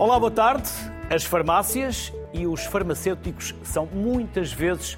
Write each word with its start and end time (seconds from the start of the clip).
Olá, 0.00 0.18
boa 0.18 0.30
tarde. 0.30 0.70
As 1.10 1.24
farmácias 1.24 2.10
e 2.32 2.46
os 2.46 2.64
farmacêuticos 2.64 3.54
são 3.62 3.84
muitas 3.84 4.50
vezes 4.50 4.96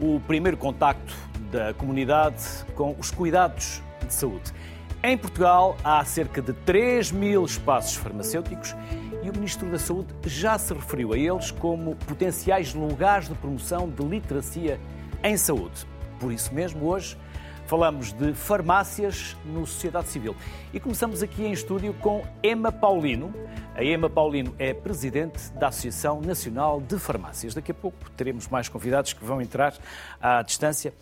o 0.00 0.20
primeiro 0.28 0.56
contacto 0.56 1.12
da 1.50 1.74
comunidade 1.74 2.40
com 2.76 2.94
os 2.96 3.10
cuidados 3.10 3.82
de 4.06 4.14
saúde. 4.14 4.52
Em 5.02 5.18
Portugal 5.18 5.76
há 5.82 6.04
cerca 6.04 6.40
de 6.40 6.52
3 6.52 7.10
mil 7.10 7.44
espaços 7.44 7.96
farmacêuticos 7.96 8.76
e 9.24 9.28
o 9.28 9.32
Ministro 9.32 9.68
da 9.72 9.78
Saúde 9.78 10.14
já 10.24 10.56
se 10.56 10.72
referiu 10.72 11.12
a 11.12 11.18
eles 11.18 11.50
como 11.50 11.96
potenciais 11.96 12.74
lugares 12.74 13.28
de 13.28 13.34
promoção 13.34 13.90
de 13.90 14.04
literacia 14.04 14.78
em 15.24 15.36
saúde. 15.36 15.84
Por 16.20 16.32
isso 16.32 16.54
mesmo, 16.54 16.86
hoje 16.86 17.18
falamos 17.66 18.12
de 18.12 18.34
farmácias 18.34 19.36
no 19.44 19.66
Sociedade 19.66 20.08
Civil. 20.08 20.36
E 20.72 20.78
começamos 20.78 21.22
aqui 21.22 21.44
em 21.44 21.52
estúdio 21.52 21.94
com 21.94 22.24
Emma 22.42 22.70
Paulino. 22.70 23.32
A 23.74 23.82
Emma 23.82 24.08
Paulino 24.10 24.54
é 24.58 24.74
presidente 24.74 25.50
da 25.52 25.68
Associação 25.68 26.20
Nacional 26.20 26.80
de 26.80 26.98
Farmácias. 26.98 27.54
Daqui 27.54 27.70
a 27.70 27.74
pouco 27.74 28.10
teremos 28.10 28.48
mais 28.48 28.68
convidados 28.68 29.12
que 29.12 29.24
vão 29.24 29.40
entrar 29.40 29.74
à 30.20 30.42
distância. 30.42 30.92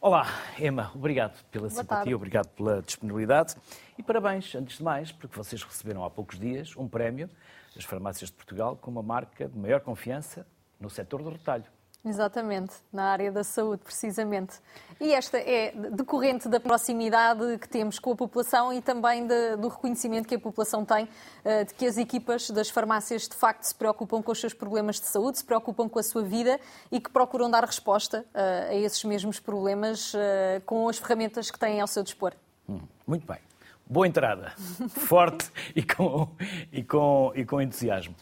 Olá, 0.00 0.26
Emma, 0.58 0.90
obrigado 0.94 1.42
pela 1.50 1.68
Boa 1.68 1.80
simpatia, 1.80 1.96
tarde. 1.96 2.14
obrigado 2.14 2.48
pela 2.48 2.82
disponibilidade 2.82 3.54
e 3.96 4.02
parabéns, 4.02 4.52
antes 4.54 4.78
de 4.78 4.82
mais, 4.82 5.12
porque 5.12 5.36
vocês 5.36 5.62
receberam 5.62 6.04
há 6.04 6.10
poucos 6.10 6.40
dias 6.40 6.76
um 6.76 6.88
prémio 6.88 7.30
das 7.74 7.84
farmácias 7.84 8.28
de 8.28 8.36
Portugal 8.36 8.76
com 8.76 8.90
uma 8.90 9.02
marca 9.02 9.48
de 9.48 9.56
maior 9.56 9.80
confiança 9.80 10.44
no 10.80 10.90
setor 10.90 11.22
do 11.22 11.30
retalho. 11.30 11.64
Exatamente, 12.04 12.74
na 12.92 13.04
área 13.12 13.30
da 13.30 13.44
saúde, 13.44 13.82
precisamente. 13.84 14.54
E 15.00 15.14
esta 15.14 15.38
é 15.38 15.70
decorrente 15.92 16.48
da 16.48 16.58
proximidade 16.58 17.58
que 17.58 17.68
temos 17.68 18.00
com 18.00 18.10
a 18.12 18.16
população 18.16 18.72
e 18.72 18.82
também 18.82 19.24
de- 19.24 19.56
do 19.56 19.68
reconhecimento 19.68 20.26
que 20.26 20.34
a 20.34 20.38
população 20.38 20.84
tem 20.84 21.08
eh, 21.44 21.62
de 21.64 21.72
que 21.74 21.86
as 21.86 21.96
equipas 21.98 22.50
das 22.50 22.68
farmácias 22.68 23.28
de 23.28 23.36
facto 23.36 23.62
se 23.62 23.74
preocupam 23.74 24.20
com 24.20 24.32
os 24.32 24.40
seus 24.40 24.52
problemas 24.52 24.98
de 25.00 25.06
saúde, 25.06 25.38
se 25.38 25.44
preocupam 25.44 25.88
com 25.88 25.98
a 26.00 26.02
sua 26.02 26.22
vida 26.22 26.58
e 26.90 26.98
que 27.00 27.08
procuram 27.08 27.48
dar 27.48 27.64
resposta 27.64 28.24
eh, 28.34 28.68
a 28.70 28.74
esses 28.74 29.04
mesmos 29.04 29.38
problemas 29.38 30.12
eh, 30.16 30.60
com 30.66 30.88
as 30.88 30.98
ferramentas 30.98 31.52
que 31.52 31.58
têm 31.58 31.80
ao 31.80 31.86
seu 31.86 32.02
dispor. 32.02 32.32
Hum, 32.68 32.80
Muito 33.06 33.24
bem. 33.26 33.38
Boa 33.86 34.08
entrada. 34.08 34.52
Forte 34.90 35.50
e 35.76 35.82
com, 35.84 36.28
e, 36.72 36.82
com, 36.82 37.32
e 37.36 37.44
com 37.44 37.60
entusiasmo. 37.60 38.14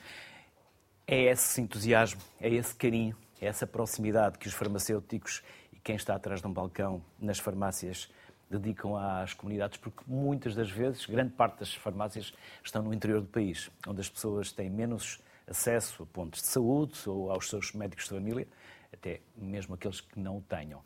É 1.06 1.22
esse 1.24 1.60
entusiasmo, 1.62 2.20
é 2.40 2.48
esse 2.50 2.74
carinho, 2.74 3.16
essa 3.40 3.66
proximidade 3.66 4.38
que 4.38 4.46
os 4.46 4.54
farmacêuticos 4.54 5.42
e 5.72 5.78
quem 5.78 5.96
está 5.96 6.14
atrás 6.14 6.40
de 6.40 6.46
um 6.46 6.52
balcão 6.52 7.02
nas 7.18 7.38
farmácias 7.38 8.10
dedicam 8.50 8.96
às 8.96 9.32
comunidades, 9.32 9.78
porque 9.78 10.02
muitas 10.06 10.54
das 10.54 10.70
vezes, 10.70 11.06
grande 11.06 11.32
parte 11.32 11.60
das 11.60 11.72
farmácias 11.72 12.34
estão 12.64 12.82
no 12.82 12.92
interior 12.92 13.20
do 13.20 13.28
país, 13.28 13.70
onde 13.86 14.00
as 14.00 14.08
pessoas 14.08 14.50
têm 14.50 14.68
menos 14.68 15.20
acesso 15.46 16.02
a 16.02 16.06
pontos 16.06 16.42
de 16.42 16.48
saúde 16.48 16.98
ou 17.08 17.30
aos 17.30 17.48
seus 17.48 17.72
médicos 17.72 18.04
de 18.04 18.10
família, 18.10 18.48
até 18.92 19.20
mesmo 19.36 19.74
aqueles 19.74 20.00
que 20.00 20.18
não 20.18 20.38
o 20.38 20.42
tenham. 20.42 20.82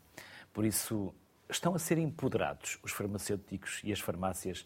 Por 0.53 0.63
isso, 0.63 1.13
estão 1.49 1.73
a 1.75 1.79
ser 1.79 1.97
empoderados 1.97 2.79
os 2.83 2.91
farmacêuticos 2.91 3.81
e 3.83 3.91
as 3.91 3.99
farmácias 3.99 4.65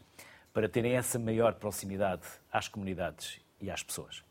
para 0.54 0.68
terem 0.68 0.94
essa 0.94 1.18
maior 1.18 1.54
proximidade 1.54 2.24
às 2.52 2.68
comunidades 2.68 3.40
e 3.62 3.72
às 3.72 3.82
pessoas. 3.82 4.24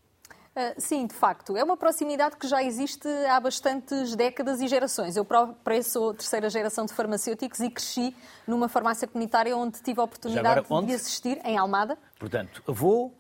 Uh, 0.59 0.75
Sim, 0.77 1.07
de 1.07 1.15
facto. 1.15 1.57
É 1.57 1.63
uma 1.63 1.77
proximidade 1.77 2.37
que 2.37 2.49
já 2.49 2.65
existe 2.65 3.07
há 3.31 3.39
bastantes 3.39 4.17
décadas 4.17 4.61
e 4.61 4.67
gerações. 4.67 5.17
Eu 5.17 5.25
própria 5.25 5.81
sou 5.85 6.13
terceira 6.13 6.51
geração 6.51 6.85
de 6.85 6.93
farmacêuticos 6.93 7.61
e 7.61 7.71
cresci 7.71 8.17
numa 8.45 8.69
farmácia 8.69 9.07
comunitária 9.07 9.57
onde 9.57 9.81
tive 9.81 10.01
a 10.01 10.03
oportunidade 10.03 10.59
agora, 10.59 10.87
de 10.87 10.95
assistir, 10.95 11.41
em 11.45 11.57
Almada. 11.57 11.97
Portanto, 12.19 12.61
avô, 12.67 13.13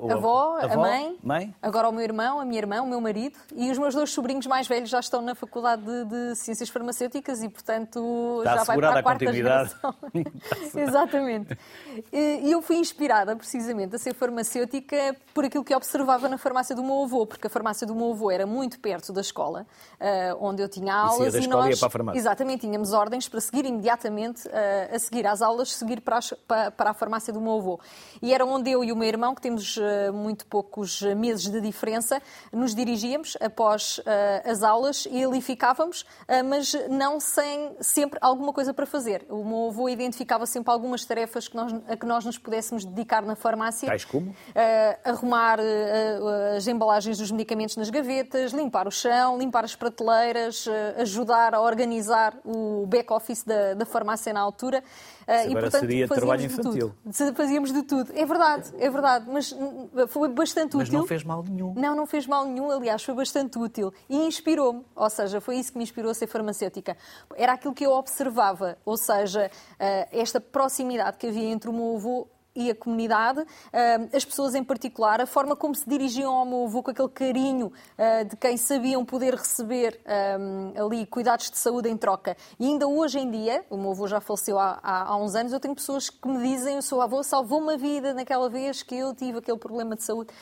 ou 0.00 0.10
A 0.10 0.14
avó, 0.14 0.58
a 0.60 0.76
mãe, 0.76 1.18
mãe, 1.22 1.54
agora 1.62 1.88
o 1.88 1.92
meu 1.92 2.02
irmão, 2.02 2.40
a 2.40 2.44
minha 2.44 2.58
irmã, 2.58 2.82
o 2.82 2.86
meu 2.86 3.00
marido 3.00 3.38
e 3.54 3.70
os 3.70 3.78
meus 3.78 3.94
dois 3.94 4.10
sobrinhos 4.10 4.46
mais 4.46 4.66
velhos 4.66 4.88
já 4.88 5.00
estão 5.00 5.20
na 5.20 5.34
Faculdade 5.34 5.82
de, 5.82 6.04
de 6.04 6.36
Ciências 6.36 6.68
Farmacêuticas 6.68 7.42
e, 7.42 7.48
portanto, 7.48 8.38
Está 8.38 8.56
já 8.56 8.64
vai 8.64 8.76
para 8.76 8.88
a 8.88 8.98
a 8.98 9.02
quarta 9.02 9.32
geração. 9.32 9.94
Exatamente. 10.74 11.58
E 12.12 12.48
e 12.48 12.52
eu 12.52 12.62
fui 12.62 12.76
inspirada, 12.76 13.34
precisamente, 13.36 13.94
a 13.96 13.98
ser 13.98 14.14
farmacêutica 14.14 15.14
por 15.34 15.44
aquilo 15.44 15.64
que 15.64 15.74
observava 15.74 16.28
na 16.28 16.38
farmácia 16.38 16.74
do 16.74 16.82
meu 16.82 17.02
avô, 17.02 17.26
porque 17.26 17.46
a 17.46 17.50
farmácia 17.50 17.86
do 17.86 17.94
meu 17.94 18.12
avô 18.12 18.30
era 18.30 18.46
muito 18.46 18.78
perto 18.80 19.12
da 19.12 19.20
escola, 19.20 19.66
eh, 20.00 20.34
onde 20.40 20.62
eu 20.62 20.68
tinha 20.68 20.94
aulas. 20.94 21.34
e 21.34 21.40
ia 21.40 21.48
nós, 21.48 21.78
para 21.78 21.88
a 21.88 21.90
farmácia. 21.90 22.18
Exatamente, 22.18 22.60
tínhamos 22.60 22.92
ordens 22.92 23.28
para 23.28 23.40
seguir 23.40 23.64
imediatamente, 23.64 24.48
eh, 24.50 24.90
a 24.94 24.98
seguir 24.98 25.26
às 25.26 25.42
aulas, 25.42 25.72
seguir 25.72 26.00
para 26.00 26.20
a 26.78 26.94
farmácia 26.94 27.32
do 27.32 27.40
meu 27.40 27.58
avô. 27.58 27.80
E 28.22 28.32
era 28.32 28.44
onde 28.46 28.70
eu 28.70 28.82
e 28.82 28.92
o 28.92 28.96
meu 28.96 29.08
irmão, 29.08 29.34
que 29.34 29.42
temos 29.42 29.67
eh, 29.76 30.10
muito 30.10 30.46
poucos 30.46 31.02
meses 31.02 31.50
de 31.50 31.60
diferença, 31.60 32.22
nos 32.52 32.74
dirigíamos 32.74 33.36
após 33.40 34.00
eh, 34.06 34.42
as 34.44 34.62
aulas 34.62 35.06
e 35.10 35.22
ali 35.22 35.40
ficávamos, 35.40 36.06
eh, 36.26 36.42
mas 36.42 36.72
não 36.88 37.20
sem 37.20 37.76
sempre 37.80 38.18
alguma 38.22 38.52
coisa 38.52 38.72
para 38.72 38.86
fazer. 38.86 39.26
O 39.28 39.44
meu 39.44 39.68
avô 39.68 39.88
identificava 39.88 40.46
sempre 40.46 40.72
algumas 40.72 41.04
tarefas 41.04 41.48
que 41.48 41.56
nós, 41.56 41.74
a 41.88 41.96
que 41.96 42.06
nós 42.06 42.24
nos 42.24 42.38
pudéssemos 42.38 42.84
dedicar 42.84 43.22
na 43.22 43.34
farmácia. 43.34 43.86
Tais 43.86 44.04
como? 44.04 44.34
Arrumar 45.04 45.58
as 46.56 46.66
embalagens 46.66 47.18
dos 47.18 47.30
medicamentos 47.30 47.76
nas 47.76 47.90
gavetas, 47.90 48.52
limpar 48.52 48.86
o 48.86 48.90
chão, 48.90 49.38
limpar 49.38 49.64
as 49.64 49.74
prateleiras, 49.74 50.66
ajudar 50.96 51.54
a 51.54 51.60
organizar 51.60 52.34
o 52.44 52.86
back-office 52.86 53.44
da, 53.44 53.74
da 53.74 53.84
farmácia 53.84 54.32
na 54.32 54.40
altura. 54.40 54.82
Eh, 55.28 55.42
Isso 55.42 55.50
agora 55.58 55.70
seria 55.70 56.08
fazíamos 56.08 56.16
trabalho 56.16 56.40
de 56.40 56.46
infantil. 56.46 56.94
tudo. 57.04 57.34
Fazíamos 57.36 57.72
de 57.72 57.82
tudo. 57.82 58.10
É 58.14 58.24
verdade, 58.24 58.72
é 58.78 58.88
verdade. 58.90 59.26
Mas 59.30 59.54
foi 60.08 60.28
bastante 60.30 60.74
mas 60.74 60.88
útil. 60.88 61.00
não 61.00 61.06
fez 61.06 61.22
mal 61.22 61.42
nenhum. 61.42 61.74
Não, 61.76 61.94
não 61.94 62.06
fez 62.06 62.26
mal 62.26 62.46
nenhum, 62.46 62.70
aliás, 62.70 63.02
foi 63.04 63.14
bastante 63.14 63.58
útil 63.58 63.92
e 64.08 64.16
inspirou-me, 64.16 64.82
ou 64.96 65.10
seja, 65.10 65.38
foi 65.38 65.56
isso 65.58 65.72
que 65.72 65.76
me 65.78 65.84
inspirou 65.84 66.10
a 66.10 66.14
ser 66.14 66.26
farmacêutica. 66.28 66.96
Era 67.36 67.52
aquilo 67.52 67.74
que 67.74 67.84
eu 67.84 67.92
observava, 67.92 68.78
ou 68.86 68.96
seja, 68.96 69.50
eh, 69.78 70.08
esta 70.12 70.40
proximidade 70.40 71.18
que 71.18 71.26
havia 71.26 71.50
entre 71.50 71.68
o 71.68 71.74
meu 71.74 71.96
avô 71.96 72.26
e 72.58 72.70
a 72.72 72.74
comunidade, 72.74 73.46
eh, 73.72 74.08
as 74.12 74.24
pessoas 74.24 74.56
em 74.56 74.64
particular, 74.64 75.20
a 75.20 75.26
forma 75.26 75.54
como 75.54 75.76
se 75.76 75.88
dirigiam 75.88 76.34
ao 76.34 76.44
meu 76.44 76.64
avô 76.64 76.82
com 76.82 76.90
aquele 76.90 77.08
carinho 77.08 77.72
eh, 77.96 78.24
de 78.24 78.36
quem 78.36 78.56
sabiam 78.56 79.04
poder 79.04 79.34
receber 79.34 80.00
eh, 80.04 80.36
ali 80.76 81.06
cuidados 81.06 81.50
de 81.52 81.56
saúde 81.56 81.88
em 81.88 81.96
troca. 81.96 82.36
E 82.58 82.66
ainda 82.66 82.88
hoje 82.88 83.20
em 83.20 83.30
dia, 83.30 83.64
o 83.70 83.76
meu 83.76 83.92
avô 83.92 84.08
já 84.08 84.20
faleceu 84.20 84.58
há, 84.58 85.16
uns 85.16 85.36
anos, 85.36 85.52
eu 85.52 85.60
tenho 85.60 85.74
pessoas 85.74 86.10
que 86.10 86.26
me 86.26 86.42
dizem 86.42 86.76
o 86.78 86.82
seu 86.82 87.00
avô 87.00 87.22
salvou-me 87.22 87.74
a 87.74 87.76
vida 87.76 88.12
naquela 88.12 88.50
vez 88.50 88.82
que 88.82 88.96
eu 88.96 89.14
tive 89.14 89.38
aquele 89.38 89.58
problema 89.58 89.94
de 89.94 90.02
saúde. 90.02 90.32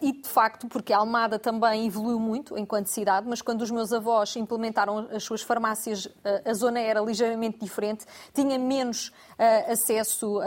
E, 0.00 0.12
de 0.12 0.28
facto, 0.28 0.66
porque 0.66 0.92
a 0.92 0.98
Almada 0.98 1.38
também 1.38 1.86
evoluiu 1.86 2.18
muito 2.18 2.58
enquanto 2.58 2.86
cidade, 2.86 3.26
mas 3.28 3.40
quando 3.40 3.62
os 3.62 3.70
meus 3.70 3.92
avós 3.92 4.34
implementaram 4.36 5.08
as 5.12 5.22
suas 5.22 5.42
farmácias, 5.42 6.06
uh, 6.06 6.12
a 6.44 6.52
zona 6.52 6.80
era 6.80 7.00
ligeiramente 7.00 7.58
diferente, 7.58 8.04
tinha 8.34 8.58
menos 8.58 9.08
uh, 9.08 9.72
acesso 9.72 10.40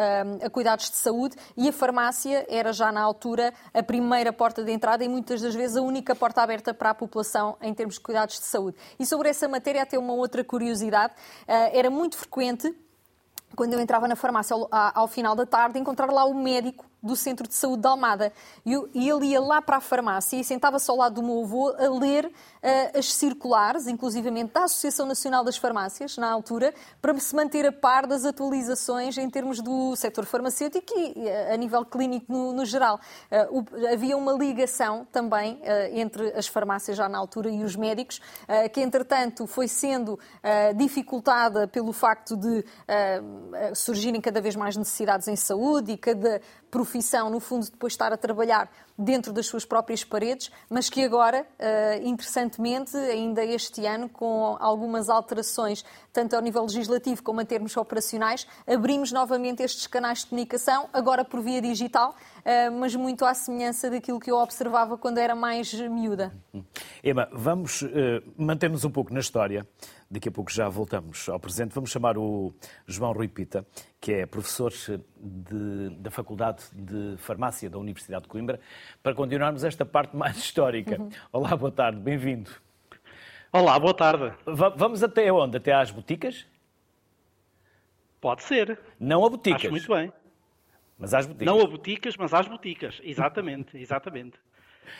a 0.44 0.50
cuidados 0.50 0.90
de 0.90 0.98
saúde 0.98 1.36
e 1.56 1.70
a 1.70 1.74
farmácia 1.74 2.46
era 2.50 2.74
já 2.74 2.92
na 2.92 3.02
altura 3.02 3.54
a 3.74 3.82
primeira 3.82 4.34
porta 4.34 4.64
de 4.64 4.72
entrada 4.72 5.04
e 5.04 5.10
muitas 5.10 5.42
das 5.42 5.56
vezes 5.56 5.78
a 5.78 5.82
única 5.82 6.16
porta 6.16 6.42
aberta 6.42 6.74
para 6.74 6.90
a 6.90 6.94
população 6.94 7.58
em 7.62 7.74
termos 7.74 7.96
de 7.96 8.02
cuidados 8.02 8.40
de 8.40 8.46
saúde. 8.46 8.78
E 9.00 9.06
sobre 9.06 9.30
essa 9.30 9.48
matéria, 9.48 9.84
até 9.84 9.98
uma 9.98 10.14
outra 10.14 10.44
curiosidade, 10.44 11.14
uh, 11.14 11.70
era 11.72 11.90
muito 11.90 12.18
frequente 12.18 12.74
quando 13.56 13.74
eu 13.74 13.80
entrava 13.80 14.08
na 14.08 14.16
farmácia 14.16 14.56
ao, 14.56 14.68
ao 14.72 15.08
final 15.08 15.36
da 15.36 15.46
tarde, 15.46 15.80
encontrar 15.80 16.12
lá 16.12 16.26
o 16.26 16.34
médico 16.34 16.86
do 17.04 17.16
Centro 17.16 17.48
de 17.48 17.54
Saúde 17.54 17.82
de 17.82 17.88
Almada. 17.88 18.32
E, 18.66 18.74
ele 19.10 19.28
ia 19.28 19.42
lá 19.42 19.62
para 19.62 19.78
a 19.78 19.82
farmácia 19.82 20.38
e 20.40 20.44
sentava-se 20.44 20.90
ao 20.90 20.98
lado 20.98 21.16
do 21.16 21.24
meu 21.24 21.44
avô 21.44 21.70
a 21.78 21.90
ler 22.00 22.32
ah, 22.64 22.98
as 22.98 23.14
circulares, 23.14 23.88
inclusivamente 23.88 24.54
da 24.54 24.64
Associação 24.64 25.06
Nacional 25.06 25.44
das 25.44 25.58
Farmácias, 25.58 26.18
na 26.18 26.32
altura, 26.32 26.74
para 27.02 27.18
se 27.20 27.36
manter 27.36 27.66
a 27.66 27.72
par 27.72 28.08
das 28.08 28.24
atualizações 28.26 29.18
em 29.18 29.30
termos 29.30 29.60
do 29.62 29.96
setor 29.96 30.26
farmacêutico 30.26 30.94
e 30.98 31.30
ah, 31.30 31.54
a 31.54 31.58
nível 31.58 31.84
clínico 31.86 32.32
no, 32.32 32.54
no 32.54 32.66
geral. 32.66 33.00
Ah, 33.30 33.48
o- 33.52 33.66
havia 33.92 34.16
uma 34.16 34.32
ligação 34.34 35.06
também 35.12 35.62
entre 35.94 36.32
as 36.34 36.48
farmácias 36.48 36.96
já 36.96 37.10
na 37.10 37.18
altura 37.18 37.50
e 37.50 37.64
os 37.64 37.76
médicos, 37.76 38.22
que 38.72 38.80
entretanto 38.82 39.46
foi 39.48 39.68
sendo 39.68 40.18
dificultada 40.76 41.68
pelo 41.68 41.92
facto 41.92 42.36
de 42.38 42.64
surgirem 43.76 44.22
cada 44.22 44.42
vez 44.42 44.56
mais 44.56 44.76
necessidades 44.78 45.28
em 45.28 45.36
saúde 45.36 45.94
e 45.94 45.98
cada 45.98 46.42
profissão, 46.74 47.30
no 47.30 47.40
fundo, 47.40 47.70
depois 47.70 47.94
estar 47.94 48.12
a 48.12 48.18
trabalhar 48.18 48.68
dentro 48.98 49.32
das 49.32 49.46
suas 49.46 49.64
próprias 49.64 50.04
paredes, 50.04 50.52
mas 50.68 50.90
que 50.90 51.04
agora, 51.04 51.46
ah, 51.60 51.98
interessantemente, 52.04 52.98
ainda 52.98 53.46
este 53.46 53.86
ano, 53.86 54.10
com 54.10 54.58
algumas 54.60 55.08
alterações, 55.08 55.86
tanto 56.12 56.36
ao 56.36 56.42
nível 56.42 56.64
legislativo 56.64 57.22
como 57.22 57.40
em 57.40 57.46
termos 57.46 57.78
operacionais, 57.78 58.48
abrimos 58.66 59.12
novamente 59.12 59.62
estes 59.62 59.86
canais 59.86 60.22
de 60.22 60.28
comunicação, 60.28 60.90
agora 60.92 61.24
por 61.24 61.42
via 61.42 61.62
digital, 61.62 62.16
ah, 62.44 62.72
mas 62.72 62.96
muito 62.96 63.24
à 63.24 63.36
semelhança 63.36 63.92
daquilo 63.92 64.20
que 64.20 64.32
eu 64.32 64.38
observava 64.38 64.98
quando 64.98 65.20
era 65.20 65.36
mais 65.36 65.72
miúda. 65.72 66.34
Emma, 67.04 67.30
vamos 67.32 67.84
eh, 67.84 68.24
manter-nos 68.36 68.84
um 68.84 68.90
pouco 68.90 69.14
na 69.14 69.20
história 69.20 69.68
Daqui 70.14 70.30
a 70.30 70.32
pouco 70.32 70.52
já 70.52 70.70
voltamos 70.70 71.28
ao 71.28 71.40
presente. 71.40 71.74
Vamos 71.74 71.90
chamar 71.90 72.20
o 72.20 72.54
João 72.86 73.14
Rui 73.14 73.28
Pita, 73.28 73.66
que 74.00 74.14
é 74.14 74.26
professor 74.28 74.72
de, 74.72 75.90
da 75.98 76.12
Faculdade 76.12 76.66
de 76.72 77.16
Farmácia 77.18 77.68
da 77.68 77.80
Universidade 77.80 78.22
de 78.22 78.30
Coimbra, 78.30 78.60
para 79.02 79.16
continuarmos 79.16 79.64
esta 79.64 79.84
parte 79.84 80.16
mais 80.16 80.38
histórica. 80.38 81.02
Uhum. 81.02 81.10
Olá, 81.32 81.58
boa 81.58 81.72
tarde, 81.72 82.00
bem-vindo. 82.00 82.52
Olá, 83.52 83.80
boa 83.80 83.94
tarde. 83.96 84.32
vamos 84.46 85.02
até 85.02 85.34
onde? 85.34 85.58
Até 85.58 85.74
às 85.74 85.90
boticas? 85.90 86.46
Pode 88.22 88.44
ser. 88.44 88.78
Não 89.00 89.26
a 89.26 89.30
boticas. 89.32 89.62
Acho 89.62 89.72
muito 89.72 89.92
bem. 89.92 90.14
Mas 90.96 91.16
às 91.16 91.26
boticas. 91.26 91.48
Não 91.48 91.60
a 91.60 91.66
boticas, 91.66 92.18
mas 92.18 92.36
às 92.36 92.48
boticas. 92.48 93.02
Exatamente, 93.04 93.76
exatamente. 93.82 94.38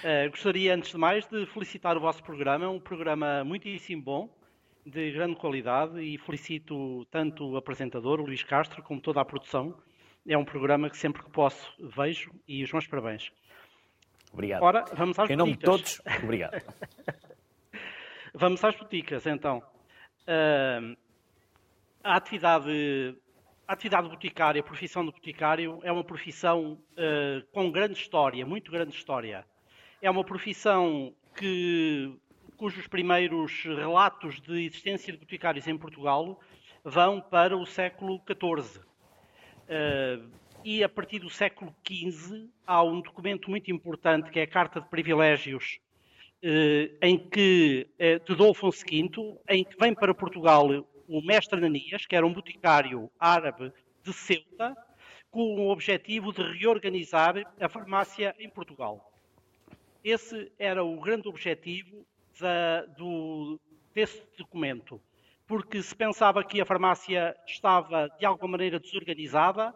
Uh, 0.04 0.32
gostaria, 0.32 0.74
antes 0.74 0.90
de 0.90 0.98
mais, 0.98 1.24
de 1.28 1.46
felicitar 1.46 1.96
o 1.96 2.00
vosso 2.00 2.24
programa. 2.24 2.66
É 2.66 2.68
um 2.68 2.80
programa 2.80 3.44
muitíssimo 3.44 4.02
bom 4.02 4.43
de 4.86 5.12
grande 5.12 5.36
qualidade 5.36 6.02
e 6.02 6.18
felicito 6.18 7.06
tanto 7.06 7.52
o 7.52 7.58
apresentador, 7.58 8.20
o 8.20 8.26
Luís 8.26 8.44
Castro, 8.44 8.84
como 8.84 9.02
toda 9.02 9.22
a 9.22 9.26
produção. 9.26 9.78
É 10.28 10.38
um 10.38 10.46
programa 10.46 10.90
que 10.90 10.98
sempre 10.98 11.24
que 11.24 11.30
posso 11.30 11.74
vejo 11.96 12.32
e 12.48 12.64
os 12.64 12.72
meus 12.72 12.88
parabéns. 12.88 13.32
Obrigado. 14.32 14.64
Ora, 14.64 14.86
vamos 14.96 15.20
às 15.20 15.30
em 15.30 15.36
nome 15.36 15.54
de 15.54 15.60
todos, 15.60 16.02
obrigado. 16.24 16.62
vamos 18.34 18.64
às 18.64 18.76
boticas, 18.76 19.26
então. 19.28 19.62
Uh, 20.24 20.98
a 22.04 22.16
atividade, 22.16 23.16
a 23.68 23.74
atividade 23.74 24.10
boticária, 24.10 24.60
a 24.60 24.64
profissão 24.64 25.06
de 25.06 25.12
boticário, 25.12 25.80
é 25.84 25.92
uma 25.92 26.04
profissão 26.04 26.80
uh, 26.94 27.46
com 27.52 27.72
grande 27.72 27.94
história, 27.94 28.46
muito 28.46 28.72
grande 28.72 28.96
história. 28.96 29.46
É 30.02 30.10
uma 30.10 30.24
profissão 30.24 31.14
que 31.36 32.18
cujos 32.54 32.88
primeiros 32.88 33.64
relatos 33.64 34.40
de 34.42 34.66
existência 34.66 35.12
de 35.12 35.20
boticários 35.20 35.68
em 35.68 35.78
Portugal 35.78 36.40
vão 36.84 37.20
para 37.22 37.58
o 37.58 37.66
século 37.66 38.22
XIV. 38.28 38.80
Uh, 39.64 40.30
e 40.64 40.84
a 40.84 40.90
partir 40.90 41.20
do 41.20 41.30
século 41.30 41.76
XV 41.86 42.48
há 42.66 42.84
um 42.84 43.02
documento 43.02 43.50
muito 43.50 43.72
importante 43.72 44.30
que 44.30 44.40
é 44.40 44.44
a 44.44 44.48
Carta 44.48 44.80
de 44.80 44.88
Privilégios, 44.88 45.80
uh, 46.44 46.98
em 47.02 47.18
que, 47.18 47.88
uh, 47.96 48.36
de 48.36 48.50
Afonso 48.50 48.86
V, 48.86 49.40
em 49.50 49.64
que 49.64 49.78
vem 49.78 49.94
para 49.94 50.14
Portugal 50.14 50.68
o 51.08 51.22
mestre 51.22 51.58
Ananias, 51.58 52.06
que 52.06 52.16
era 52.16 52.26
um 52.26 52.34
boticário 52.34 53.12
árabe 53.20 53.72
de 54.04 54.14
Ceuta, 54.14 54.76
com 55.30 55.56
o 55.56 55.70
objetivo 55.70 56.32
de 56.32 56.44
reorganizar 56.44 57.36
a 57.60 57.68
farmácia 57.68 58.36
em 58.40 58.50
Portugal. 58.50 59.12
Esse 60.04 60.52
era 60.60 60.84
o 60.84 61.00
grande 61.00 61.28
objetivo 61.28 62.06
da, 62.40 62.86
do, 62.98 63.60
desse 63.94 64.26
documento, 64.38 65.02
porque 65.48 65.82
se 65.82 65.96
pensava 65.96 66.44
que 66.44 66.60
a 66.62 66.66
farmácia 66.66 67.36
estava 67.46 68.10
de 68.18 68.26
alguma 68.26 68.52
maneira 68.52 68.80
desorganizada 68.80 69.74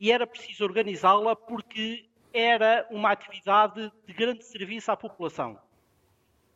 e 0.00 0.12
era 0.12 0.26
preciso 0.26 0.64
organizá-la 0.64 1.34
porque 1.34 2.08
era 2.32 2.86
uma 2.90 3.10
atividade 3.10 3.90
de 4.06 4.12
grande 4.12 4.44
serviço 4.44 4.90
à 4.92 4.96
população. 4.96 5.58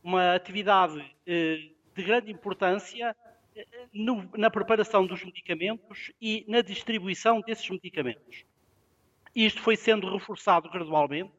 Uma 0.02 0.34
atividade 0.34 1.04
eh, 1.26 1.70
de 1.94 2.02
grande 2.02 2.30
importância 2.30 3.16
eh, 3.56 3.66
no, 3.92 4.28
na 4.36 4.50
preparação 4.50 5.06
dos 5.06 5.24
medicamentos 5.24 6.12
e 6.20 6.44
na 6.48 6.60
distribuição 6.60 7.40
desses 7.40 7.68
medicamentos. 7.68 8.44
Isto 9.34 9.62
foi 9.62 9.76
sendo 9.76 10.12
reforçado 10.12 10.68
gradualmente 10.70 11.32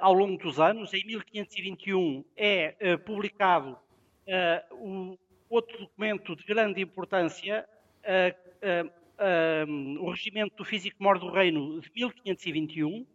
ao 0.00 0.12
longo 0.12 0.36
dos 0.42 0.60
anos. 0.60 0.92
Em 0.92 1.04
1521 1.04 2.24
é 2.36 2.74
uh, 2.80 2.98
publicado 3.04 3.72
uh, 3.72 4.74
o 4.74 5.18
outro 5.48 5.78
documento 5.78 6.34
de 6.34 6.44
grande 6.44 6.80
importância, 6.80 7.68
o 9.98 10.10
Regimento 10.10 10.56
do 10.56 10.64
Físico-Mor 10.64 11.18
do 11.18 11.30
Reino 11.30 11.80
de 11.80 11.90
1521, 11.94 13.06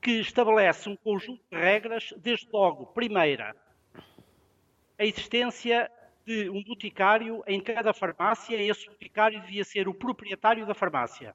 que 0.00 0.20
estabelece 0.20 0.88
um 0.88 0.96
conjunto 0.96 1.42
de 1.50 1.58
regras, 1.58 2.12
desde 2.18 2.48
logo, 2.52 2.86
primeira, 2.86 3.56
a 4.98 5.04
existência 5.04 5.90
de 6.24 6.48
um 6.48 6.62
boticário 6.62 7.42
em 7.46 7.60
cada 7.60 7.92
farmácia, 7.92 8.60
esse 8.62 8.86
boticário 8.86 9.40
devia 9.40 9.64
ser 9.64 9.88
o 9.88 9.94
proprietário 9.94 10.66
da 10.66 10.74
farmácia. 10.74 11.34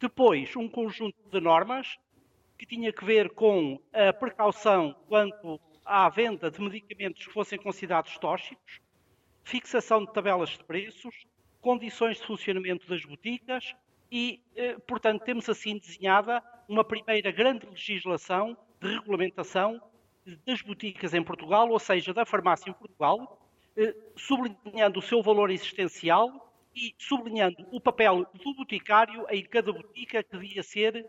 Depois, 0.00 0.54
um 0.56 0.68
conjunto 0.68 1.16
de 1.30 1.40
normas 1.40 1.98
que 2.58 2.66
tinha 2.66 2.92
que 2.92 3.04
ver 3.04 3.30
com 3.30 3.80
a 3.92 4.12
precaução 4.12 4.94
quanto 5.08 5.60
à 5.84 6.08
venda 6.08 6.50
de 6.50 6.60
medicamentos 6.60 7.26
que 7.26 7.32
fossem 7.32 7.58
considerados 7.58 8.16
tóxicos, 8.18 8.80
fixação 9.44 10.04
de 10.04 10.12
tabelas 10.12 10.50
de 10.50 10.64
preços, 10.64 11.14
condições 11.60 12.18
de 12.18 12.26
funcionamento 12.26 12.88
das 12.88 13.04
boticas 13.04 13.74
e, 14.10 14.40
eh, 14.56 14.76
portanto, 14.86 15.22
temos 15.24 15.48
assim 15.48 15.78
desenhada 15.78 16.42
uma 16.68 16.84
primeira 16.84 17.30
grande 17.30 17.66
legislação 17.66 18.56
de 18.80 18.88
regulamentação 18.88 19.80
das 20.44 20.62
boticas 20.62 21.14
em 21.14 21.22
Portugal, 21.22 21.68
ou 21.68 21.78
seja, 21.78 22.12
da 22.12 22.24
farmácia 22.24 22.70
em 22.70 22.72
Portugal, 22.72 23.40
eh, 23.76 23.94
sublinhando 24.16 24.98
o 24.98 25.02
seu 25.02 25.22
valor 25.22 25.50
existencial 25.50 26.52
e 26.74 26.94
sublinhando 26.98 27.66
o 27.70 27.80
papel 27.80 28.26
do 28.34 28.54
boticário 28.54 29.24
em 29.30 29.44
cada 29.44 29.72
botica 29.72 30.22
que 30.22 30.36
devia 30.36 30.62
ser 30.62 31.08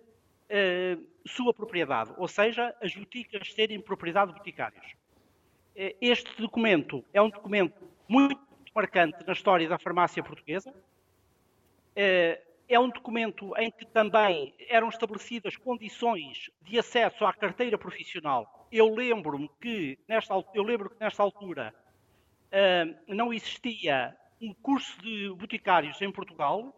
sua 1.25 1.53
propriedade, 1.53 2.13
ou 2.17 2.27
seja, 2.27 2.75
as 2.81 2.95
boticas 2.95 3.53
serem 3.53 3.81
propriedade 3.81 4.31
de 4.31 4.37
boticários. 4.37 4.85
Uh, 5.75 5.93
este 6.01 6.41
documento 6.41 7.03
é 7.13 7.21
um 7.21 7.29
documento 7.29 7.87
muito 8.07 8.39
marcante 8.73 9.17
na 9.25 9.33
história 9.33 9.67
da 9.67 9.77
farmácia 9.77 10.23
portuguesa. 10.23 10.71
Uh, 10.71 12.47
é 12.69 12.79
um 12.79 12.89
documento 12.89 13.53
em 13.57 13.71
que 13.71 13.85
também 13.85 14.53
eram 14.69 14.89
estabelecidas 14.89 15.55
condições 15.55 16.49
de 16.61 16.77
acesso 16.77 17.25
à 17.25 17.33
carteira 17.33 17.77
profissional. 17.77 18.67
Eu 18.71 18.93
lembro-me 18.93 19.49
que 19.61 19.97
nesta, 20.07 20.33
eu 20.53 20.63
lembro 20.63 20.89
que 20.89 20.99
nesta 20.99 21.23
altura 21.23 21.73
não 23.07 23.33
existia 23.33 24.17
um 24.41 24.53
curso 24.53 25.01
de 25.01 25.29
boticários 25.35 26.01
em 26.01 26.11
Portugal, 26.11 26.76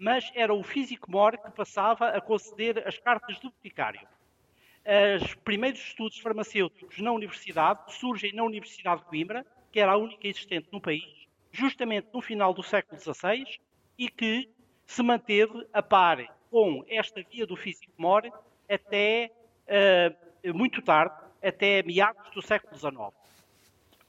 mas 0.00 0.32
era 0.34 0.54
o 0.54 0.62
físico-mor 0.62 1.36
que 1.36 1.50
passava 1.50 2.08
a 2.08 2.20
conceder 2.22 2.88
as 2.88 2.98
cartas 2.98 3.36
de 3.36 3.42
boticário. 3.42 4.00
Os 5.22 5.34
primeiros 5.34 5.78
estudos 5.78 6.18
farmacêuticos 6.18 6.98
na 6.98 7.12
universidade 7.12 7.92
surgem 7.92 8.32
na 8.32 8.42
Universidade 8.42 9.02
de 9.02 9.06
Coimbra, 9.08 9.44
que 9.70 9.78
era 9.78 9.92
a 9.92 9.98
única 9.98 10.26
existente 10.26 10.68
no 10.72 10.80
país, 10.80 11.28
justamente 11.52 12.08
no 12.14 12.22
final 12.22 12.54
do 12.54 12.62
século 12.62 12.98
XVI, 12.98 13.44
e 13.98 14.08
que 14.08 14.48
se 14.86 15.02
manteve 15.02 15.66
a 15.70 15.82
par 15.82 16.34
com 16.50 16.82
esta 16.88 17.22
via 17.22 17.46
do 17.46 17.54
físico-mor 17.54 18.22
até 18.68 19.30
uh, 19.68 20.54
muito 20.56 20.80
tarde, 20.80 21.14
até 21.42 21.82
meados 21.82 22.30
do 22.30 22.40
século 22.40 22.74
XIX, 22.74 23.12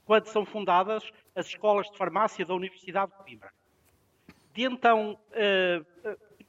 quando 0.06 0.26
são 0.26 0.46
fundadas 0.46 1.12
as 1.36 1.46
escolas 1.46 1.90
de 1.90 1.98
farmácia 1.98 2.46
da 2.46 2.54
Universidade 2.54 3.12
de 3.12 3.18
Coimbra 3.18 3.52
de 4.54 4.64
então 4.64 5.18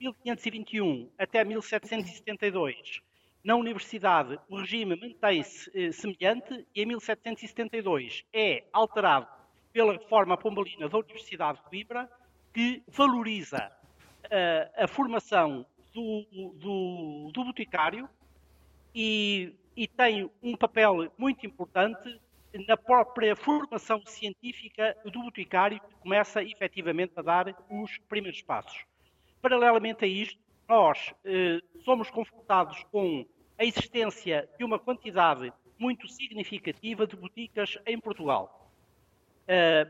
de 0.03 0.13
1521 0.25 1.09
até 1.17 1.43
1772, 1.43 3.01
na 3.43 3.55
Universidade 3.55 4.39
o 4.49 4.57
regime 4.57 4.95
mantém-se 4.95 5.69
uh, 5.69 5.93
semelhante 5.93 6.65
e 6.75 6.81
em 6.81 6.85
1772 6.85 8.23
é 8.33 8.63
alterado 8.71 9.27
pela 9.71 9.93
reforma 9.93 10.37
pombalina 10.37 10.87
da 10.87 10.97
Universidade 10.97 11.57
de 11.57 11.63
Coimbra, 11.65 12.09
que 12.53 12.83
valoriza 12.87 13.71
uh, 14.25 14.83
a 14.83 14.87
formação 14.87 15.65
do, 15.93 16.25
do, 16.55 17.31
do 17.33 17.45
boticário 17.45 18.07
e, 18.93 19.53
e 19.75 19.87
tem 19.87 20.29
um 20.41 20.55
papel 20.55 21.11
muito 21.17 21.45
importante 21.45 22.19
na 22.67 22.77
própria 22.77 23.35
formação 23.35 24.01
científica 24.05 24.95
do 25.03 25.23
boticário, 25.23 25.79
que 25.79 25.95
começa 25.95 26.43
efetivamente 26.43 27.13
a 27.15 27.21
dar 27.21 27.55
os 27.69 27.97
primeiros 28.09 28.41
passos. 28.41 28.85
Paralelamente 29.41 30.05
a 30.05 30.07
isto, 30.07 30.39
nós 30.67 31.13
eh, 31.25 31.59
somos 31.83 32.09
confrontados 32.09 32.83
com 32.91 33.25
a 33.57 33.65
existência 33.65 34.47
de 34.57 34.63
uma 34.63 34.79
quantidade 34.79 35.51
muito 35.77 36.07
significativa 36.07 37.05
de 37.05 37.15
boticas 37.15 37.77
em 37.85 37.99
Portugal. 37.99 38.71
Eh, 39.47 39.87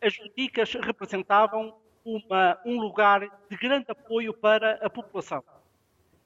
as 0.00 0.16
boticas 0.16 0.72
representavam 0.74 1.76
uma, 2.04 2.58
um 2.64 2.80
lugar 2.80 3.20
de 3.48 3.56
grande 3.56 3.86
apoio 3.88 4.32
para 4.32 4.74
a 4.84 4.88
população. 4.88 5.44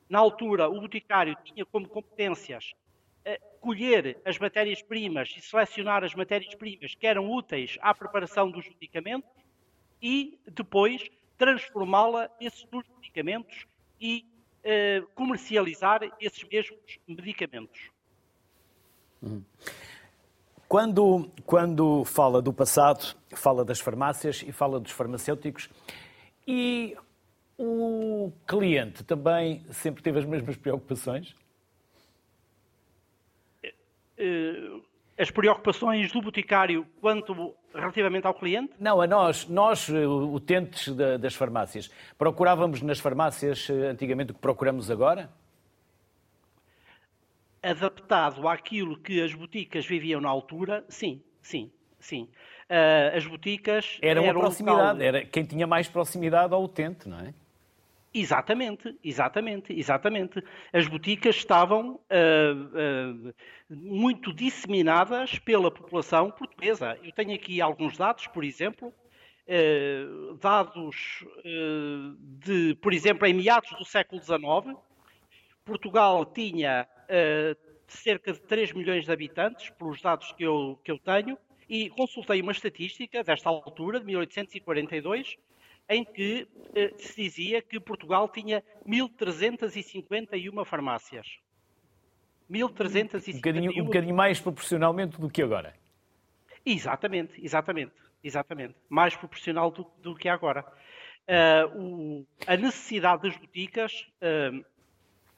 Na 0.08 0.18
altura, 0.18 0.68
o 0.68 0.80
boticário 0.80 1.36
tinha 1.44 1.64
como 1.64 1.88
competências 1.88 2.74
colher 3.60 4.18
as 4.24 4.38
matérias-primas 4.38 5.34
e 5.36 5.40
selecionar 5.40 6.02
as 6.02 6.14
matérias-primas 6.14 6.94
que 6.94 7.06
eram 7.06 7.30
úteis 7.30 7.76
à 7.80 7.94
preparação 7.94 8.50
dos 8.50 8.66
medicamentos 8.68 9.30
e 10.02 10.38
depois 10.50 11.08
transformá-la 11.36 12.30
esses 12.40 12.66
medicamentos 12.96 13.66
e 14.00 14.24
uh, 14.64 15.06
comercializar 15.14 16.00
esses 16.20 16.42
mesmos 16.44 16.98
medicamentos. 17.06 17.90
Uhum. 19.22 19.44
Quando, 20.66 21.30
quando 21.44 22.04
fala 22.04 22.40
do 22.40 22.52
passado, 22.52 23.16
fala 23.34 23.64
das 23.64 23.80
farmácias 23.80 24.42
e 24.46 24.52
fala 24.52 24.78
dos 24.78 24.92
farmacêuticos. 24.92 25.68
E 26.46 26.96
o 27.58 28.32
cliente 28.46 29.02
também 29.02 29.64
sempre 29.72 30.02
teve 30.02 30.20
as 30.20 30.24
mesmas 30.24 30.56
preocupações? 30.56 31.34
Uh, 34.20 34.82
as 35.20 35.30
preocupações 35.30 36.10
do 36.12 36.22
boticário 36.22 36.86
quanto 36.98 37.54
relativamente 37.74 38.26
ao 38.26 38.32
cliente? 38.32 38.72
Não, 38.80 39.02
a 39.02 39.06
nós, 39.06 39.46
nós 39.46 39.90
eh, 39.90 40.06
utentes 40.06 40.94
das 41.20 41.34
farmácias, 41.34 41.90
procurávamos 42.16 42.80
nas 42.80 42.98
farmácias 42.98 43.68
eh, 43.68 43.88
antigamente 43.88 44.32
o 44.32 44.34
que 44.34 44.40
procuramos 44.40 44.90
agora? 44.90 45.30
Adaptado 47.62 48.48
àquilo 48.48 48.96
que 48.96 49.20
as 49.20 49.34
boticas 49.34 49.84
viviam 49.84 50.22
na 50.22 50.28
altura, 50.30 50.82
sim, 50.88 51.22
sim, 51.42 51.70
sim. 51.98 52.26
Uh, 52.70 53.14
as 53.14 53.26
boticas... 53.26 53.98
Era 54.00 54.22
uma 54.22 54.32
proximidade, 54.32 55.04
era 55.04 55.24
quem 55.26 55.44
tinha 55.44 55.66
mais 55.66 55.86
proximidade 55.86 56.54
ao 56.54 56.64
utente, 56.64 57.06
não 57.06 57.20
é? 57.20 57.34
Exatamente, 58.12 58.98
exatamente, 59.04 59.72
exatamente. 59.72 60.42
As 60.72 60.88
boticas 60.88 61.36
estavam 61.36 61.94
uh, 61.94 63.28
uh, 63.28 63.34
muito 63.68 64.32
disseminadas 64.32 65.38
pela 65.38 65.70
população 65.70 66.28
portuguesa. 66.32 66.98
Eu 67.04 67.12
tenho 67.12 67.32
aqui 67.32 67.60
alguns 67.60 67.96
dados, 67.96 68.26
por 68.26 68.42
exemplo, 68.42 68.88
uh, 68.88 70.34
dados 70.38 71.24
de, 72.44 72.74
por 72.82 72.92
exemplo, 72.92 73.26
em 73.28 73.34
meados 73.34 73.70
do 73.78 73.84
século 73.84 74.20
XIX, 74.20 74.76
Portugal 75.64 76.26
tinha 76.26 76.88
cerca 77.86 78.32
de 78.32 78.40
3 78.40 78.72
milhões 78.72 79.04
de 79.04 79.12
habitantes, 79.12 79.70
pelos 79.70 80.00
dados 80.00 80.32
que 80.32 80.42
eu, 80.42 80.80
que 80.82 80.90
eu 80.90 80.98
tenho, 80.98 81.38
e 81.68 81.88
consultei 81.90 82.40
uma 82.40 82.52
estatística 82.52 83.22
desta 83.22 83.48
altura, 83.48 84.00
de 84.00 84.06
1842, 84.06 85.36
em 85.90 86.04
que 86.04 86.48
eh, 86.72 86.94
se 86.96 87.24
dizia 87.24 87.60
que 87.60 87.80
Portugal 87.80 88.28
tinha 88.28 88.62
1.351 88.86 90.64
farmácias. 90.64 91.26
1.351. 92.48 93.34
Um 93.34 93.36
bocadinho, 93.36 93.82
um 93.82 93.84
bocadinho 93.86 94.14
mais 94.14 94.40
proporcionalmente 94.40 95.20
do 95.20 95.28
que 95.28 95.42
agora. 95.42 95.74
Exatamente, 96.64 97.44
exatamente, 97.44 97.92
exatamente. 98.22 98.76
Mais 98.88 99.16
proporcional 99.16 99.72
do, 99.72 99.84
do 100.00 100.14
que 100.14 100.28
agora. 100.28 100.64
Uh, 101.28 101.78
o, 101.78 102.26
a 102.46 102.56
necessidade 102.56 103.22
das 103.22 103.36
boticas, 103.36 104.06
uh, 104.22 104.64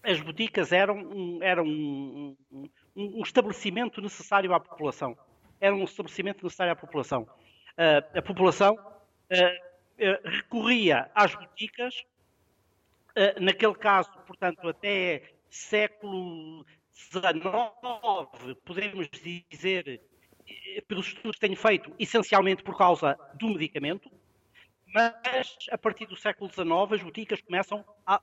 as 0.02 0.20
boticas 0.20 0.70
eram, 0.70 0.98
um, 0.98 1.42
eram 1.42 1.64
um, 1.64 2.36
um, 2.52 2.68
um, 2.94 3.22
estabelecimento 3.22 4.02
necessário 4.02 4.52
à 4.52 4.60
população. 4.60 5.16
Era 5.58 5.74
um 5.74 5.84
estabelecimento 5.84 6.44
necessário 6.44 6.72
à 6.74 6.76
população. 6.76 7.22
Uh, 7.22 8.18
a 8.18 8.22
população 8.22 8.76
recorria 10.24 11.10
às 11.14 11.34
boticas, 11.34 12.04
eh, 13.14 13.38
naquele 13.40 13.74
caso, 13.74 14.10
portanto, 14.26 14.66
até 14.68 15.22
século 15.50 16.64
XIX, 16.94 18.56
podemos 18.64 19.08
dizer, 19.50 20.00
eh, 20.48 20.80
pelos 20.88 21.08
estudos 21.08 21.36
que 21.36 21.40
tenho 21.40 21.56
feito, 21.56 21.94
essencialmente 21.98 22.62
por 22.62 22.76
causa 22.76 23.18
do 23.34 23.48
medicamento, 23.48 24.10
mas 24.94 25.56
a 25.70 25.78
partir 25.78 26.06
do 26.06 26.16
século 26.16 26.50
XIX 26.50 26.92
as 26.92 27.02
boticas 27.02 27.40
começam 27.40 27.84
a. 28.06 28.20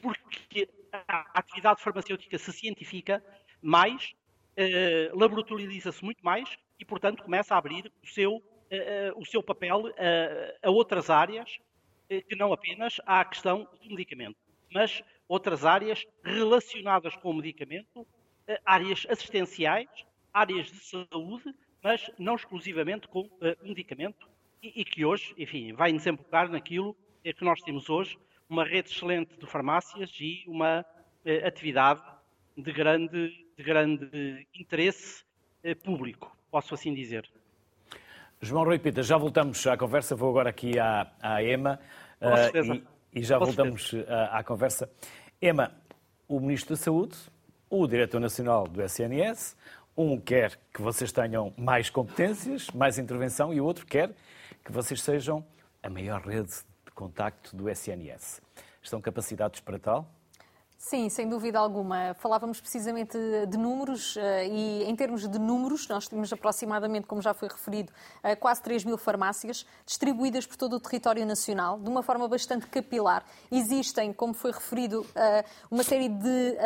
porque 0.00 0.68
a 0.92 1.38
atividade 1.38 1.82
farmacêutica 1.82 2.38
se 2.38 2.52
cientifica 2.52 3.22
mais, 3.60 4.14
eh, 4.56 5.10
laboratorializa-se 5.12 6.04
muito 6.04 6.24
mais 6.24 6.48
e, 6.78 6.84
portanto, 6.84 7.22
começa 7.22 7.54
a 7.54 7.58
abrir 7.58 7.92
o 8.02 8.06
seu 8.06 8.42
o 9.16 9.24
seu 9.24 9.42
papel 9.42 9.84
a 10.62 10.70
outras 10.70 11.08
áreas 11.10 11.58
eh, 12.10 12.22
que 12.22 12.34
não 12.34 12.52
apenas 12.54 13.00
à 13.04 13.22
questão 13.22 13.68
do 13.82 13.90
medicamento, 13.90 14.38
mas 14.72 15.02
outras 15.28 15.64
áreas 15.66 16.06
relacionadas 16.24 17.14
com 17.16 17.30
o 17.30 17.34
medicamento, 17.34 18.06
eh, 18.46 18.58
áreas 18.64 19.06
assistenciais, 19.10 19.88
áreas 20.32 20.66
de 20.72 20.80
saúde, 20.80 21.54
mas 21.82 22.10
não 22.18 22.34
exclusivamente 22.34 23.06
com 23.08 23.28
medicamento, 23.62 24.28
e, 24.60 24.84
que 24.84 25.04
hoje, 25.04 25.34
enfim, 25.38 25.72
vai 25.72 25.92
desembocar 25.92 26.50
naquilo 26.50 26.96
que 27.22 27.44
nós 27.44 27.60
temos 27.60 27.88
hoje, 27.88 28.18
uma 28.48 28.64
rede 28.64 28.90
excelente 28.90 29.36
de 29.36 29.46
farmácias 29.46 30.10
e 30.18 30.42
uma 30.48 30.84
atividade 31.46 32.02
de 32.56 32.72
grande, 32.72 33.46
de 33.56 33.62
grande 33.62 34.48
interesse 34.52 35.24
público, 35.84 36.36
posso 36.50 36.74
assim 36.74 36.92
dizer. 36.92 37.30
João 38.40 38.64
Rui 38.64 38.78
Pita, 38.78 39.02
já 39.02 39.16
voltamos 39.16 39.66
à 39.66 39.76
conversa. 39.76 40.14
Vou 40.14 40.30
agora 40.30 40.50
aqui 40.50 40.78
à, 40.78 41.10
à 41.20 41.42
EMA 41.42 41.80
uh, 42.20 42.84
e, 43.12 43.20
e, 43.20 43.24
já 43.24 43.36
voltamos 43.36 43.92
à, 44.06 44.38
à, 44.38 44.44
conversa. 44.44 44.88
EMA, 45.42 45.72
o 46.28 46.38
Ministro 46.38 46.76
da 46.76 46.80
Saúde, 46.80 47.16
o 47.68 47.84
Diretor 47.88 48.20
Nacional 48.20 48.68
do 48.68 48.80
SNS, 48.80 49.56
um 49.96 50.20
quer 50.20 50.56
que 50.72 50.80
vocês 50.80 51.10
tenham 51.10 51.52
mais 51.58 51.90
competências, 51.90 52.70
mais 52.70 52.96
intervenção 52.96 53.52
e 53.52 53.60
o 53.60 53.64
outro 53.64 53.84
quer 53.84 54.12
que 54.64 54.70
vocês 54.70 55.02
sejam 55.02 55.44
a 55.82 55.90
maior 55.90 56.20
rede 56.24 56.52
de 56.86 56.92
contacto 56.94 57.56
do 57.56 57.68
SNS. 57.68 58.40
Estão 58.80 59.00
capacitados 59.00 59.58
para 59.58 59.80
tal? 59.80 60.08
Sim, 60.78 61.08
sem 61.08 61.28
dúvida 61.28 61.58
alguma. 61.58 62.14
Falávamos 62.20 62.60
precisamente 62.60 63.18
de 63.48 63.58
números 63.58 64.16
eh, 64.16 64.46
e, 64.46 64.84
em 64.84 64.94
termos 64.94 65.26
de 65.26 65.36
números, 65.36 65.88
nós 65.88 66.06
temos 66.06 66.32
aproximadamente, 66.32 67.04
como 67.04 67.20
já 67.20 67.34
foi 67.34 67.48
referido, 67.48 67.92
eh, 68.22 68.36
quase 68.36 68.62
3 68.62 68.84
mil 68.84 68.96
farmácias 68.96 69.66
distribuídas 69.84 70.46
por 70.46 70.56
todo 70.56 70.76
o 70.76 70.80
território 70.80 71.26
nacional, 71.26 71.80
de 71.80 71.88
uma 71.88 72.00
forma 72.00 72.28
bastante 72.28 72.68
capilar. 72.68 73.24
Existem, 73.50 74.12
como 74.12 74.32
foi 74.32 74.52
referido, 74.52 75.04
eh, 75.16 75.44
uma 75.68 75.82
série 75.82 76.08
de 76.08 76.56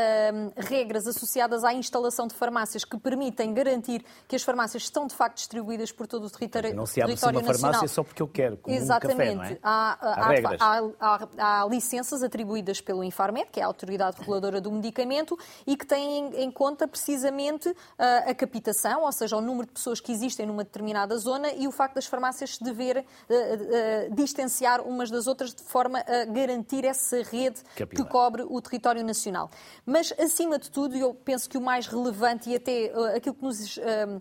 regras 0.59 1.07
associadas 1.07 1.65
à 1.65 1.73
instalação 1.73 2.27
de 2.27 2.35
farmácias 2.35 2.85
que 2.85 2.99
permitem 2.99 3.55
garantir 3.55 4.05
que 4.29 4.37
as 4.37 4.43
farmácias 4.43 4.83
estão, 4.83 5.07
de 5.07 5.15
facto, 5.15 5.39
distribuídas 5.39 5.91
por 5.91 6.07
todo 6.07 6.27
o 6.27 6.31
território, 6.31 6.75
não 6.75 6.85
se 6.85 7.01
abre 7.01 7.15
território 7.15 7.39
uma 7.41 7.49
nacional. 7.49 7.73
farmácia 7.73 7.89
só 7.89 8.05
porque 8.05 8.21
eu 8.21 8.29
quero, 8.29 8.59
como 8.59 8.77
Exatamente. 8.77 9.23
Um 9.23 9.39
café, 9.39 9.51
não 9.51 9.57
é? 9.57 9.59
há, 9.63 9.99
há, 10.03 10.81
há, 11.01 11.19
há, 11.39 11.63
há 11.63 11.67
licenças 11.67 12.23
atribuídas 12.23 12.79
pelo 12.83 13.03
Infarmed, 13.03 13.49
que 13.51 13.59
é 13.59 13.63
a 13.63 13.67
autoridade 13.67 14.02
Autoridade 14.03 14.19
Reguladora 14.19 14.61
do 14.61 14.71
Medicamento 14.71 15.39
e 15.67 15.77
que 15.77 15.87
tem 15.87 16.43
em 16.43 16.51
conta 16.51 16.87
precisamente 16.89 17.75
ah, 17.99 18.25
a 18.31 18.35
capitação, 18.35 19.03
ou 19.03 19.13
seja, 19.13 19.37
o 19.37 19.41
número 19.41 19.67
de 19.67 19.73
pessoas 19.73 20.01
que 20.01 20.13
existem 20.13 20.47
numa 20.47 20.65
determinada 20.65 21.17
zona 21.19 21.53
e 21.53 21.67
o 21.69 21.73
facto 21.73 21.95
das 21.95 22.07
farmácias 22.07 22.57
se 22.57 22.65
dever 22.65 22.99
uh, 22.99 23.03
uh, 23.03 24.15
distanciar 24.15 24.81
umas 24.83 25.11
das 25.11 25.27
outras 25.27 25.55
de 25.55 25.63
forma 25.63 26.01
a 26.01 26.25
garantir 26.25 26.85
essa 26.85 27.23
rede 27.23 27.63
Capilar. 27.77 28.05
que 28.05 28.11
cobre 28.11 28.43
o 28.43 28.61
território 28.61 29.05
nacional. 29.05 29.51
Mas, 29.87 30.13
acima 30.19 30.59
de 30.59 30.71
tudo, 30.71 30.97
eu 30.97 31.15
penso 31.15 31.49
que 31.49 31.57
o 31.57 31.61
mais 31.61 31.87
relevante 31.87 32.51
e 32.51 32.57
até 32.57 32.93
aquilo 33.15 33.35
que 33.35 33.45
nos. 33.45 33.77
Uh, 33.77 34.21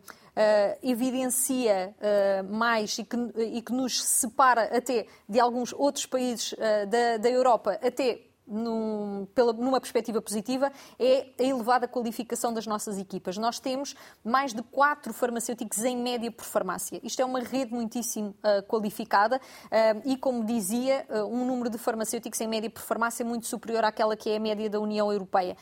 evidencia 0.82 1.94
uh, 2.00 2.54
mais 2.54 2.98
e 2.98 3.04
que, 3.04 3.18
e 3.38 3.62
que, 3.62 3.74
nos 3.74 4.02
separa 4.02 4.64
até 4.76 5.06
de 5.28 5.42
alguns 5.42 5.74
outros 5.74 6.06
países 6.06 6.54
uh, 6.54 6.88
da, 6.88 7.18
da 7.18 7.30
Europa, 7.30 7.78
até 7.84 8.31
num, 8.48 9.28
pela, 9.34 9.54
numa 9.54 9.80
perspectiva 9.80 10.22
positiva, 10.22 10.72
é 11.00 11.28
a 11.40 11.44
elevada 11.44 11.88
qualificação 11.88 12.54
das 12.54 12.68
nossas 12.68 12.98
equipas. 12.98 13.38
Nós 13.38 13.60
temos 13.60 13.96
mais 14.24 14.54
de 14.54 14.62
quatro 14.62 15.14
farmacêuticos 15.14 15.84
em 15.84 15.98
média 15.98 16.32
por 16.32 16.46
farmácia. 16.46 17.00
Isto 17.04 17.22
é 17.22 17.26
uma 17.26 17.40
rede 17.40 17.74
muitíssimo 17.74 18.30
uh, 18.30 18.64
qualificada 18.68 19.38
uh, 19.38 20.02
e, 20.06 20.18
como 20.18 20.44
dizia, 20.44 21.06
uh, 21.10 21.26
um 21.26 21.46
número 21.46 21.70
de 21.70 21.78
farmacêuticos 21.78 22.40
em 22.42 22.48
média 22.48 22.70
por 22.70 22.82
farmácia 22.82 23.26
muito 23.26 23.48
superior 23.48 23.84
àquela 23.84 24.16
que 24.16 24.30
é 24.30 24.38
a 24.38 24.40
média 24.40 24.70
da 24.70 24.80
União 24.80 25.12
Europeia. 25.12 25.56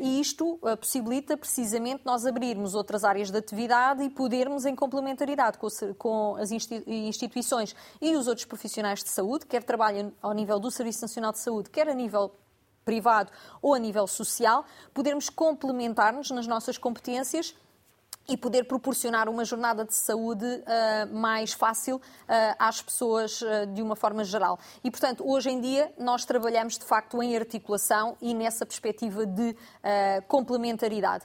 e 0.00 0.20
isto 0.20 0.58
possibilita 0.80 1.36
precisamente 1.36 2.02
nós 2.04 2.24
abrirmos 2.26 2.74
outras 2.74 3.04
áreas 3.04 3.30
de 3.30 3.38
atividade 3.38 4.02
e 4.02 4.10
podermos, 4.10 4.64
em 4.64 4.74
complementaridade 4.74 5.58
com, 5.58 5.68
com 5.96 6.36
as 6.36 6.50
instituições 6.50 7.74
e 8.00 8.14
os 8.16 8.26
outros 8.26 8.44
profissionais 8.44 9.02
de 9.02 9.08
saúde, 9.08 9.46
quer 9.46 9.62
trabalhem 9.62 10.12
ao 10.22 10.32
nível 10.32 10.58
do 10.58 10.70
Serviço 10.70 11.02
Nacional 11.02 11.32
de 11.32 11.38
Saúde, 11.38 11.70
quer 11.70 11.88
a 11.88 11.94
nível 11.94 12.27
privado 12.88 13.30
ou 13.60 13.74
a 13.74 13.78
nível 13.78 14.06
social, 14.06 14.64
podermos 14.94 15.28
complementar-nos 15.28 16.30
nas 16.30 16.46
nossas 16.46 16.78
competências 16.78 17.54
e 18.28 18.36
poder 18.36 18.64
proporcionar 18.64 19.28
uma 19.28 19.44
jornada 19.44 19.84
de 19.84 19.94
saúde 19.94 20.44
uh, 20.44 21.14
mais 21.14 21.52
fácil 21.54 21.96
uh, 21.96 22.00
às 22.58 22.82
pessoas 22.82 23.40
uh, 23.40 23.66
de 23.72 23.80
uma 23.80 23.96
forma 23.96 24.22
geral. 24.22 24.58
E, 24.84 24.90
portanto, 24.90 25.26
hoje 25.26 25.48
em 25.48 25.60
dia 25.60 25.90
nós 25.98 26.26
trabalhamos 26.26 26.78
de 26.78 26.84
facto 26.84 27.22
em 27.22 27.34
articulação 27.34 28.16
e 28.20 28.34
nessa 28.34 28.66
perspectiva 28.66 29.24
de 29.24 29.56
complementaridade. 30.26 31.24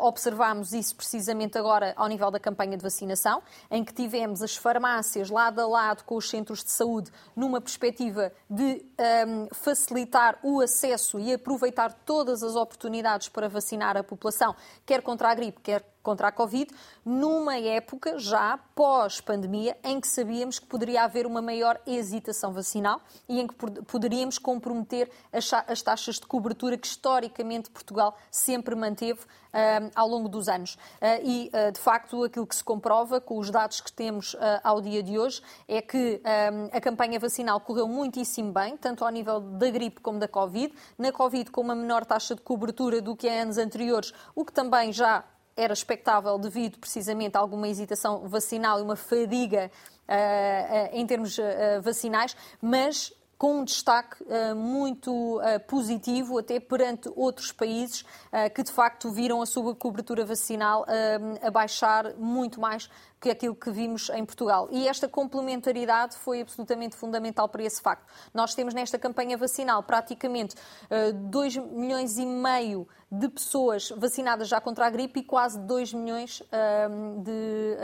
observamos 0.00 0.72
isso 0.72 0.94
precisamente 0.94 1.56
agora 1.56 1.94
ao 1.96 2.08
nível 2.08 2.30
da 2.30 2.38
campanha 2.38 2.76
de 2.76 2.82
vacinação, 2.82 3.42
em 3.70 3.84
que 3.84 3.94
tivemos 3.94 4.42
as 4.42 4.56
farmácias 4.56 5.30
lado 5.30 5.60
a 5.60 5.66
lado 5.66 6.04
com 6.04 6.16
os 6.16 6.28
centros 6.28 6.62
de 6.62 6.70
saúde 6.70 7.10
numa 7.34 7.60
perspectiva 7.60 8.32
de 8.50 8.84
um, 9.26 9.48
facilitar 9.54 10.38
o 10.42 10.60
acesso 10.60 11.18
e 11.18 11.32
aproveitar 11.32 11.92
todas 12.04 12.42
as 12.42 12.54
oportunidades 12.54 13.28
para 13.28 13.48
vacinar 13.48 13.96
a 13.96 14.04
população, 14.04 14.54
quer 14.84 15.02
contra 15.02 15.30
a 15.30 15.34
gripe, 15.34 15.60
quer 15.60 15.91
contra 16.02 16.28
a 16.28 16.32
Covid, 16.32 16.70
numa 17.04 17.56
época 17.58 18.18
já 18.18 18.58
pós-pandemia 18.74 19.76
em 19.82 20.00
que 20.00 20.08
sabíamos 20.08 20.58
que 20.58 20.66
poderia 20.66 21.04
haver 21.04 21.26
uma 21.26 21.40
maior 21.40 21.80
hesitação 21.86 22.52
vacinal 22.52 23.00
e 23.28 23.40
em 23.40 23.46
que 23.46 23.54
poderíamos 23.54 24.38
comprometer 24.38 25.10
as 25.32 25.82
taxas 25.82 26.16
de 26.16 26.26
cobertura 26.26 26.76
que 26.76 26.86
historicamente 26.86 27.70
Portugal 27.70 28.16
sempre 28.30 28.74
manteve 28.74 29.20
uh, 29.52 29.90
ao 29.94 30.08
longo 30.08 30.28
dos 30.28 30.48
anos. 30.48 30.74
Uh, 30.74 30.78
e, 31.22 31.50
uh, 31.52 31.72
de 31.72 31.78
facto, 31.78 32.24
aquilo 32.24 32.46
que 32.46 32.56
se 32.56 32.64
comprova 32.64 33.20
com 33.20 33.38
os 33.38 33.50
dados 33.50 33.80
que 33.80 33.92
temos 33.92 34.36
ao 34.62 34.80
dia 34.80 35.02
de 35.02 35.18
hoje 35.18 35.42
é 35.68 35.80
que 35.80 36.20
a 36.72 36.80
campanha 36.80 37.18
vacinal 37.18 37.60
correu 37.60 37.86
muitíssimo 37.86 38.52
bem, 38.52 38.76
tanto 38.76 39.04
ao 39.04 39.10
nível 39.10 39.40
da 39.40 39.70
gripe 39.70 40.00
como 40.00 40.18
da 40.18 40.28
Covid. 40.28 40.72
Na 40.98 41.12
Covid, 41.12 41.50
com 41.50 41.60
uma 41.60 41.74
menor 41.74 42.04
taxa 42.04 42.34
de 42.34 42.40
cobertura 42.40 43.00
do 43.00 43.16
que 43.16 43.28
em 43.28 43.40
anos 43.40 43.58
anteriores, 43.58 44.12
o 44.34 44.44
que 44.44 44.52
também 44.52 44.92
já 44.92 45.24
era 45.56 45.72
expectável 45.72 46.38
devido 46.38 46.78
precisamente 46.78 47.36
a 47.36 47.40
alguma 47.40 47.68
hesitação 47.68 48.28
vacinal 48.28 48.78
e 48.78 48.82
uma 48.82 48.96
fadiga 48.96 49.70
uh, 50.08 50.12
uh, 50.12 50.96
em 50.96 51.06
termos 51.06 51.38
uh, 51.38 51.42
vacinais, 51.82 52.36
mas 52.60 53.12
com 53.38 53.58
um 53.58 53.64
destaque 53.64 54.18
muito 54.54 55.40
positivo 55.66 56.38
até 56.38 56.60
perante 56.60 57.10
outros 57.16 57.50
países 57.50 58.04
que 58.54 58.62
de 58.62 58.70
facto 58.70 59.10
viram 59.10 59.42
a 59.42 59.46
sua 59.46 59.74
cobertura 59.74 60.24
vacinal 60.24 60.86
abaixar 61.42 62.14
muito 62.16 62.60
mais 62.60 62.88
que 63.22 63.30
aquilo 63.30 63.54
que 63.54 63.70
vimos 63.70 64.10
em 64.10 64.24
Portugal. 64.24 64.68
E 64.72 64.88
esta 64.88 65.08
complementaridade 65.08 66.16
foi 66.16 66.40
absolutamente 66.40 66.96
fundamental 66.96 67.48
para 67.48 67.62
esse 67.62 67.80
facto. 67.80 68.04
Nós 68.34 68.52
temos 68.52 68.74
nesta 68.74 68.98
campanha 68.98 69.38
vacinal 69.38 69.80
praticamente 69.84 70.56
2 71.30 71.56
milhões 71.56 72.18
e 72.18 72.26
meio 72.26 72.88
de 73.10 73.28
pessoas 73.28 73.90
vacinadas 73.90 74.48
já 74.48 74.58
contra 74.58 74.86
a 74.86 74.90
gripe 74.90 75.20
e 75.20 75.22
quase 75.22 75.60
2 75.60 75.92
milhões 75.92 76.42
de 77.22 77.76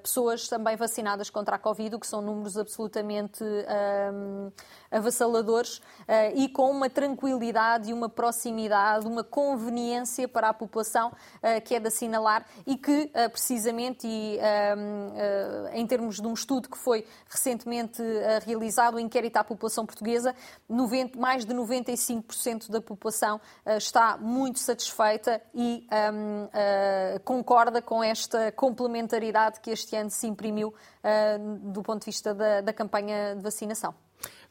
pessoas 0.00 0.48
também 0.48 0.76
vacinadas 0.76 1.28
contra 1.28 1.56
a 1.56 1.58
Covid, 1.58 1.96
o 1.96 1.98
que 1.98 2.06
são 2.06 2.22
números 2.22 2.56
absolutamente 2.56 3.42
avassaladores 4.90 5.78
uh, 5.78 5.82
e 6.36 6.48
com 6.48 6.70
uma 6.70 6.88
tranquilidade 6.88 7.92
uma 7.92 8.08
proximidade, 8.08 9.06
uma 9.06 9.24
conveniência 9.24 10.28
para 10.28 10.50
a 10.50 10.54
população 10.54 11.12
que 11.64 11.74
é 11.74 11.80
de 11.80 11.88
assinalar 11.88 12.46
e 12.66 12.76
que, 12.76 13.10
precisamente, 13.30 14.06
e 14.06 14.38
em 15.72 15.86
termos 15.86 16.16
de 16.16 16.26
um 16.26 16.32
estudo 16.32 16.68
que 16.68 16.78
foi 16.78 17.04
recentemente 17.28 18.02
realizado, 18.44 18.94
o 18.94 19.00
inquérito 19.00 19.36
à 19.36 19.44
população 19.44 19.84
portuguesa, 19.86 20.34
90, 20.68 21.18
mais 21.18 21.44
de 21.44 21.54
95% 21.54 22.70
da 22.70 22.80
população 22.80 23.40
está 23.66 24.16
muito 24.16 24.58
satisfeita 24.58 25.40
e 25.54 25.86
um, 26.12 26.48
concorda 27.24 27.80
com 27.82 28.02
esta 28.02 28.52
complementaridade 28.52 29.60
que 29.60 29.70
este 29.70 29.96
ano 29.96 30.10
se 30.10 30.26
imprimiu 30.26 30.74
do 31.60 31.82
ponto 31.82 32.00
de 32.00 32.06
vista 32.06 32.34
da, 32.34 32.60
da 32.60 32.72
campanha 32.72 33.34
de 33.36 33.42
vacinação. 33.42 33.94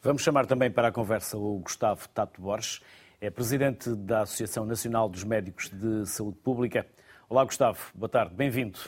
Vamos 0.01 0.21
chamar 0.21 0.45
também 0.45 0.71
para 0.71 0.89
a 0.89 0.91
conversa 0.91 1.37
o 1.37 1.59
Gustavo 1.59 2.07
Tato 2.09 2.41
Borges, 2.41 2.81
é 3.19 3.29
presidente 3.29 3.89
da 3.95 4.21
Associação 4.21 4.65
Nacional 4.65 5.09
dos 5.09 5.23
Médicos 5.23 5.69
de 5.69 6.05
Saúde 6.05 6.37
Pública. 6.37 6.85
Olá, 7.27 7.43
Gustavo, 7.43 7.79
boa 7.95 8.09
tarde, 8.09 8.35
bem-vindo. 8.35 8.79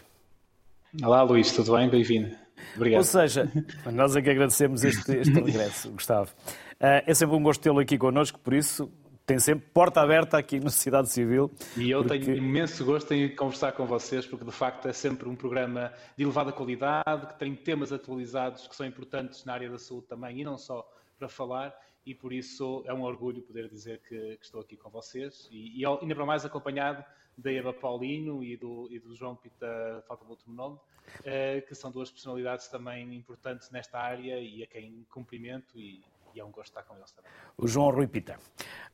Olá, 1.03 1.22
Luís, 1.22 1.51
tudo 1.51 1.75
bem? 1.75 1.89
Bem-vindo. 1.89 2.36
Obrigado. 2.75 3.00
Ou 3.00 3.03
seja, 3.03 3.51
nós 3.91 4.15
é 4.15 4.22
que 4.22 4.29
agradecemos 4.29 4.84
este, 4.84 5.17
este 5.17 5.34
regresso, 5.34 5.91
Gustavo. 5.91 6.32
Eh, 6.79 7.03
é 7.08 7.13
sempre 7.13 7.36
um 7.36 7.44
gosto 7.44 7.62
tê-lo 7.62 7.79
aqui 7.79 7.98
connosco, 7.98 8.39
por 8.39 8.53
isso 8.53 8.89
tem 9.25 9.38
sempre 9.38 9.67
porta 9.74 10.00
aberta 10.01 10.38
aqui 10.38 10.60
no 10.60 10.70
Sociedade 10.70 11.10
Civil. 11.10 11.51
E 11.75 11.91
eu 11.91 12.03
porque... 12.03 12.20
tenho 12.20 12.38
imenso 12.38 12.86
gosto 12.86 13.13
em 13.13 13.36
conversar 13.36 13.74
com 13.74 13.86
vocês, 13.86 14.25
porque 14.25 14.46
de 14.46 14.51
facto 14.51 14.88
é 14.88 14.94
sempre 14.94 15.27
um 15.27 15.36
programa 15.36 15.91
de 16.15 16.24
elevada 16.24 16.53
qualidade, 16.53 17.27
que 17.27 17.38
tem 17.38 17.53
temas 17.53 17.91
atualizados 17.91 18.65
que 18.65 18.76
são 18.76 18.86
importantes 18.86 19.43
na 19.43 19.54
área 19.54 19.69
da 19.69 19.78
saúde 19.78 20.08
também, 20.08 20.39
e 20.39 20.43
não 20.45 20.58
só 20.58 20.89
para 21.19 21.28
falar 21.28 21.76
e 22.06 22.15
por 22.15 22.32
isso 22.32 22.84
é 22.86 22.93
um 22.93 23.02
orgulho 23.02 23.41
poder 23.41 23.67
dizer 23.67 24.02
que, 24.08 24.38
que 24.38 24.45
estou 24.45 24.62
aqui 24.62 24.78
com 24.78 24.89
vocês 24.89 25.50
e, 25.52 25.82
e, 25.82 25.86
ainda 25.86 26.15
para 26.15 26.26
mais 26.26 26.45
acompanhado 26.45 27.04
da 27.38 27.52
Eva 27.52 27.71
Paulino 27.71 28.43
e 28.43 28.58
do, 28.58 28.88
e 28.89 29.00
do 29.00 29.15
João 29.15 29.36
Pita, 29.36 30.04
falta 30.08 30.26
o 30.26 30.30
último 30.30 30.56
nome, 30.56 30.80
eh, 31.23 31.62
que 31.62 31.76
são 31.76 31.91
duas 31.91 32.10
personalidades 32.10 32.67
também 32.67 33.13
importantes 33.13 33.69
nesta 33.69 34.00
área 34.00 34.39
e 34.39 34.63
a 34.63 34.67
quem 34.67 35.06
cumprimento 35.12 35.80
e, 35.80 36.04
e 36.34 36.39
é 36.39 36.43
um 36.43 36.52
gosto 36.52 36.69
estar 36.69 36.84
com 36.84 36.95
eles 36.95 37.12
também. 37.12 37.32
O 37.58 37.67
João 37.67 37.91
Rui 37.91 38.08
Pita. 38.08 38.39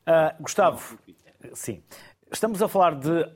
Uh, 0.05 0.41
Gustavo, 0.41 0.99
sim, 1.53 1.81
estamos 2.31 2.61
a 2.61 2.67
falar 2.67 2.95
de 2.95 3.31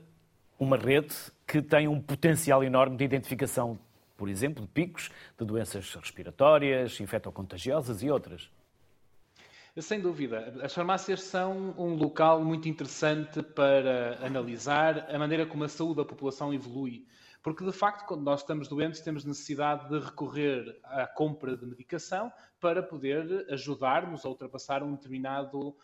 uma 0.58 0.76
rede 0.76 1.14
que 1.46 1.62
tem 1.62 1.88
um 1.88 2.00
potencial 2.00 2.62
enorme 2.62 2.96
de 2.96 3.04
identificação, 3.04 3.78
por 4.16 4.28
exemplo, 4.28 4.62
de 4.62 4.68
picos 4.68 5.10
de 5.38 5.44
doenças 5.46 5.94
respiratórias, 5.94 7.00
infectocontagiosas 7.00 8.02
e 8.02 8.10
outras. 8.10 8.50
Sem 9.80 10.00
dúvida. 10.00 10.52
As 10.62 10.74
farmácias 10.74 11.22
são 11.22 11.74
um 11.78 11.94
local 11.94 12.44
muito 12.44 12.68
interessante 12.68 13.42
para 13.42 14.18
analisar 14.24 15.06
a 15.08 15.18
maneira 15.18 15.46
como 15.46 15.64
a 15.64 15.68
saúde 15.68 15.96
da 15.96 16.04
população 16.04 16.52
evolui. 16.52 17.06
Porque, 17.48 17.64
de 17.64 17.72
facto, 17.72 18.06
quando 18.06 18.22
nós 18.22 18.40
estamos 18.40 18.68
doentes, 18.68 19.00
temos 19.00 19.24
necessidade 19.24 19.88
de 19.88 19.98
recorrer 19.98 20.78
à 20.84 21.06
compra 21.06 21.56
de 21.56 21.64
medicação 21.64 22.30
para 22.60 22.82
poder 22.82 23.46
ajudar-nos 23.50 24.26
a 24.26 24.28
ultrapassar 24.28 24.82
um 24.82 24.92
determinado 24.92 25.68
uh, 25.68 25.74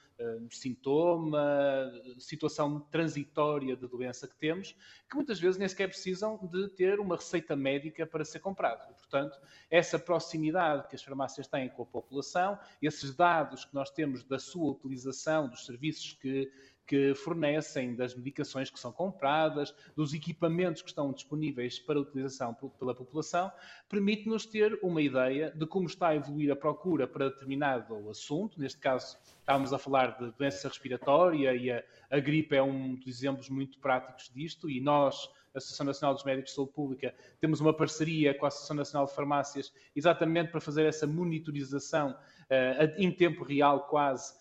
sintoma, 0.50 1.90
situação 2.18 2.81
transitória 2.90 3.74
de 3.74 3.88
doença 3.88 4.29
que 4.29 4.37
temos, 4.37 4.77
que 5.09 5.16
muitas 5.16 5.40
vezes 5.40 5.57
nem 5.57 5.66
sequer 5.66 5.88
precisam 5.88 6.38
de 6.53 6.68
ter 6.68 7.00
uma 7.00 7.16
receita 7.16 7.57
médica 7.57 8.07
para 8.07 8.27
ser 8.27 8.40
comprado. 8.40 8.94
Portanto, 8.96 9.40
essa 9.70 9.98
proximidade 9.98 10.87
que 10.88 10.96
as 10.96 11.03
farmácias 11.03 11.46
têm 11.46 11.70
com 11.70 11.83
a 11.83 11.87
população, 11.87 12.59
esses 12.83 13.14
dados 13.14 13.64
que 13.64 13.74
nós 13.74 13.90
temos 13.90 14.22
da 14.22 14.38
sua 14.38 14.72
utilização, 14.72 15.48
dos 15.48 15.64
serviços 15.64 16.12
que 16.12 16.53
que 16.86 17.14
fornecem, 17.14 17.94
das 17.94 18.14
medicações 18.14 18.70
que 18.70 18.78
são 18.78 18.92
compradas, 18.92 19.74
dos 19.96 20.12
equipamentos 20.12 20.82
que 20.82 20.88
estão 20.88 21.12
disponíveis 21.12 21.78
para 21.78 22.00
utilização 22.00 22.54
pela 22.78 22.94
população, 22.94 23.50
permite-nos 23.88 24.44
ter 24.44 24.78
uma 24.82 25.00
ideia 25.00 25.50
de 25.50 25.66
como 25.66 25.86
está 25.86 26.08
a 26.08 26.16
evoluir 26.16 26.50
a 26.52 26.56
procura 26.56 27.06
para 27.06 27.30
determinado 27.30 28.08
assunto. 28.10 28.60
Neste 28.60 28.78
caso, 28.78 29.16
estávamos 29.40 29.72
a 29.72 29.78
falar 29.78 30.18
de 30.18 30.30
doença 30.32 30.68
respiratória 30.68 31.54
e 31.54 31.70
a, 31.70 31.82
a 32.10 32.20
gripe 32.20 32.56
é 32.56 32.62
um 32.62 32.94
dos 32.94 33.06
exemplos 33.06 33.48
muito 33.48 33.78
práticos 33.78 34.30
disto, 34.34 34.68
e 34.68 34.80
nós, 34.80 35.28
a 35.54 35.58
Associação 35.58 35.86
Nacional 35.86 36.14
dos 36.14 36.24
Médicos 36.24 36.50
de 36.50 36.56
Saúde 36.56 36.72
Pública, 36.72 37.14
temos 37.40 37.60
uma 37.60 37.72
parceria 37.72 38.34
com 38.34 38.44
a 38.44 38.48
Associação 38.48 38.76
Nacional 38.76 39.06
de 39.06 39.14
Farmácias 39.14 39.72
exatamente 39.94 40.50
para 40.50 40.60
fazer 40.60 40.84
essa 40.84 41.06
monitorização 41.06 42.10
uh, 42.10 42.94
em 42.98 43.10
tempo 43.10 43.44
real, 43.44 43.86
quase, 43.86 44.34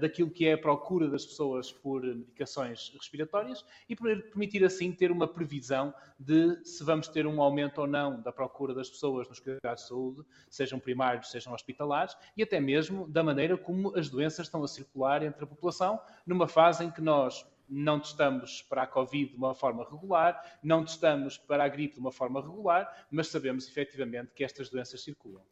daquilo 0.00 0.30
que 0.30 0.46
é 0.46 0.54
a 0.54 0.58
procura 0.58 1.08
das 1.08 1.24
pessoas 1.26 1.70
por 1.70 2.02
medicações 2.02 2.90
respiratórias 2.94 3.64
e 3.88 3.94
permitir 3.94 4.64
assim 4.64 4.92
ter 4.92 5.10
uma 5.10 5.28
previsão 5.28 5.92
de 6.18 6.58
se 6.64 6.82
vamos 6.82 7.08
ter 7.08 7.26
um 7.26 7.40
aumento 7.40 7.80
ou 7.80 7.86
não 7.86 8.20
da 8.20 8.32
procura 8.32 8.74
das 8.74 8.88
pessoas 8.88 9.28
nos 9.28 9.40
cuidados 9.40 9.82
de 9.82 9.88
saúde, 9.88 10.24
sejam 10.48 10.78
primários, 10.78 11.30
sejam 11.30 11.52
hospitalares, 11.52 12.16
e 12.36 12.42
até 12.42 12.58
mesmo 12.58 13.06
da 13.08 13.22
maneira 13.22 13.56
como 13.56 13.96
as 13.96 14.08
doenças 14.08 14.46
estão 14.46 14.62
a 14.62 14.68
circular 14.68 15.22
entre 15.22 15.44
a 15.44 15.46
população, 15.46 16.00
numa 16.26 16.48
fase 16.48 16.84
em 16.84 16.90
que 16.90 17.00
nós 17.00 17.46
não 17.68 18.00
testamos 18.00 18.62
para 18.62 18.82
a 18.82 18.86
Covid 18.86 19.32
de 19.32 19.36
uma 19.36 19.54
forma 19.54 19.84
regular, 19.84 20.58
não 20.62 20.84
testamos 20.84 21.36
para 21.36 21.64
a 21.64 21.68
gripe 21.68 21.94
de 21.94 22.00
uma 22.00 22.10
forma 22.10 22.40
regular, 22.40 23.06
mas 23.10 23.28
sabemos 23.28 23.68
efetivamente 23.68 24.32
que 24.34 24.42
estas 24.42 24.70
doenças 24.70 25.02
circulam. 25.02 25.42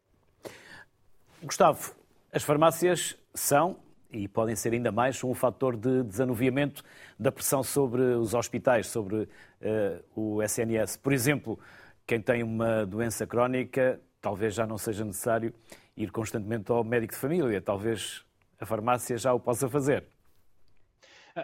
Gustavo, 1.43 1.95
as 2.31 2.43
farmácias 2.43 3.15
são 3.35 3.79
e 4.11 4.27
podem 4.27 4.55
ser 4.55 4.73
ainda 4.73 4.91
mais 4.91 5.23
um 5.23 5.33
fator 5.33 5.75
de 5.75 6.03
desanuviamento 6.03 6.83
da 7.19 7.31
pressão 7.31 7.63
sobre 7.63 8.01
os 8.01 8.33
hospitais, 8.33 8.87
sobre 8.87 9.15
uh, 9.23 10.03
o 10.15 10.41
SNS. 10.41 10.97
Por 10.97 11.13
exemplo, 11.13 11.59
quem 12.05 12.21
tem 12.21 12.43
uma 12.43 12.85
doença 12.85 13.27
crónica, 13.27 13.99
talvez 14.21 14.53
já 14.53 14.65
não 14.65 14.77
seja 14.77 15.03
necessário 15.03 15.53
ir 15.95 16.11
constantemente 16.11 16.71
ao 16.71 16.83
médico 16.83 17.13
de 17.13 17.19
família, 17.19 17.61
talvez 17.61 18.23
a 18.59 18.65
farmácia 18.65 19.17
já 19.17 19.33
o 19.33 19.39
possa 19.39 19.69
fazer. 19.69 20.05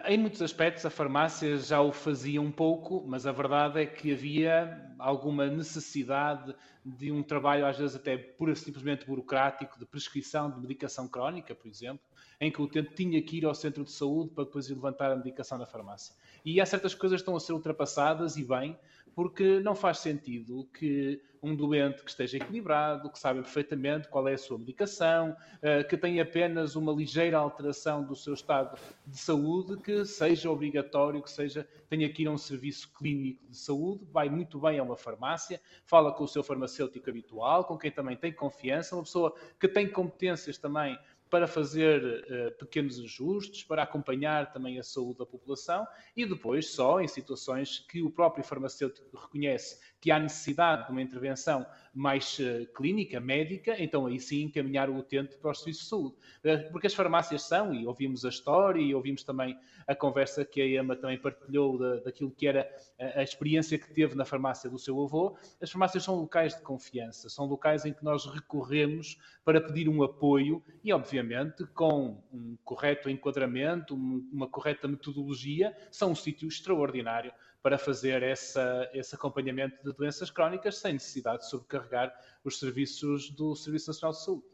Em 0.06 0.18
muitos 0.18 0.42
aspectos, 0.42 0.84
a 0.84 0.90
farmácia 0.90 1.56
já 1.56 1.80
o 1.80 1.92
fazia 1.92 2.42
um 2.42 2.50
pouco, 2.50 3.04
mas 3.06 3.28
a 3.28 3.32
verdade 3.32 3.80
é 3.80 3.86
que 3.86 4.12
havia 4.12 4.92
alguma 4.98 5.46
necessidade 5.46 6.52
de 6.84 7.12
um 7.12 7.22
trabalho, 7.22 7.64
às 7.64 7.78
vezes 7.78 7.94
até 7.94 8.16
pura 8.16 8.56
simplesmente 8.56 9.06
burocrático, 9.06 9.78
de 9.78 9.86
prescrição 9.86 10.50
de 10.50 10.58
medicação 10.58 11.06
crónica, 11.06 11.54
por 11.54 11.68
exemplo, 11.68 12.04
em 12.40 12.50
que 12.50 12.60
o 12.60 12.64
utente 12.64 12.92
tinha 12.92 13.22
que 13.22 13.38
ir 13.38 13.44
ao 13.44 13.54
centro 13.54 13.84
de 13.84 13.92
saúde 13.92 14.30
para 14.30 14.42
depois 14.42 14.68
levantar 14.68 15.12
a 15.12 15.16
medicação 15.16 15.58
na 15.58 15.66
farmácia. 15.66 16.12
E 16.44 16.60
há 16.60 16.66
certas 16.66 16.92
coisas 16.92 17.20
que 17.20 17.22
estão 17.22 17.36
a 17.36 17.40
ser 17.40 17.52
ultrapassadas 17.52 18.36
e 18.36 18.42
bem, 18.42 18.76
porque 19.14 19.60
não 19.60 19.74
faz 19.74 19.98
sentido 19.98 20.68
que 20.72 21.20
um 21.44 21.54
doente 21.54 22.02
que 22.02 22.08
esteja 22.08 22.38
equilibrado, 22.38 23.10
que 23.10 23.18
sabe 23.18 23.42
perfeitamente 23.42 24.08
qual 24.08 24.26
é 24.26 24.32
a 24.32 24.38
sua 24.38 24.58
medicação, 24.58 25.36
eh, 25.60 25.84
que 25.84 25.94
tem 25.94 26.18
apenas 26.18 26.74
uma 26.74 26.90
ligeira 26.90 27.36
alteração 27.36 28.02
do 28.02 28.16
seu 28.16 28.32
estado 28.32 28.78
de 29.06 29.18
saúde, 29.18 29.76
que 29.76 30.06
seja 30.06 30.50
obrigatório, 30.50 31.22
que 31.22 31.30
seja, 31.30 31.68
tenha 31.90 32.10
que 32.10 32.22
ir 32.22 32.28
a 32.28 32.30
um 32.30 32.38
serviço 32.38 32.90
clínico 32.94 33.46
de 33.46 33.58
saúde, 33.58 34.06
vai 34.10 34.30
muito 34.30 34.58
bem 34.58 34.78
a 34.78 34.82
uma 34.82 34.96
farmácia, 34.96 35.60
fala 35.84 36.10
com 36.12 36.24
o 36.24 36.28
seu 36.28 36.42
farmacêutico 36.42 37.10
habitual, 37.10 37.64
com 37.64 37.76
quem 37.76 37.90
também 37.90 38.16
tem 38.16 38.32
confiança, 38.32 38.96
uma 38.96 39.02
pessoa 39.02 39.34
que 39.60 39.68
tem 39.68 39.86
competências 39.86 40.56
também 40.56 40.98
para 41.34 41.48
fazer 41.48 42.00
uh, 42.04 42.58
pequenos 42.60 43.00
ajustes, 43.00 43.64
para 43.64 43.82
acompanhar 43.82 44.52
também 44.52 44.78
a 44.78 44.84
saúde 44.84 45.18
da 45.18 45.26
população 45.26 45.84
e 46.16 46.24
depois, 46.24 46.68
só 46.68 47.00
em 47.00 47.08
situações 47.08 47.80
que 47.88 48.00
o 48.00 48.08
próprio 48.08 48.44
farmacêutico 48.44 49.18
reconhece 49.18 49.80
que 50.00 50.12
há 50.12 50.20
necessidade 50.20 50.86
de 50.86 50.92
uma 50.92 51.02
intervenção 51.02 51.66
mais 51.94 52.38
uh, 52.40 52.66
clínica, 52.74 53.20
médica, 53.20 53.80
então 53.80 54.06
aí 54.06 54.18
sim 54.18 54.42
encaminhar 54.42 54.90
o 54.90 54.96
utente 54.96 55.36
para 55.38 55.52
os 55.52 55.58
serviços 55.58 55.84
de 55.84 55.88
saúde. 55.88 56.16
Uh, 56.44 56.72
porque 56.72 56.88
as 56.88 56.94
farmácias 56.94 57.42
são, 57.42 57.72
e 57.72 57.86
ouvimos 57.86 58.24
a 58.24 58.28
história 58.28 58.80
e 58.80 58.94
ouvimos 58.94 59.22
também 59.22 59.56
a 59.86 59.94
conversa 59.94 60.44
que 60.44 60.60
a 60.60 60.66
Emma 60.66 60.96
também 60.96 61.18
partilhou 61.18 61.78
da, 61.78 61.96
daquilo 62.00 62.30
que 62.30 62.46
era 62.46 62.68
a, 62.98 63.20
a, 63.20 63.22
experiência 63.22 63.78
que 63.78 63.92
teve 63.92 64.14
na 64.14 64.24
farmácia 64.24 64.68
do 64.68 64.78
seu 64.78 65.00
avô, 65.02 65.36
as 65.60 65.70
farmácias 65.70 66.02
são 66.02 66.16
locais 66.16 66.56
de 66.56 66.62
confiança, 66.62 67.28
são 67.28 67.46
locais 67.46 67.84
em 67.84 67.92
que 67.92 68.02
nós 68.02 68.26
recorremos 68.26 69.18
para 69.44 69.60
pedir 69.60 69.88
um 69.88 70.02
apoio 70.02 70.62
e, 70.82 70.92
obviamente, 70.92 71.64
com 71.66 72.22
um 72.32 72.56
correto 72.64 73.08
enquadramento, 73.08 73.94
um, 73.94 74.28
uma 74.32 74.48
correta 74.48 74.88
metodologia, 74.88 75.76
são 75.90 76.12
um 76.12 76.14
sítio 76.14 76.48
extraordinário 76.48 77.32
para 77.64 77.78
fazer 77.78 78.22
essa, 78.22 78.90
esse 78.92 79.14
acompanhamento 79.14 79.82
de 79.82 79.90
doenças 79.96 80.30
crónicas 80.30 80.76
sem 80.76 80.92
necessidade 80.92 81.38
de 81.38 81.48
sobrecarregar 81.48 82.14
os 82.44 82.58
serviços 82.58 83.30
do 83.30 83.56
Serviço 83.56 83.88
Nacional 83.88 84.12
de 84.12 84.22
Saúde. 84.22 84.44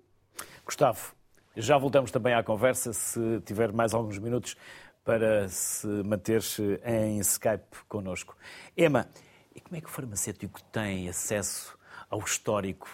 Gustavo, 0.65 1.13
já 1.57 1.77
voltamos 1.77 2.13
também 2.13 2.35
à 2.35 2.43
conversa, 2.45 2.93
se 2.93 3.41
tiver 3.45 3.73
mais 3.73 3.95
alguns 3.95 4.17
minutos 4.17 4.57
para 5.05 5.49
se 5.49 5.89
manter 5.89 6.41
em 6.85 7.19
Skype 7.19 7.85
connosco. 7.89 8.37
Emma, 8.77 9.09
e 9.57 9.61
como 9.61 9.75
é 9.75 9.81
que 9.81 9.89
o 9.89 9.91
farmacêutico 9.91 10.63
tem 10.63 11.09
acesso 11.09 11.77
ao 12.09 12.21
histórico 12.21 12.89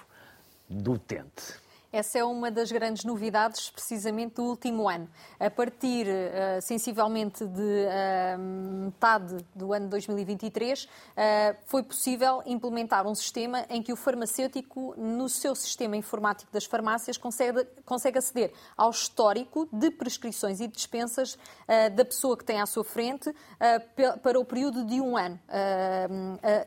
do 0.67 0.93
utente? 0.93 1.61
Essa 1.93 2.19
é 2.19 2.25
uma 2.25 2.51
das 2.51 2.73
grandes 2.73 3.05
novidades, 3.05 3.71
precisamente 3.71 4.35
do 4.35 4.45
último 4.45 4.89
ano. 4.89 5.09
A 5.39 5.49
partir, 5.49 6.07
uh, 6.07 6.61
sensivelmente, 6.61 7.45
de 7.47 7.61
uh, 7.61 8.39
metade 8.87 9.37
do 9.55 9.73
ano 9.73 9.89
2023, 9.89 10.85
uh, 10.85 10.89
eh, 11.17 11.57
foi 11.65 11.83
possível 11.83 12.43
implementar 12.45 13.07
um 13.07 13.15
sistema 13.15 13.65
em 13.71 13.83
que 13.83 13.93
o 13.93 13.97
farmacêutico, 13.97 14.95
no 14.97 15.29
seu 15.29 15.55
sistema 15.55 15.97
informático 15.97 16.53
das 16.53 16.65
farmácias, 16.65 17.17
consegue, 17.17 17.65
consegue 17.85 18.19
aceder 18.19 18.53
ao 18.77 18.91
histórico 18.91 19.69
de 19.73 19.91
prescrições 19.91 20.61
e 20.61 20.69
dispensas 20.69 21.39
da 21.95 22.05
pessoa 22.05 22.37
que 22.37 22.45
tem 22.45 22.61
à 22.61 22.67
sua 22.67 22.85
frente 22.85 23.35
para 24.23 24.39
o 24.39 24.45
período 24.45 24.85
de 24.85 25.01
um 25.01 25.17
ano 25.17 25.39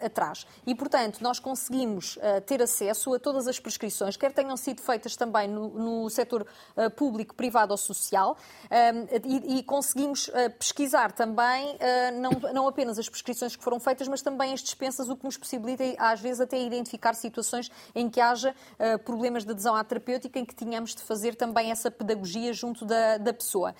atrás. 0.03 0.45
E, 0.65 0.75
portanto, 0.75 1.19
nós 1.21 1.39
conseguimos 1.39 2.17
ter 2.45 2.61
acesso 2.61 3.13
a 3.13 3.19
todas 3.19 3.47
as 3.47 3.59
prescrições, 3.59 4.17
quer 4.17 4.33
tenham 4.33 4.57
sido 4.57 4.81
feitas 4.81 5.08
também 5.15 5.47
no, 5.47 5.69
no 5.69 6.09
setor 6.09 6.45
uh, 6.75 6.89
público, 6.91 7.35
privado 7.35 7.71
ou 7.71 7.77
social 7.77 8.37
uh, 8.65 9.19
e, 9.25 9.59
e, 9.59 9.63
conseguimos 9.63 10.27
uh, 10.29 10.49
pesquisar 10.57 11.11
também 11.11 11.77
não, 12.13 12.31
não 12.53 12.67
apenas 12.67 12.97
as 12.97 13.07
prescrições 13.07 13.55
que 13.55 13.63
foram 13.63 13.79
feitas, 13.79 14.07
mas 14.07 14.21
também 14.21 14.53
as 14.53 14.61
dispensas, 14.61 15.09
o 15.09 15.15
que 15.15 15.25
nos 15.25 15.37
possibilita 15.37 15.83
às 15.97 16.19
vezes 16.19 16.41
até 16.41 16.59
identificar 16.61 17.13
situações 17.13 17.69
em 17.95 18.09
que 18.09 18.19
haja 18.19 18.55
problemas 19.05 19.45
de 19.45 19.51
adesão 19.51 19.75
à 19.75 19.83
terapêutica, 19.83 20.39
em 20.39 20.45
que 20.45 20.53
tínhamos 20.53 20.95
de 20.95 21.01
fazer 21.03 21.35
também 21.35 21.71
essa 21.71 21.89
pedagogia 21.89 22.53
junto 22.53 22.85
da, 22.85 23.17
da 23.17 23.33
pessoa. 23.33 23.73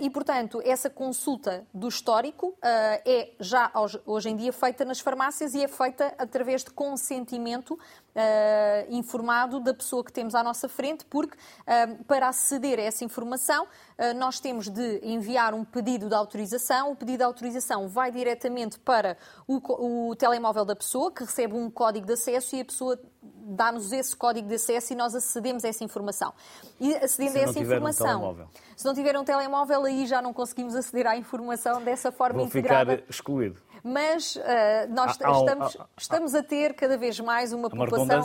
e, 0.00 0.08
portanto, 0.10 0.60
essa 0.64 0.88
consulta 0.88 1.66
do 1.72 1.88
histórico 1.88 2.56
é 2.62 3.32
já 3.40 3.70
hoje 4.06 4.30
em 4.30 4.36
dia 4.36 4.52
feita 4.52 4.84
nas 4.84 5.00
farmácias 5.00 5.54
e 5.54 5.62
é 5.62 5.68
feita 5.68 6.14
através 6.18 6.64
de 6.64 6.70
consentimento 6.70 7.78
uh, 8.14 8.94
informado 8.94 9.60
da 9.60 9.74
pessoa 9.74 10.04
que 10.04 10.12
temos 10.12 10.34
à 10.34 10.42
nossa 10.42 10.68
frente, 10.68 11.04
porque 11.04 11.36
uh, 11.36 12.04
para 12.04 12.28
aceder 12.28 12.78
a 12.78 12.82
essa 12.82 13.04
informação 13.04 13.64
uh, 13.64 14.14
nós 14.16 14.40
temos 14.40 14.68
de 14.68 15.00
enviar 15.02 15.54
um 15.54 15.64
pedido 15.64 16.08
de 16.08 16.14
autorização. 16.14 16.92
O 16.92 16.96
pedido 16.96 17.18
de 17.18 17.24
autorização 17.24 17.88
vai 17.88 18.10
diretamente 18.10 18.78
para 18.78 19.16
o, 19.46 20.10
o 20.10 20.16
telemóvel 20.16 20.64
da 20.64 20.76
pessoa, 20.76 21.12
que 21.12 21.24
recebe 21.24 21.54
um 21.54 21.70
código 21.70 22.06
de 22.06 22.12
acesso 22.12 22.56
e 22.56 22.60
a 22.60 22.64
pessoa 22.64 22.98
dá-nos 23.22 23.92
esse 23.92 24.16
código 24.16 24.48
de 24.48 24.54
acesso 24.54 24.92
e 24.92 24.96
nós 24.96 25.14
acedemos 25.14 25.64
a 25.64 25.68
essa 25.68 25.84
informação. 25.84 26.32
E 26.80 26.94
acedendo 26.96 27.38
a 27.38 27.40
essa 27.40 27.58
informação. 27.58 28.32
Um 28.32 28.46
se 28.76 28.84
não 28.84 28.94
tiver 28.94 29.16
um 29.18 29.24
telemóvel, 29.24 29.84
aí 29.84 30.06
já 30.06 30.20
não 30.20 30.32
conseguimos 30.32 30.74
aceder 30.74 31.06
à 31.06 31.16
informação 31.16 31.82
dessa 31.82 32.10
forma 32.10 32.38
Vou 32.38 32.46
integrada. 32.46 32.96
ficar 32.96 33.10
excluído 33.10 33.60
mas 33.84 34.36
uh, 34.36 34.40
nós 34.88 35.20
há, 35.20 35.30
estamos, 35.30 35.76
há, 35.76 35.82
há, 35.82 35.86
estamos 35.98 36.34
a 36.34 36.42
ter 36.42 36.72
cada 36.72 36.96
vez 36.96 37.20
mais 37.20 37.52
uma, 37.52 37.68
uma 37.68 37.86
população. 37.86 38.22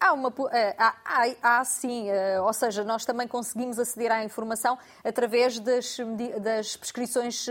Há 0.00 0.12
uma 0.14 0.30
uh, 0.30 0.44
há, 1.42 1.62
sim, 1.66 2.08
uh, 2.10 2.42
ou 2.44 2.52
seja, 2.54 2.82
nós 2.84 3.04
também 3.04 3.28
conseguimos 3.28 3.78
aceder 3.78 4.10
à 4.10 4.24
informação 4.24 4.78
através 5.04 5.60
das, 5.60 5.98
das 6.40 6.74
prescrições 6.74 7.46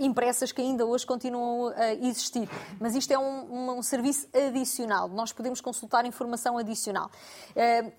impressas 0.00 0.50
que 0.50 0.60
ainda 0.60 0.84
hoje 0.84 1.06
continuam 1.06 1.68
a 1.76 1.92
existir. 1.92 2.48
Mas 2.80 2.96
isto 2.96 3.12
é 3.12 3.18
um, 3.18 3.78
um 3.78 3.82
serviço 3.82 4.26
adicional. 4.34 5.06
Nós 5.08 5.32
podemos 5.32 5.60
consultar 5.60 6.04
informação 6.04 6.58
adicional. 6.58 7.10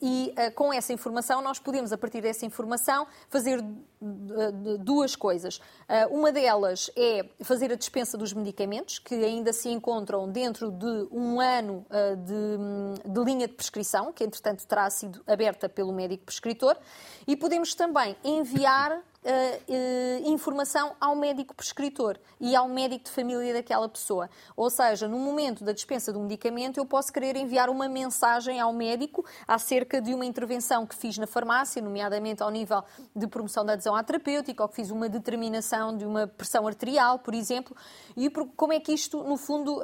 e 0.02 0.34
com 0.56 0.74
essa 0.74 0.92
informação, 0.92 1.42
nós 1.42 1.60
podemos, 1.60 1.94
a 1.94 1.98
partir 1.98 2.20
dessa 2.20 2.46
informação, 2.46 3.08
fazer 3.30 3.64
duas 4.80 5.16
coisas. 5.16 5.60
uma 6.12 6.32
delas 6.32 6.92
é 6.96 7.26
fazer 7.44 7.72
a 7.72 7.76
dispensa 7.76 8.18
dos 8.18 8.34
medicamentos 8.34 9.00
que 9.00 9.16
ainda 9.16 9.52
se 9.54 9.70
encontram 9.70 10.30
dentro 10.30 10.72
de 10.72 11.08
um 11.12 11.40
ano 11.40 11.86
uh, 11.90 12.16
de, 12.16 13.12
de, 13.12 13.24
linha 13.24 13.48
de 13.48 13.54
prescrição, 13.54 14.12
que 14.12 14.24
entretanto 14.24 14.66
terá 14.66 14.90
sido 14.90 15.22
aberta 15.26 15.68
pelo 15.68 15.94
médico 15.94 16.26
prescritor, 16.26 16.78
e 17.26 17.36
podemos 17.36 17.74
também 17.74 18.16
enviar 18.24 19.02
uh, 19.28 20.30
informação 20.30 20.96
ao 21.00 21.16
médico 21.16 21.54
prescritor 21.54 22.18
e 22.40 22.56
ao 22.56 22.68
médico 22.68 23.06
de 23.06 23.12
família 23.12 23.54
daquela 23.54 23.88
pessoa. 23.90 24.30
Ou 24.56 24.70
seja, 24.70 25.08
no 25.08 25.20
momento 25.20 25.63
da 25.63 25.72
dispensa 25.72 26.13
do 26.13 26.20
medicamento, 26.20 26.78
eu 26.78 26.86
posso 26.86 27.12
querer 27.12 27.36
enviar 27.36 27.70
uma 27.70 27.90
mensagem 27.90 28.60
ao 28.60 28.72
médico 28.72 29.26
acerca 29.48 30.02
de 30.02 30.13
uma 30.13 30.26
intervenção 30.26 30.86
que 30.86 30.96
fiz 30.96 31.18
na 31.18 31.28
farmácia, 31.28 31.82
nomeadamente 31.82 32.42
ao 32.42 32.50
nível 32.50 32.84
de 33.16 33.28
promoção 33.28 33.66
da 33.66 33.74
adesão 33.74 33.96
à 33.96 34.04
terapêutica, 34.04 34.63
ou 34.63 34.70
que 34.70 34.76
fiz 34.76 34.92
uma 34.92 35.10
determinação 35.10 35.96
de 35.96 36.06
uma 36.06 36.28
pressão 36.28 36.66
arterial, 36.66 37.20
por 37.20 37.34
exemplo, 37.34 37.76
e 38.16 38.30
como 38.30 38.74
é 38.74 38.80
que 38.80 38.94
isto, 38.94 39.24
no 39.24 39.38
fundo, 39.38 39.82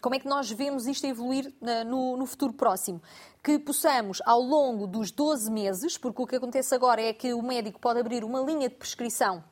como 0.00 0.14
é 0.14 0.18
que 0.18 0.28
nós 0.28 0.50
vemos 0.50 0.86
isto 0.86 1.06
evoluir 1.06 1.52
no, 1.86 2.16
no 2.16 2.26
futuro 2.26 2.52
próximo 2.52 3.00
que 3.44 3.58
possamos, 3.58 4.22
ao 4.24 4.40
longo 4.40 4.86
dos 4.86 5.10
12 5.10 5.50
meses, 5.50 5.98
porque 5.98 6.22
o 6.22 6.26
que 6.26 6.36
acontece 6.36 6.74
agora 6.74 7.02
é 7.02 7.12
que 7.12 7.34
o 7.34 7.42
médico 7.42 7.78
pode 7.78 8.00
abrir 8.00 8.24
uma 8.24 8.40
linha 8.40 8.70
de 8.70 8.74
prescrição 8.74 9.44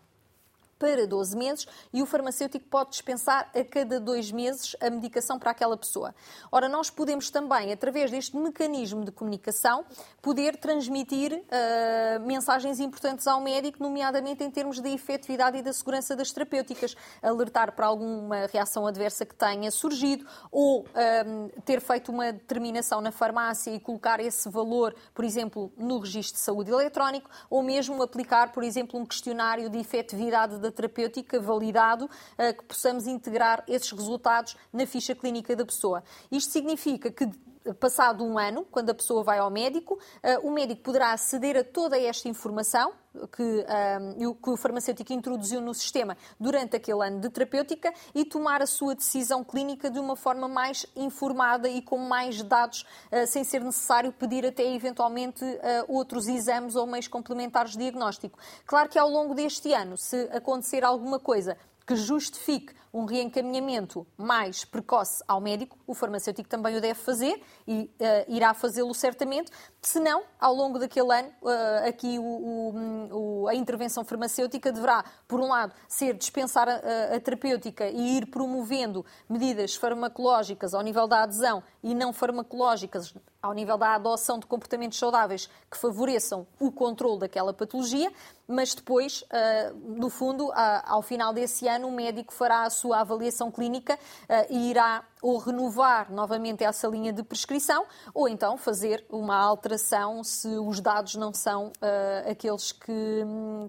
para 0.82 1.06
12 1.06 1.36
meses 1.36 1.68
e 1.92 2.02
o 2.02 2.06
farmacêutico 2.06 2.66
pode 2.68 2.90
dispensar 2.90 3.48
a 3.54 3.62
cada 3.62 4.00
dois 4.00 4.32
meses 4.32 4.74
a 4.80 4.90
medicação 4.90 5.38
para 5.38 5.52
aquela 5.52 5.76
pessoa. 5.76 6.12
Ora, 6.50 6.68
nós 6.68 6.90
podemos 6.90 7.30
também, 7.30 7.72
através 7.72 8.10
deste 8.10 8.36
mecanismo 8.36 9.04
de 9.04 9.12
comunicação, 9.12 9.84
poder 10.20 10.56
transmitir 10.56 11.34
uh, 11.34 12.26
mensagens 12.26 12.80
importantes 12.80 13.28
ao 13.28 13.40
médico, 13.40 13.80
nomeadamente 13.80 14.42
em 14.42 14.50
termos 14.50 14.80
da 14.80 14.88
efetividade 14.88 15.58
e 15.58 15.62
da 15.62 15.72
segurança 15.72 16.16
das 16.16 16.32
terapêuticas, 16.32 16.96
alertar 17.22 17.76
para 17.76 17.86
alguma 17.86 18.46
reação 18.46 18.84
adversa 18.84 19.24
que 19.24 19.36
tenha 19.36 19.70
surgido 19.70 20.26
ou 20.50 20.80
uh, 20.80 21.60
ter 21.64 21.80
feito 21.80 22.10
uma 22.10 22.32
determinação 22.32 23.00
na 23.00 23.12
farmácia 23.12 23.70
e 23.70 23.78
colocar 23.78 24.18
esse 24.18 24.48
valor, 24.48 24.96
por 25.14 25.24
exemplo, 25.24 25.72
no 25.76 26.00
registro 26.00 26.34
de 26.34 26.40
saúde 26.40 26.72
eletrónico, 26.72 27.30
ou 27.48 27.62
mesmo 27.62 28.02
aplicar, 28.02 28.50
por 28.50 28.64
exemplo, 28.64 28.98
um 28.98 29.06
questionário 29.06 29.70
de 29.70 29.78
efetividade 29.78 30.58
da 30.58 30.71
terapêutica 30.72 31.40
validado, 31.40 32.08
eh, 32.36 32.52
que 32.52 32.64
possamos 32.64 33.06
integrar 33.06 33.64
esses 33.68 33.90
resultados 33.90 34.56
na 34.72 34.86
ficha 34.86 35.14
clínica 35.14 35.54
da 35.54 35.64
pessoa. 35.64 36.02
Isto 36.30 36.50
significa 36.52 37.10
que 37.10 37.30
passado 37.78 38.24
um 38.24 38.38
ano, 38.38 38.66
quando 38.70 38.90
a 38.90 38.94
pessoa 38.94 39.22
vai 39.22 39.38
ao 39.38 39.50
médico, 39.50 39.98
eh, 40.22 40.38
o 40.38 40.50
médico 40.50 40.82
poderá 40.82 41.12
aceder 41.12 41.56
a 41.56 41.64
toda 41.64 41.98
esta 41.98 42.28
informação 42.28 42.92
que, 43.36 43.64
eh, 43.68 43.98
que, 44.42 44.50
o 44.50 44.56
farmacêutico 44.56 45.12
introduziu 45.12 45.60
no 45.60 45.74
sistema 45.74 46.16
durante 46.40 46.76
aquele 46.76 47.06
ano 47.06 47.20
de 47.20 47.28
terapêutica 47.28 47.92
e 48.14 48.24
tomar 48.24 48.62
a 48.62 48.66
sua 48.66 48.94
decisão 48.94 49.44
clínica 49.44 49.90
de 49.90 49.98
uma 49.98 50.16
forma 50.16 50.48
mais 50.48 50.86
informada 50.96 51.68
e 51.68 51.82
com 51.82 51.98
mais 51.98 52.42
dados, 52.42 52.86
uh, 53.12 53.26
sem 53.26 53.44
ser 53.44 53.62
necessário 53.62 54.12
pedir 54.12 54.46
até 54.46 54.64
eventualmente 54.64 55.44
uh, 55.44 55.58
outros 55.88 56.26
exames 56.26 56.74
ou 56.74 56.86
meios 56.86 57.08
complementares 57.08 57.72
de 57.72 57.78
diagnóstico. 57.78 58.38
Claro 58.66 58.88
que 58.88 58.98
ao 58.98 59.08
longo 59.08 59.34
deste 59.34 59.72
ano, 59.72 59.96
se 59.96 60.28
acontecer 60.32 60.84
alguma 60.84 61.18
coisa 61.18 61.56
que 61.86 61.96
justifique 61.96 62.74
um 62.92 63.04
reencaminhamento 63.04 64.06
mais 64.18 64.64
precoce 64.64 65.24
ao 65.26 65.40
médico, 65.40 65.78
o 65.86 65.94
farmacêutico 65.94 66.48
também 66.48 66.76
o 66.76 66.80
deve 66.80 67.00
fazer 67.00 67.42
e 67.66 67.82
uh, 67.82 67.88
irá 68.28 68.52
fazê-lo 68.52 68.92
certamente. 68.94 69.50
Se 69.80 69.98
não, 69.98 70.22
ao 70.38 70.54
longo 70.54 70.78
daquele 70.78 71.10
ano, 71.12 71.28
uh, 71.42 71.88
aqui 71.88 72.18
o, 72.18 72.22
o, 72.22 73.42
o, 73.44 73.48
a 73.48 73.54
intervenção 73.54 74.04
farmacêutica 74.04 74.70
deverá, 74.70 75.04
por 75.26 75.40
um 75.40 75.48
lado, 75.48 75.72
ser 75.88 76.14
dispensar 76.14 76.68
a, 76.68 77.16
a 77.16 77.20
terapêutica 77.20 77.88
e 77.88 78.18
ir 78.18 78.26
promovendo 78.26 79.04
medidas 79.28 79.74
farmacológicas 79.74 80.74
ao 80.74 80.82
nível 80.82 81.08
da 81.08 81.22
adesão 81.22 81.62
e 81.82 81.94
não 81.94 82.12
farmacológicas 82.12 83.14
ao 83.40 83.52
nível 83.52 83.76
da 83.76 83.94
adoção 83.94 84.38
de 84.38 84.46
comportamentos 84.46 84.98
saudáveis 84.98 85.50
que 85.68 85.76
favoreçam 85.76 86.46
o 86.60 86.70
controle 86.70 87.18
daquela 87.18 87.52
patologia, 87.52 88.12
mas 88.46 88.72
depois, 88.72 89.24
ah, 89.30 89.72
no 89.82 90.08
fundo, 90.08 90.52
ao 90.54 91.02
final 91.02 91.32
desse 91.32 91.66
ano, 91.66 91.88
o 91.88 91.92
médico 91.92 92.32
fará 92.32 92.62
a 92.62 92.70
sua 92.82 93.00
avaliação 93.00 93.50
clínica 93.50 93.96
ah, 94.28 94.46
e 94.50 94.70
irá 94.70 95.04
ou 95.22 95.38
renovar 95.38 96.12
novamente 96.12 96.64
essa 96.64 96.88
linha 96.88 97.12
de 97.12 97.22
prescrição 97.22 97.86
ou 98.12 98.28
então 98.28 98.58
fazer 98.58 99.04
uma 99.08 99.36
alteração 99.36 100.24
se 100.24 100.48
os 100.48 100.80
dados 100.80 101.14
não 101.14 101.32
são 101.32 101.68
uh, 101.68 102.30
aqueles 102.30 102.72
que, 102.72 102.92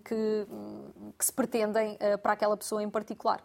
que, 0.03 0.47
que, 1.17 1.25
se 1.25 1.31
pretendem 1.31 1.93
uh, 1.93 2.17
para 2.17 2.33
aquela 2.33 2.57
pessoa 2.57 2.81
em 2.81 2.89
particular. 2.89 3.43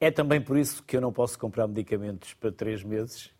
É 0.00 0.10
também 0.10 0.40
por 0.40 0.56
isso 0.56 0.82
que 0.82 0.96
eu 0.96 1.00
não 1.00 1.12
posso 1.12 1.38
comprar 1.38 1.66
medicamentos 1.66 2.32
para 2.34 2.50
três 2.50 2.82
meses 2.82 3.30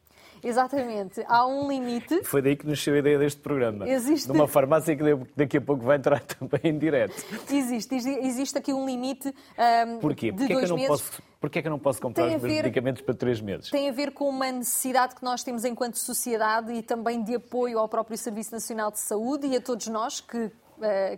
Exatamente. 0.45 1.25
Há 1.27 1.47
um 1.47 1.69
limite. 1.69 2.23
Foi 2.25 2.43
daí 2.43 2.57
que 2.57 2.67
nasceu 2.67 2.95
a 2.95 2.99
ideia 2.99 3.19
deste 3.19 3.41
programa. 3.41 3.89
Existe... 3.89 4.29
Numa 4.29 4.47
farmácia 4.47 4.95
que 4.95 5.03
daqui 5.35 5.57
a 5.57 5.61
pouco 5.61 5.85
vai 5.85 5.97
entrar 5.97 6.21
também 6.23 6.61
em 6.65 6.79
direto. 6.79 7.15
Existe. 7.51 7.95
Existe 7.95 8.59
aqui 8.59 8.73
um 8.73 8.87
limite 8.87 9.29
um, 9.29 9.99
Porquê? 9.99 10.33
Porquê 10.33 10.47
de 10.47 10.49
dois 10.49 10.51
é 10.51 10.55
que 10.59 10.65
eu 10.65 10.69
não 10.69 10.77
meses. 10.77 10.89
Posso... 10.89 11.23
Porquê 11.41 11.59
é 11.59 11.63
que 11.63 11.69
eu 11.69 11.73
não 11.73 11.79
posso 11.79 12.01
comprar 12.01 12.27
os 12.27 12.43
ver, 12.43 12.63
medicamentos 12.63 13.03
para 13.03 13.15
três 13.15 13.41
meses? 13.41 13.69
Tem 13.69 13.89
a 13.89 13.93
ver 13.93 14.13
com 14.13 14.29
uma 14.29 14.51
necessidade 14.51 15.15
que 15.15 15.23
nós 15.23 15.43
temos 15.43 15.65
enquanto 15.65 15.97
sociedade 15.97 16.73
e 16.73 16.83
também 16.83 17.23
de 17.23 17.35
apoio 17.35 17.79
ao 17.79 17.89
próprio 17.89 18.17
Serviço 18.17 18.53
Nacional 18.53 18.91
de 18.91 18.99
Saúde 18.99 19.47
e 19.47 19.57
a 19.57 19.61
todos 19.61 19.87
nós 19.89 20.21
que 20.21 20.51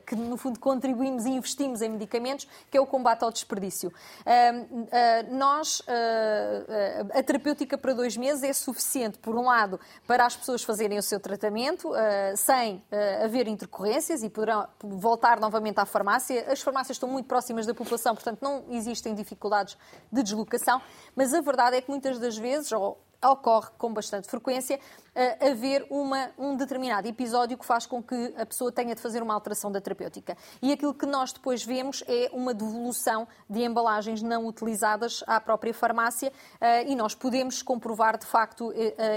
que 0.05 0.15
no 0.15 0.37
fundo 0.37 0.59
contribuímos 0.59 1.25
e 1.25 1.31
investimos 1.31 1.83
em 1.83 1.89
medicamentos, 1.89 2.47
que 2.71 2.77
é 2.77 2.81
o 2.81 2.87
combate 2.87 3.23
ao 3.25 3.31
desperdício. 3.31 3.93
Eh, 4.25 5.23
nós, 5.31 5.83
eh, 5.87 7.05
a 7.15 7.23
terapêutica 7.23 7.79
para 7.79 7.93
dois 7.93 8.17
meses 8.17 8.43
é 8.43 8.53
suficiente, 8.53 9.19
por 9.19 9.37
um 9.37 9.47
lado, 9.47 9.79
para 10.07 10.27
as 10.27 10.37
pessoas 10.37 10.63
fazerem 10.63 10.99
o 10.99 11.03
seu 11.03 11.21
tratamento 11.21 11.93
sem 12.37 12.83
haver 13.23 13.49
intercorrências 13.49 14.23
e 14.23 14.31
poderão 14.31 14.67
voltar 14.83 15.41
novamente 15.41 15.79
à 15.79 15.87
farmácia. 15.87 16.51
As 16.51 16.61
farmácias 16.61 16.97
estão 16.97 17.09
muito 17.09 17.27
próximas 17.27 17.67
da 17.67 17.75
população, 17.75 18.15
portanto 18.15 18.41
não 18.43 18.65
existem 18.71 19.15
dificuldades 19.15 19.77
de 20.11 20.23
deslocação, 20.23 20.81
mas 21.15 21.33
a 21.35 21.41
verdade 21.41 21.77
é 21.77 21.81
que 21.81 21.91
muitas 21.91 22.19
das 22.19 22.37
vezes, 22.37 22.73
ou 22.73 23.01
ocorre 23.23 23.71
com 23.79 23.93
bastante 23.93 24.29
frequência, 24.29 24.79
uh, 25.17 25.51
haver 25.51 25.87
uma, 25.89 26.31
um 26.39 26.57
determinado 26.57 27.09
episódio 27.09 27.57
que 27.57 27.65
faz 27.65 27.87
com 27.87 28.03
que 28.03 28.35
a 28.37 28.45
pessoa 28.45 28.71
tenha 28.71 28.95
de 28.95 29.01
fazer 29.01 29.23
uma 29.23 29.35
alteração 29.35 29.73
da 29.73 29.81
terapêutica. 29.81 30.37
E 30.61 30.73
aquilo 30.73 30.93
que 30.93 31.07
nós 31.07 31.33
depois 31.33 31.65
vemos 31.65 32.05
é 32.07 32.29
uma 32.33 32.53
devolução 32.53 33.27
de 33.49 33.63
embalagens 33.63 34.23
não 34.23 34.47
utilizadas 34.47 35.25
à 35.27 35.41
própria 35.41 35.73
farmácia 35.73 36.31
uh, 36.31 36.89
e 36.89 36.95
nós 36.95 37.15
podemos 37.15 37.63
comprovar 37.63 38.19
de 38.19 38.27
facto 38.27 38.69
uh, 38.69 38.75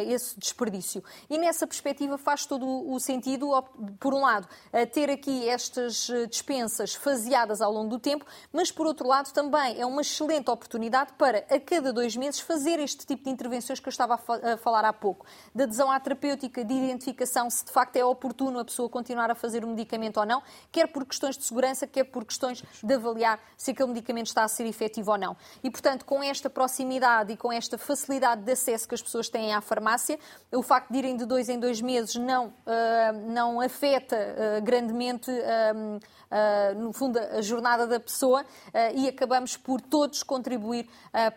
esse 0.07 0.39
desperdício. 0.39 1.03
E 1.29 1.37
nessa 1.37 1.67
perspectiva 1.67 2.17
faz 2.17 2.45
todo 2.45 2.65
o 2.89 2.99
sentido, 2.99 3.49
por 3.99 4.13
um 4.13 4.21
lado, 4.21 4.47
ter 4.93 5.09
aqui 5.09 5.49
estas 5.49 6.09
dispensas 6.29 6.93
faseadas 6.93 7.61
ao 7.61 7.71
longo 7.71 7.89
do 7.89 7.99
tempo, 7.99 8.25
mas 8.53 8.71
por 8.71 8.85
outro 8.85 9.07
lado 9.07 9.31
também 9.33 9.79
é 9.79 9.85
uma 9.85 10.01
excelente 10.01 10.49
oportunidade 10.49 11.13
para 11.17 11.39
a 11.49 11.59
cada 11.59 11.91
dois 11.91 12.15
meses 12.15 12.39
fazer 12.39 12.79
este 12.79 13.05
tipo 13.05 13.23
de 13.23 13.29
intervenções 13.29 13.79
que 13.79 13.87
eu 13.87 13.91
estava 13.91 14.15
a 14.15 14.57
falar 14.57 14.85
há 14.85 14.93
pouco, 14.93 15.25
da 15.53 15.63
adesão 15.63 15.88
à 15.91 15.99
terapêutica 15.99 16.63
de 16.63 16.73
identificação 16.73 17.49
se 17.49 17.65
de 17.65 17.71
facto 17.71 17.95
é 17.95 18.05
oportuno 18.05 18.59
a 18.59 18.65
pessoa 18.65 18.89
continuar 18.89 19.29
a 19.31 19.35
fazer 19.35 19.63
o 19.63 19.67
medicamento 19.67 20.19
ou 20.19 20.25
não, 20.25 20.41
quer 20.71 20.87
por 20.87 21.05
questões 21.05 21.37
de 21.37 21.43
segurança, 21.43 21.87
quer 21.87 22.05
por 22.05 22.25
questões 22.25 22.63
de 22.83 22.93
avaliar 22.93 23.39
se 23.57 23.71
aquele 23.71 23.89
medicamento 23.89 24.27
está 24.27 24.43
a 24.43 24.47
ser 24.47 24.65
efetivo 24.65 25.11
ou 25.11 25.17
não. 25.17 25.37
E, 25.63 25.69
portanto, 25.69 26.05
com 26.05 26.23
esta 26.23 26.49
proximidade 26.49 27.33
e 27.33 27.37
com 27.37 27.51
esta 27.51 27.77
facilidade 27.77 28.43
de 28.43 28.51
acesso 28.51 28.87
que 28.87 28.95
as 28.95 29.01
pessoas 29.01 29.29
têm 29.29 29.53
à 29.53 29.61
farmácia, 29.61 30.19
o 30.51 30.63
facto 30.63 30.91
de 30.91 30.97
irem 30.97 31.15
de 31.15 31.25
dois 31.25 31.49
em 31.49 31.59
dois 31.59 31.81
meses 31.81 32.15
não, 32.15 32.47
uh, 32.47 33.31
não 33.31 33.61
afeta 33.61 34.15
uh, 34.15 34.61
grandemente, 34.61 35.29
uh, 35.31 36.79
no 36.79 36.93
fundo, 36.93 37.17
a 37.17 37.41
jornada 37.41 37.87
da 37.87 37.99
pessoa 37.99 38.45
e 38.93 39.07
acabamos 39.07 39.57
por 39.57 39.81
todos 39.81 40.21
contribuir 40.21 40.87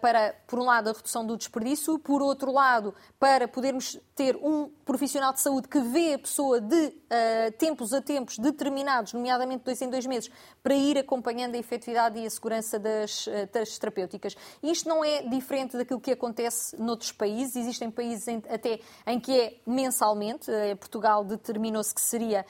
para, 0.02 0.34
por 0.46 0.58
um 0.58 0.64
lado, 0.64 0.90
a 0.90 0.92
redução 0.92 1.24
do 1.24 1.34
desperdício, 1.34 1.98
por 1.98 2.20
outro 2.20 2.52
lado, 2.52 2.94
para 3.18 3.48
podermos 3.48 3.98
ter 4.14 4.36
um 4.42 4.68
profissional 4.84 5.32
de 5.32 5.40
saúde 5.40 5.68
que 5.68 5.78
vê 5.78 6.14
a 6.14 6.18
pessoa 6.18 6.60
de 6.60 6.74
uh, 6.74 7.52
tempos 7.58 7.92
a 7.92 8.02
tempos 8.02 8.38
determinados, 8.38 9.12
nomeadamente 9.12 9.62
dois 9.64 9.80
em 9.80 9.88
dois 9.88 10.04
meses, 10.04 10.28
para 10.62 10.74
ir 10.74 10.98
acompanhando 10.98 11.54
a 11.54 11.58
efetividade 11.58 12.18
e 12.18 12.26
a 12.26 12.30
segurança 12.30 12.78
das, 12.78 13.28
uh, 13.28 13.30
das 13.52 13.78
terapêuticas. 13.78 14.36
Isto 14.60 14.88
não 14.88 15.04
é 15.04 15.22
diferente 15.22 15.76
daquilo 15.76 16.00
que 16.00 16.10
acontece 16.10 16.76
noutros 16.76 17.12
países. 17.12 17.54
Existem 17.54 17.90
países 17.90 18.26
em, 18.26 18.42
até 18.50 18.80
em 19.06 19.20
que 19.20 19.40
é 19.40 19.60
mensalmente. 19.64 20.50
Uh, 20.50 20.76
Portugal 20.76 21.24
determinou-se 21.24 21.94
que 21.94 22.00
seria 22.00 22.44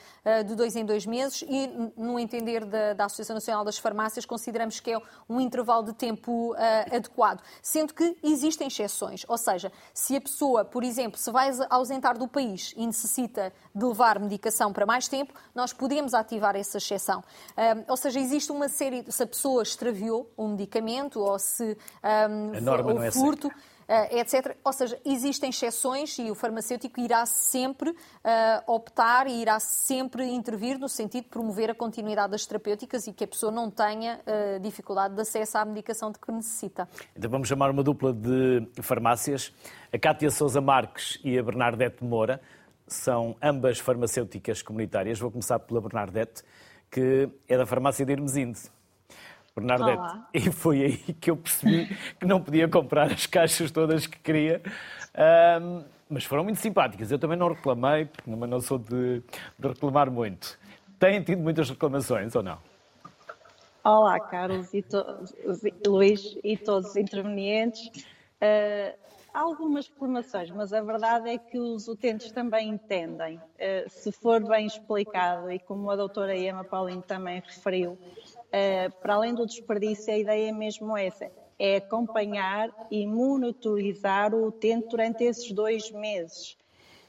de 0.47 0.55
dois 0.55 0.75
em 0.75 0.85
dois 0.85 1.05
meses 1.05 1.43
e, 1.47 1.67
no 1.95 2.17
entender 2.17 2.65
da, 2.65 2.93
da, 2.93 3.05
Associação 3.05 3.35
Nacional 3.35 3.63
das 3.63 3.77
Farmácias, 3.77 4.25
consideramos 4.25 4.79
que 4.79 4.91
é 4.91 4.99
um 5.29 5.39
intervalo 5.39 5.83
de 5.83 5.93
tempo 5.93 6.55
adequado. 6.91 7.41
Sendo 7.61 7.93
que 7.93 8.17
existem 8.23 8.67
exceções. 8.67 9.25
Ou 9.27 9.37
seja, 9.37 9.71
se 9.93 10.15
a 10.15 10.21
pessoa, 10.21 10.65
por 10.65 10.83
exemplo, 10.83 11.17
se 11.17 11.29
vai 11.31 11.49
ausentar 11.83 12.17
do 12.17 12.27
país 12.27 12.73
e 12.75 12.85
necessita 12.87 13.53
de 13.75 13.85
levar 13.85 14.19
medicação 14.19 14.71
para 14.71 14.85
mais 14.85 15.07
tempo, 15.07 15.33
nós 15.53 15.73
podemos 15.73 16.13
ativar 16.13 16.55
essa 16.55 16.77
exceção. 16.77 17.23
Um, 17.57 17.91
ou 17.91 17.97
seja, 17.97 18.19
existe 18.19 18.51
uma 18.51 18.69
série, 18.69 19.05
se 19.09 19.21
a 19.21 19.27
pessoa 19.27 19.61
extraviou 19.63 20.31
um 20.37 20.49
medicamento 20.49 21.19
ou 21.19 21.37
se 21.37 21.77
um, 22.29 22.51
o 22.95 23.03
é 23.03 23.11
furto. 23.11 23.51
Etc. 24.11 24.55
Ou 24.63 24.73
seja, 24.73 24.99
existem 25.05 25.49
exceções 25.49 26.17
e 26.19 26.31
o 26.31 26.35
farmacêutico 26.35 26.99
irá 26.99 27.25
sempre 27.25 27.89
uh, 27.89 27.95
optar 28.67 29.27
e 29.27 29.41
irá 29.41 29.59
sempre 29.59 30.25
intervir 30.25 30.77
no 30.79 30.89
sentido 30.89 31.23
de 31.23 31.29
promover 31.29 31.69
a 31.69 31.75
continuidade 31.75 32.31
das 32.31 32.45
terapêuticas 32.45 33.07
e 33.07 33.13
que 33.13 33.23
a 33.23 33.27
pessoa 33.27 33.51
não 33.51 33.69
tenha 33.69 34.19
uh, 34.19 34.59
dificuldade 34.59 35.15
de 35.15 35.21
acesso 35.21 35.57
à 35.57 35.65
medicação 35.65 36.11
de 36.11 36.19
que 36.19 36.31
necessita. 36.31 36.87
Então 37.15 37.29
vamos 37.29 37.47
chamar 37.47 37.69
uma 37.69 37.83
dupla 37.83 38.13
de 38.13 38.67
farmácias 38.81 39.53
a 39.93 39.99
Cátia 39.99 40.31
Sousa 40.31 40.59
Marques 40.59 41.19
e 41.23 41.37
a 41.37 41.43
Bernadette 41.43 42.03
Moura 42.03 42.41
são 42.87 43.35
ambas 43.39 43.77
farmacêuticas 43.77 44.63
comunitárias. 44.63 45.19
Vou 45.19 45.29
começar 45.29 45.59
pela 45.59 45.79
Bernadette, 45.79 46.41
que 46.89 47.29
é 47.47 47.55
da 47.55 47.63
farmácia 47.63 48.03
de 48.03 48.11
Hermesinde. 48.11 48.59
Bernadette, 49.55 49.97
Olá. 49.99 50.29
e 50.33 50.51
foi 50.51 50.83
aí 50.83 50.97
que 50.97 51.29
eu 51.29 51.37
percebi 51.37 51.85
que 52.19 52.25
não 52.25 52.41
podia 52.41 52.67
comprar 52.67 53.11
as 53.11 53.27
caixas 53.27 53.69
todas 53.69 54.07
que 54.07 54.17
queria. 54.19 54.61
Um, 55.61 55.83
mas 56.09 56.25
foram 56.25 56.43
muito 56.43 56.59
simpáticas. 56.59 57.11
Eu 57.11 57.19
também 57.19 57.37
não 57.37 57.49
reclamei, 57.49 58.05
porque 58.05 58.29
não 58.29 58.59
sou 58.59 58.79
de, 58.79 59.21
de 59.57 59.67
reclamar 59.67 60.09
muito. 60.11 60.57
Têm 60.99 61.21
tido 61.21 61.41
muitas 61.41 61.69
reclamações 61.69 62.35
ou 62.35 62.41
não? 62.41 62.57
Olá, 63.83 64.19
Carlos 64.19 64.73
e 64.73 64.81
to... 64.81 65.03
Luís 65.85 66.37
e 66.43 66.55
todos 66.55 66.91
os 66.91 66.95
intervenientes. 66.95 67.87
Uh, 68.41 68.95
há 69.33 69.39
algumas 69.41 69.87
reclamações, 69.87 70.49
mas 70.51 70.71
a 70.71 70.81
verdade 70.81 71.29
é 71.29 71.37
que 71.37 71.59
os 71.59 71.87
utentes 71.87 72.31
também 72.31 72.69
entendem. 72.69 73.37
Uh, 73.37 73.89
se 73.89 74.11
for 74.11 74.41
bem 74.47 74.65
explicado, 74.65 75.51
e 75.51 75.59
como 75.59 75.91
a 75.91 75.95
doutora 75.95 76.37
Emma 76.37 76.63
Paulinho 76.63 77.01
também 77.01 77.41
referiu, 77.45 77.97
para 79.01 79.15
além 79.15 79.33
do 79.33 79.45
desperdício, 79.45 80.13
a 80.13 80.17
ideia 80.17 80.49
é 80.49 80.51
mesmo 80.51 80.95
essa, 80.95 81.31
é 81.57 81.77
acompanhar 81.77 82.69
e 82.91 83.07
monitorizar 83.07 84.33
o 84.33 84.47
utente 84.47 84.87
durante 84.89 85.23
esses 85.23 85.51
dois 85.51 85.91
meses. 85.91 86.57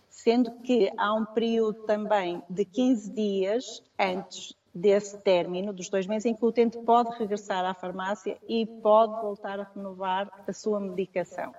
Sendo 0.09 0.53
que 0.63 0.91
há 0.97 1.13
um 1.13 1.25
período 1.25 1.83
também 1.83 2.43
de 2.49 2.65
15 2.65 3.11
dias 3.11 3.83
antes 3.99 4.55
desse 4.75 5.19
término, 5.19 5.73
dos 5.73 5.89
dois 5.89 6.07
meses, 6.07 6.27
em 6.27 6.35
que 6.35 6.45
o 6.45 6.49
utente 6.49 6.79
pode 6.79 7.17
regressar 7.19 7.65
à 7.65 7.75
farmácia 7.75 8.39
e 8.49 8.67
pode 8.67 9.21
voltar 9.21 9.61
a 9.61 9.71
renovar 9.75 10.31
a 10.47 10.53
sua 10.53 10.81
medicação. 10.81 11.55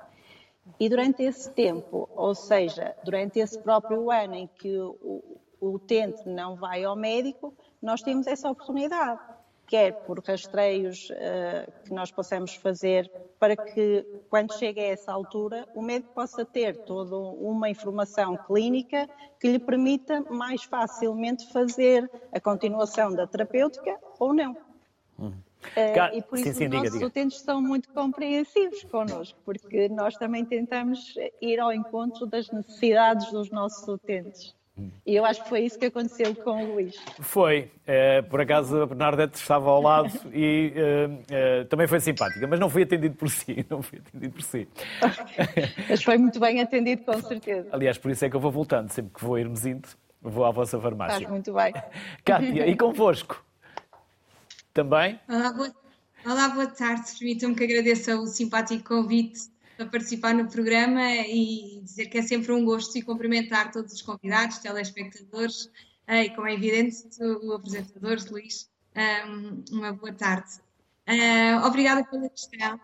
E 0.79 0.89
durante 0.89 1.21
esse 1.23 1.49
tempo, 1.51 2.09
ou 2.15 2.33
seja, 2.33 2.95
durante 3.03 3.39
esse 3.39 3.59
próprio 3.59 4.09
ano 4.09 4.35
em 4.35 4.47
que 4.47 4.77
o, 4.79 5.23
o 5.61 5.69
utente 5.75 6.27
não 6.27 6.55
vai 6.55 6.83
ao 6.83 6.95
médico, 6.95 7.53
nós 7.81 8.01
temos 8.01 8.25
essa 8.25 8.49
oportunidade, 8.49 9.21
quer 9.67 9.93
por 10.05 10.23
rastreios 10.23 11.09
uh, 11.09 11.71
que 11.83 11.93
nós 11.93 12.11
possamos 12.11 12.55
fazer 12.55 13.09
para 13.39 13.55
que, 13.55 14.05
quando 14.29 14.53
chegue 14.57 14.79
a 14.79 14.87
essa 14.87 15.11
altura, 15.11 15.67
o 15.75 15.81
médico 15.81 16.13
possa 16.13 16.45
ter 16.45 16.77
toda 16.77 17.15
uma 17.15 17.69
informação 17.69 18.37
clínica 18.37 19.09
que 19.39 19.47
lhe 19.47 19.59
permita 19.59 20.21
mais 20.29 20.63
facilmente 20.63 21.51
fazer 21.51 22.09
a 22.31 22.39
continuação 22.39 23.13
da 23.13 23.27
terapêutica 23.27 23.97
ou 24.19 24.33
não. 24.33 24.55
Hum. 25.19 25.33
Uh, 25.75 26.17
e 26.17 26.21
por 26.21 26.37
isso 26.37 26.53
sim, 26.53 26.67
os 26.67 26.73
nossos 26.73 26.93
diga, 26.93 27.05
utentes 27.07 27.41
são 27.41 27.59
muito 27.59 27.89
compreensivos 27.89 28.83
connosco, 28.83 29.39
porque 29.43 29.89
nós 29.89 30.15
também 30.15 30.45
tentamos 30.45 31.15
ir 31.41 31.59
ao 31.59 31.73
encontro 31.73 32.27
das 32.27 32.49
necessidades 32.51 33.31
dos 33.31 33.49
nossos 33.49 33.87
utentes. 33.87 34.55
E 35.05 35.15
eu 35.15 35.23
acho 35.23 35.41
que 35.43 35.49
foi 35.49 35.61
isso 35.61 35.79
que 35.79 35.85
aconteceu 35.85 36.35
com 36.35 36.63
o 36.63 36.73
Luís. 36.73 36.95
Foi. 37.19 37.71
É, 37.87 38.21
por 38.21 38.41
acaso 38.41 38.81
a 38.81 38.85
Bernadette 38.85 39.37
estava 39.37 39.69
ao 39.69 39.81
lado 39.81 40.11
e 40.33 40.73
é, 40.75 41.09
é, 41.29 41.63
também 41.65 41.87
foi 41.87 41.99
simpática, 42.01 42.45
mas 42.45 42.59
não 42.59 42.69
fui 42.69 42.83
atendido 42.83 43.15
por 43.15 43.29
si. 43.29 43.65
Não 43.69 43.81
fui 43.81 43.99
atendido 43.99 44.33
por 44.33 44.41
si. 44.41 44.67
mas 45.89 46.03
foi 46.03 46.17
muito 46.17 46.39
bem 46.39 46.61
atendido, 46.61 47.03
com 47.03 47.21
certeza. 47.21 47.69
Aliás, 47.71 47.97
por 47.97 48.11
isso 48.11 48.25
é 48.25 48.29
que 48.29 48.35
eu 48.35 48.39
vou 48.39 48.51
voltando. 48.51 48.89
Sempre 48.89 49.13
que 49.13 49.23
vou 49.23 49.35
a 49.35 49.39
Hermesinde, 49.39 49.87
vou 50.21 50.45
à 50.45 50.51
vossa 50.51 50.79
farmácia. 50.79 51.19
Faz 51.19 51.29
muito 51.29 51.53
bem. 51.53 51.73
Cátia, 52.25 52.67
e 52.67 52.75
convosco? 52.75 53.43
Também? 54.73 55.19
Olá, 55.29 55.53
boa, 55.53 55.73
Olá, 56.25 56.49
boa 56.49 56.67
tarde. 56.67 57.03
Permitam-me 57.17 57.55
que 57.55 57.63
agradeça 57.63 58.19
o 58.19 58.25
simpático 58.25 58.83
convite 58.83 59.54
para 59.75 59.85
participar 59.87 60.33
no 60.33 60.49
programa 60.49 61.11
e 61.11 61.81
dizer 61.83 62.07
que 62.07 62.17
é 62.17 62.21
sempre 62.21 62.51
um 62.51 62.63
gosto 62.63 62.97
e 62.97 63.01
cumprimentar 63.01 63.71
todos 63.71 63.93
os 63.93 64.01
convidados, 64.01 64.59
telespectadores 64.59 65.69
eh, 66.07 66.25
e, 66.25 66.29
como 66.35 66.47
é 66.47 66.53
evidente, 66.53 67.05
o 67.43 67.53
apresentador, 67.53 68.17
Luís. 68.31 68.69
Uma 69.71 69.91
boa 69.93 70.13
tarde. 70.13 70.51
Eh, 71.05 71.55
obrigada 71.57 72.03
pela 72.05 72.29
questão. 72.29 72.79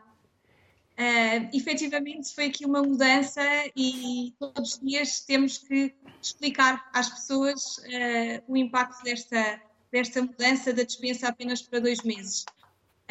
Uh, 0.92 1.50
efetivamente 1.52 2.36
foi 2.36 2.46
aqui 2.46 2.64
uma 2.64 2.84
mudança 2.84 3.42
e 3.76 4.36
todos 4.38 4.74
os 4.74 4.80
dias 4.80 5.22
temos 5.22 5.58
que 5.58 5.96
explicar 6.22 6.88
às 6.94 7.10
pessoas 7.10 7.78
uh, 7.78 8.44
o 8.48 8.56
impacto 8.56 9.02
desta, 9.04 9.60
desta 9.92 10.22
mudança 10.22 10.72
da 10.72 10.84
dispensa 10.84 11.30
apenas 11.30 11.62
para 11.62 11.80
dois 11.80 12.04
meses 12.04 12.46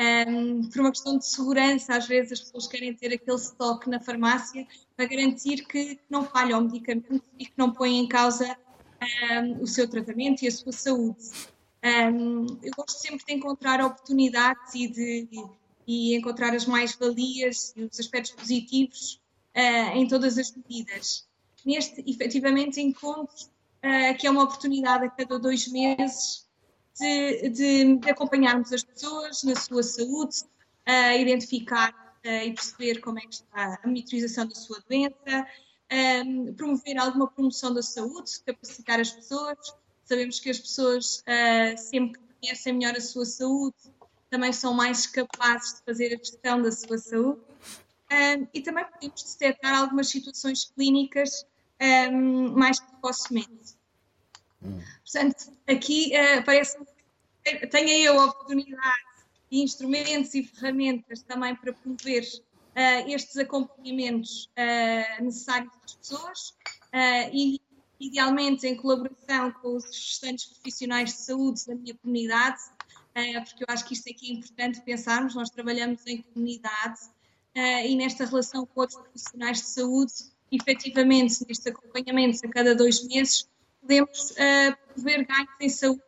um, 0.00 0.68
por 0.68 0.80
uma 0.80 0.90
questão 0.90 1.18
de 1.18 1.26
segurança, 1.26 1.94
às 1.94 2.06
vezes 2.06 2.32
as 2.32 2.40
pessoas 2.40 2.66
querem 2.66 2.94
ter 2.94 3.12
aquele 3.12 3.36
estoque 3.36 3.90
na 3.90 4.00
farmácia 4.00 4.66
para 4.96 5.06
garantir 5.06 5.66
que 5.66 6.00
não 6.08 6.24
falha 6.24 6.56
o 6.56 6.62
medicamento 6.62 7.22
e 7.38 7.44
que 7.44 7.52
não 7.56 7.70
põe 7.70 7.98
em 7.98 8.08
causa 8.08 8.56
um, 9.32 9.62
o 9.62 9.66
seu 9.66 9.88
tratamento 9.88 10.42
e 10.42 10.48
a 10.48 10.52
sua 10.52 10.72
saúde. 10.72 11.20
Um, 11.84 12.46
eu 12.62 12.72
gosto 12.76 12.98
sempre 12.98 13.24
de 13.26 13.34
encontrar 13.34 13.84
oportunidades 13.84 14.74
e 14.74 14.88
de 14.88 15.28
e 15.86 16.16
encontrar 16.16 16.54
as 16.54 16.66
mais-valias 16.66 17.72
e 17.76 17.82
os 17.82 17.98
aspectos 17.98 18.30
positivos 18.32 19.20
uh, 19.56 19.96
em 19.96 20.06
todas 20.06 20.38
as 20.38 20.54
medidas. 20.54 21.26
Neste, 21.66 22.04
efetivamente, 22.08 22.80
encontro 22.80 23.34
uh, 23.84 24.16
que 24.16 24.24
é 24.24 24.30
uma 24.30 24.44
oportunidade 24.44 25.06
a 25.06 25.10
cada 25.10 25.36
dois 25.38 25.66
meses 25.66 26.48
de, 27.00 27.48
de, 27.48 27.96
de 27.96 28.10
acompanharmos 28.10 28.72
as 28.72 28.84
pessoas 28.84 29.42
na 29.42 29.56
sua 29.56 29.82
saúde, 29.82 30.44
a 30.86 31.16
identificar 31.16 31.92
uh, 32.24 32.28
e 32.28 32.52
perceber 32.52 33.00
como 33.00 33.18
é 33.18 33.22
que 33.22 33.34
está 33.34 33.80
a 33.82 33.86
monitorização 33.86 34.46
da 34.46 34.54
sua 34.54 34.82
doença, 34.88 35.46
um, 36.24 36.52
promover 36.54 36.98
alguma 36.98 37.28
promoção 37.28 37.72
da 37.72 37.82
saúde, 37.82 38.30
capacitar 38.44 39.00
as 39.00 39.10
pessoas. 39.10 39.58
Sabemos 40.04 40.40
que 40.40 40.50
as 40.50 40.58
pessoas, 40.58 41.20
uh, 41.20 41.78
sempre 41.78 42.20
que 42.20 42.40
conhecem 42.40 42.72
melhor 42.74 42.96
a 42.96 43.00
sua 43.00 43.24
saúde, 43.24 43.76
também 44.28 44.52
são 44.52 44.72
mais 44.72 45.06
capazes 45.06 45.74
de 45.74 45.84
fazer 45.84 46.14
a 46.14 46.18
gestão 46.18 46.62
da 46.62 46.70
sua 46.70 46.98
saúde. 46.98 47.40
Um, 48.12 48.46
e 48.52 48.60
também 48.60 48.84
podemos 48.84 49.22
detectar 49.22 49.78
algumas 49.78 50.08
situações 50.08 50.64
clínicas 50.64 51.46
um, 52.12 52.52
mais 52.52 52.80
precocemente. 52.80 53.78
Portanto, 54.60 55.52
aqui 55.66 56.12
uh, 56.14 56.44
parece 56.44 56.76
que 56.76 56.84
tenha 57.70 57.98
eu 57.98 58.20
a 58.20 58.26
oportunidade 58.26 59.10
e 59.50 59.62
instrumentos 59.62 60.34
e 60.34 60.44
ferramentas 60.44 61.22
também 61.22 61.54
para 61.54 61.72
promover 61.72 62.22
uh, 62.22 63.10
estes 63.10 63.36
acompanhamentos 63.36 64.48
uh, 64.56 65.24
necessários 65.24 65.72
das 65.82 65.94
pessoas 65.94 66.54
e, 67.32 67.60
idealmente, 68.00 68.66
em 68.66 68.74
colaboração 68.74 69.52
com 69.52 69.76
os 69.76 69.84
restantes 69.84 70.46
profissionais 70.46 71.10
de 71.10 71.20
saúde 71.20 71.66
da 71.66 71.74
minha 71.76 71.94
comunidade, 71.94 72.58
porque 73.44 73.62
eu 73.62 73.66
acho 73.68 73.84
que 73.84 73.94
isto 73.94 74.10
aqui 74.10 74.32
é 74.32 74.34
importante 74.34 74.80
pensarmos. 74.80 75.36
Nós 75.36 75.50
trabalhamos 75.50 76.04
em 76.08 76.20
comunidade 76.20 76.98
e 77.54 77.94
nesta 77.94 78.24
relação 78.24 78.66
com 78.66 78.80
outros 78.80 78.98
profissionais 79.00 79.58
de 79.58 79.68
saúde, 79.68 80.12
efetivamente, 80.50 81.46
nestes 81.46 81.68
acompanhamentos 81.68 82.42
a 82.42 82.48
cada 82.48 82.74
dois 82.74 83.06
meses, 83.06 83.48
podemos 83.80 84.30
uh, 84.32 84.76
prover 84.92 85.26
ganhos 85.26 85.50
em 85.60 85.68
saúde, 85.68 86.02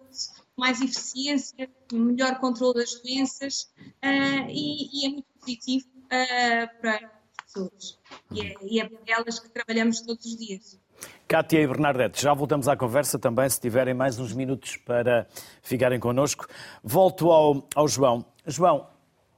mais 0.57 0.81
eficiência, 0.81 1.69
melhor 1.93 2.39
controle 2.39 2.75
das 2.75 3.01
doenças 3.01 3.73
uh, 4.05 4.49
e, 4.49 5.03
e, 5.03 5.07
é 5.07 5.09
muito 5.11 5.29
positivo 5.39 5.87
uh, 5.89 6.81
para 6.81 6.97
as 6.97 7.45
pessoas. 7.45 7.99
E 8.31 8.41
é, 8.41 8.55
e 8.63 8.81
é 8.81 8.89
para 8.89 9.15
elas 9.15 9.39
que 9.39 9.49
trabalhamos 9.49 10.01
todos 10.01 10.25
os 10.25 10.37
dias. 10.37 10.81
Cátia 11.27 11.61
e 11.61 11.67
Bernadette, 11.67 12.23
já 12.23 12.35
voltamos 12.35 12.69
à 12.69 12.77
conversa 12.77 13.19
também, 13.19 13.49
se 13.49 13.61
tiverem 13.61 13.95
mais 13.95 14.19
uns 14.19 14.33
minutos 14.33 14.77
para 14.77 15.27
ficarem 15.63 15.99
connosco. 15.99 16.47
Volto 16.83 17.31
ao, 17.33 17.67
ao 17.75 17.89
João. 17.89 18.25
João, 18.47 18.87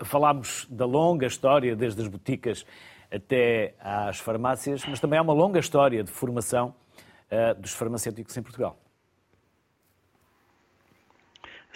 falámos 0.03 0.67
da 0.69 0.85
longa 0.85 1.27
história, 1.27 1.77
desde 1.77 2.03
as 2.03 2.09
boticas 2.09 2.67
até 3.11 3.75
às 3.79 4.19
farmácias, 4.19 4.85
mas 4.89 4.99
também 4.99 5.19
há 5.19 5.23
uma 5.23 5.33
longa 5.33 5.61
história 5.61 6.03
de 6.03 6.11
formação 6.11 6.75
uh, 7.31 7.61
dos 7.61 7.73
farmacêuticos 7.73 8.37
em 8.37 8.43
Portugal. 8.43 8.77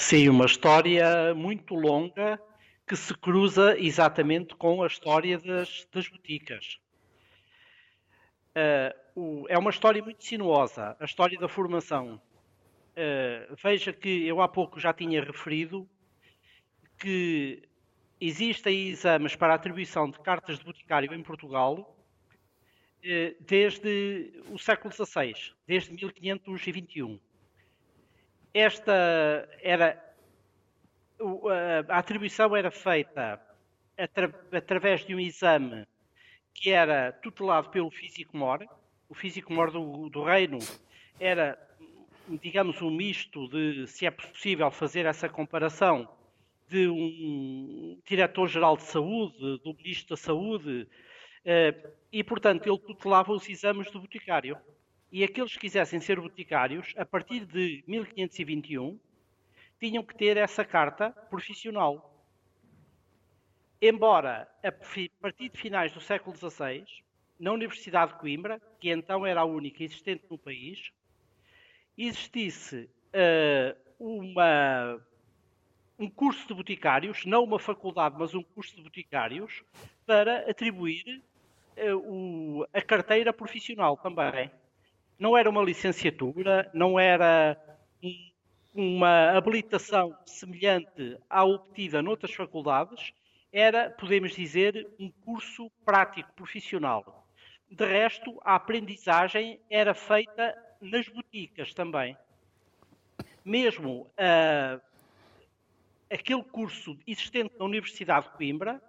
Sim, 0.00 0.28
uma 0.28 0.46
história 0.46 1.34
muito 1.34 1.74
longa 1.74 2.40
que 2.87 2.94
se 2.94 3.12
cruza 3.12 3.76
exatamente 3.76 4.54
com 4.54 4.80
a 4.80 4.87
história 4.87 5.37
das, 5.38 5.88
das 5.92 6.08
boticas. 6.08 6.78
O, 9.16 9.44
é 9.48 9.58
uma 9.58 9.70
história 9.70 10.00
muito 10.00 10.24
sinuosa, 10.24 10.96
a 11.00 11.04
história 11.04 11.37
da 11.37 11.48
formação. 11.48 12.22
Uh, 12.94 13.56
veja 13.61 13.92
que 13.92 14.24
eu 14.24 14.40
há 14.40 14.46
pouco 14.46 14.78
já 14.78 14.92
tinha 14.92 15.20
referido 15.20 15.88
que 16.96 17.68
existem 18.20 18.90
exames 18.90 19.34
para 19.34 19.54
atribuição 19.54 20.08
de 20.08 20.20
cartas 20.20 20.61
de 20.61 20.64
boticário 20.64 21.12
em 21.12 21.22
Portugal 21.24 21.96
eh, 23.02 23.34
desde 23.40 24.32
o 24.50 24.58
século 24.58 24.92
XVI, 24.92 25.34
desde 25.66 25.92
1521. 25.92 27.20
Esta 28.52 29.48
era 29.62 30.08
a 31.88 31.98
atribuição 31.98 32.54
era 32.56 32.70
feita 32.70 33.40
atra, 33.96 34.32
através 34.52 35.04
de 35.04 35.14
um 35.14 35.20
exame 35.20 35.87
que 36.54 36.70
era 36.70 37.12
tutelado 37.12 37.70
pelo 37.70 37.90
físico-mor. 37.90 38.66
O 39.08 39.14
físico-mor 39.14 39.70
do, 39.70 40.08
do 40.08 40.22
reino 40.22 40.58
era, 41.18 41.58
digamos, 42.42 42.80
um 42.82 42.90
misto 42.90 43.48
de, 43.48 43.87
se 43.87 44.06
é 44.06 44.11
possível 44.11 44.70
fazer 44.70 45.06
essa 45.06 45.28
comparação, 45.28 46.08
de 46.68 46.87
um 46.87 47.98
diretor-geral 48.04 48.76
de 48.76 48.82
saúde, 48.82 49.38
do 49.64 49.74
ministro 49.74 50.11
da 50.11 50.16
saúde, 50.16 50.87
eh, 51.44 51.74
e, 52.12 52.22
portanto, 52.22 52.66
ele 52.66 52.78
tutelava 52.78 53.32
os 53.32 53.48
exames 53.48 53.90
do 53.90 54.00
boticário. 54.00 54.58
E 55.11 55.25
aqueles 55.25 55.55
que 55.55 55.61
quisessem 55.61 56.01
ser 56.01 56.21
boticários, 56.21 56.94
a 56.97 57.05
partir 57.05 57.47
de 57.47 57.83
1521, 57.87 58.99
tinham 59.81 60.05
que 60.05 60.14
ter 60.14 60.37
essa 60.37 60.64
carta 60.64 61.11
profissional. 61.11 62.14
Embora, 63.81 64.49
a 64.62 64.73
partir 64.73 65.49
de 65.49 65.57
finais 65.57 65.92
do 65.92 66.01
século 66.01 66.37
XVI, 66.37 66.85
na 67.38 67.53
Universidade 67.53 68.12
de 68.12 68.18
Coimbra, 68.18 68.61
que 68.81 68.90
então 68.90 69.25
era 69.25 69.40
a 69.40 69.44
única 69.44 69.83
existente 69.83 70.25
no 70.29 70.37
país, 70.37 70.90
existisse 71.97 72.90
uh, 73.14 73.77
uma, 73.99 75.01
um 75.99 76.11
curso 76.11 76.47
de 76.49 76.55
boticários, 76.55 77.25
não 77.25 77.44
uma 77.44 77.59
faculdade, 77.59 78.16
mas 78.18 78.35
um 78.35 78.42
curso 78.42 78.77
de 78.77 78.83
boticários, 78.83 79.62
para 80.05 80.51
atribuir 80.51 81.23
uh, 81.79 81.97
o, 81.97 82.66
a 82.75 82.83
carteira 82.83 83.33
profissional 83.33 83.97
também. 83.97 84.51
Não 85.18 85.37
era 85.37 85.50
uma 85.50 85.62
licenciatura, 85.62 86.70
não 86.72 86.98
era 86.98 87.59
um, 88.02 88.31
uma 88.72 89.31
habilitação 89.37 90.16
semelhante 90.24 91.19
à 91.29 91.44
obtida 91.44 92.00
noutras 92.00 92.33
faculdades, 92.33 93.12
era, 93.52 93.90
podemos 93.90 94.33
dizer, 94.33 94.87
um 95.00 95.10
curso 95.10 95.71
prático 95.85 96.33
profissional. 96.35 97.27
De 97.69 97.85
resto, 97.85 98.40
a 98.44 98.54
aprendizagem 98.54 99.58
era 99.69 99.92
feita 99.92 100.56
nas 100.81 101.08
boticas 101.08 101.75
também. 101.75 102.16
Mesmo 103.44 104.02
uh, 104.02 104.81
aquele 106.08 106.44
curso 106.44 106.96
existente 107.06 107.54
na 107.58 107.64
Universidade 107.64 108.27
de 108.27 108.37
Coimbra, 108.37 108.81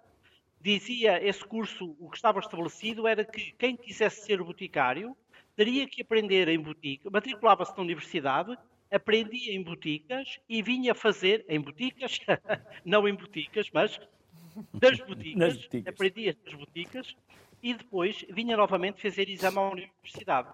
dizia 0.60 1.22
esse 1.26 1.44
curso, 1.44 1.96
o 1.98 2.08
que 2.08 2.16
estava 2.16 2.38
estabelecido 2.38 3.08
era 3.08 3.24
que 3.24 3.52
quem 3.52 3.76
quisesse 3.76 4.26
ser 4.26 4.42
boticário 4.42 5.16
teria 5.60 5.86
que 5.86 6.00
aprender 6.00 6.48
em 6.48 6.58
botica, 6.58 7.10
matriculava-se 7.10 7.76
na 7.76 7.82
universidade 7.82 8.56
aprendia 8.90 9.52
em 9.52 9.62
boticas 9.62 10.40
e 10.48 10.62
vinha 10.62 10.94
fazer, 10.94 11.44
em 11.50 11.60
boticas, 11.60 12.18
não 12.82 13.06
em 13.06 13.14
boticas, 13.14 13.70
mas 13.70 14.00
das 14.72 14.98
boticas, 15.00 15.58
boticas. 15.58 15.94
aprendia 15.94 16.34
das 16.42 16.54
boticas 16.54 17.14
e 17.62 17.74
depois 17.74 18.24
vinha 18.30 18.56
novamente 18.56 19.02
fazer 19.02 19.28
exame 19.28 19.58
à 19.58 19.68
universidade. 19.68 20.48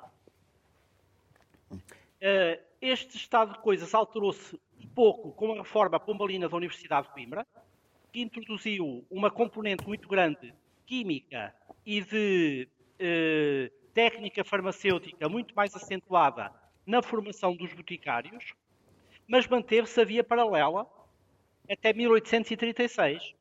Uh, 1.70 2.60
este 2.80 3.16
estado 3.16 3.52
de 3.52 3.60
coisas 3.60 3.94
alterou-se 3.94 4.56
um 4.56 4.88
pouco 4.88 5.30
com 5.30 5.52
a 5.52 5.58
reforma 5.58 6.00
pombalina 6.00 6.48
da 6.48 6.56
Universidade 6.56 7.06
de 7.06 7.14
Coimbra, 7.14 7.46
que 8.12 8.20
introduziu 8.20 9.06
uma 9.08 9.30
componente 9.30 9.86
muito 9.86 10.08
grande 10.08 10.52
química 10.84 11.54
e 11.86 12.00
de 12.02 12.68
uh, 13.00 13.85
técnica 13.96 14.44
farmacêutica 14.44 15.26
muito 15.26 15.54
mais 15.54 15.74
acentuada 15.74 16.52
na 16.86 17.00
formação 17.00 17.56
dos 17.56 17.72
boticários, 17.72 18.52
mas 19.26 19.48
manteve-se 19.48 19.98
a 19.98 20.04
via 20.04 20.22
paralela 20.22 20.86
até 21.68 21.94
1836. 21.94 23.34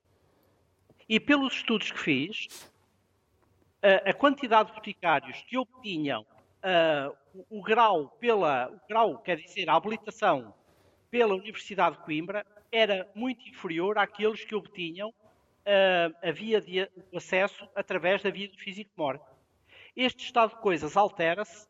E 1.09 1.19
pelos 1.19 1.55
estudos 1.55 1.91
que 1.91 1.99
fiz, 1.99 2.71
a, 3.83 4.11
a 4.11 4.13
quantidade 4.13 4.69
de 4.69 4.75
boticários 4.75 5.41
que 5.41 5.57
obtinham 5.57 6.21
uh, 6.21 7.13
o, 7.33 7.59
o, 7.59 7.61
grau 7.61 8.07
pela 8.17 8.69
o 8.69 8.79
grau, 8.87 9.17
quer 9.19 9.35
dizer, 9.35 9.69
a 9.69 9.75
habilitação 9.75 10.53
pela 11.11 11.35
Universidade 11.35 11.97
de 11.97 12.03
Coimbra 12.03 12.45
era 12.71 13.11
muito 13.13 13.45
inferior 13.49 13.97
àqueles 13.97 14.45
que 14.45 14.55
obtinham 14.55 15.09
uh, 15.09 16.15
a 16.23 16.31
via 16.31 16.61
de 16.61 16.89
acesso 17.13 17.67
através 17.75 18.23
da 18.23 18.29
via 18.29 18.47
do 18.47 18.57
físico-mor. 18.57 19.19
Este 19.95 20.25
estado 20.25 20.49
de 20.49 20.61
coisas 20.61 20.97
altera-se 20.97 21.69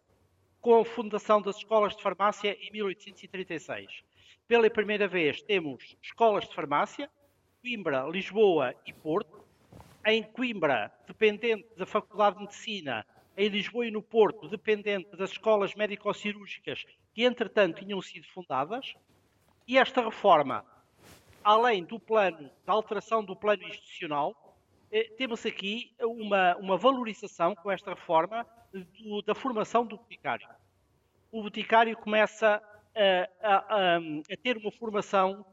com 0.60 0.80
a 0.80 0.84
fundação 0.84 1.40
das 1.40 1.58
escolas 1.58 1.96
de 1.96 2.02
farmácia 2.02 2.58
em 2.60 2.72
1836. 2.72 4.04
Pela 4.48 4.68
primeira 4.68 5.08
vez 5.08 5.44
temos 5.44 5.96
escolas 6.02 6.50
de 6.50 6.56
farmácia, 6.56 7.08
Coimbra, 7.62 8.08
Lisboa 8.10 8.74
e 8.84 8.92
Porto. 8.92 9.46
Em 10.04 10.24
Coimbra, 10.24 10.92
dependente 11.06 11.68
da 11.78 11.86
Faculdade 11.86 12.38
de 12.38 12.42
Medicina, 12.42 13.06
em 13.38 13.48
Lisboa 13.48 13.86
e 13.86 13.92
no 13.92 14.02
Porto, 14.02 14.48
dependente 14.48 15.16
das 15.16 15.30
escolas 15.30 15.76
médico-cirúrgicas 15.76 16.84
que, 17.14 17.24
entretanto, 17.24 17.86
tinham 17.86 18.02
sido 18.02 18.26
fundadas. 18.30 18.96
E 19.68 19.78
esta 19.78 20.04
reforma, 20.04 20.66
além 21.44 21.84
do 21.84 22.00
plano, 22.00 22.50
da 22.66 22.74
alteração 22.74 23.24
do 23.24 23.36
plano 23.36 23.62
institucional, 23.62 24.45
temos 25.18 25.46
aqui 25.46 25.94
uma, 26.00 26.56
uma 26.58 26.78
valorização 26.78 27.56
com 27.56 27.72
esta 27.72 27.94
reforma 27.94 28.46
do, 28.72 29.22
da 29.22 29.36
formação 29.36 29.86
do 29.86 29.98
boticário. 29.98 30.48
O 31.32 31.44
boticário 31.44 31.96
começa 31.98 32.62
a, 32.96 33.30
a, 33.42 33.98
a, 33.98 34.38
ter 34.42 34.58
uma 34.58 34.72
formação 34.72 35.46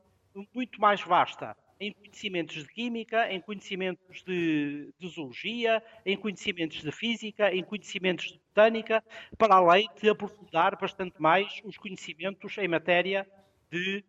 muito 0.54 0.80
mais 0.80 1.00
vasta 1.02 1.56
em 1.80 1.92
conhecimentos 1.92 2.54
de 2.54 2.68
química, 2.68 3.32
em 3.32 3.40
conhecimentos 3.40 4.22
de, 4.22 4.94
de, 4.96 5.08
zoologia, 5.08 5.82
em 6.06 6.16
conhecimentos 6.16 6.80
de 6.80 6.92
física, 6.92 7.52
em 7.52 7.64
conhecimentos 7.64 8.26
de 8.26 8.38
botânica, 8.38 9.02
para 9.36 9.56
além 9.56 9.88
de 10.00 10.08
aprofundar 10.08 10.78
bastante 10.78 11.20
mais 11.20 11.60
os 11.64 11.76
conhecimentos 11.76 12.56
em 12.58 12.68
matéria 12.68 13.28
de 13.68 14.04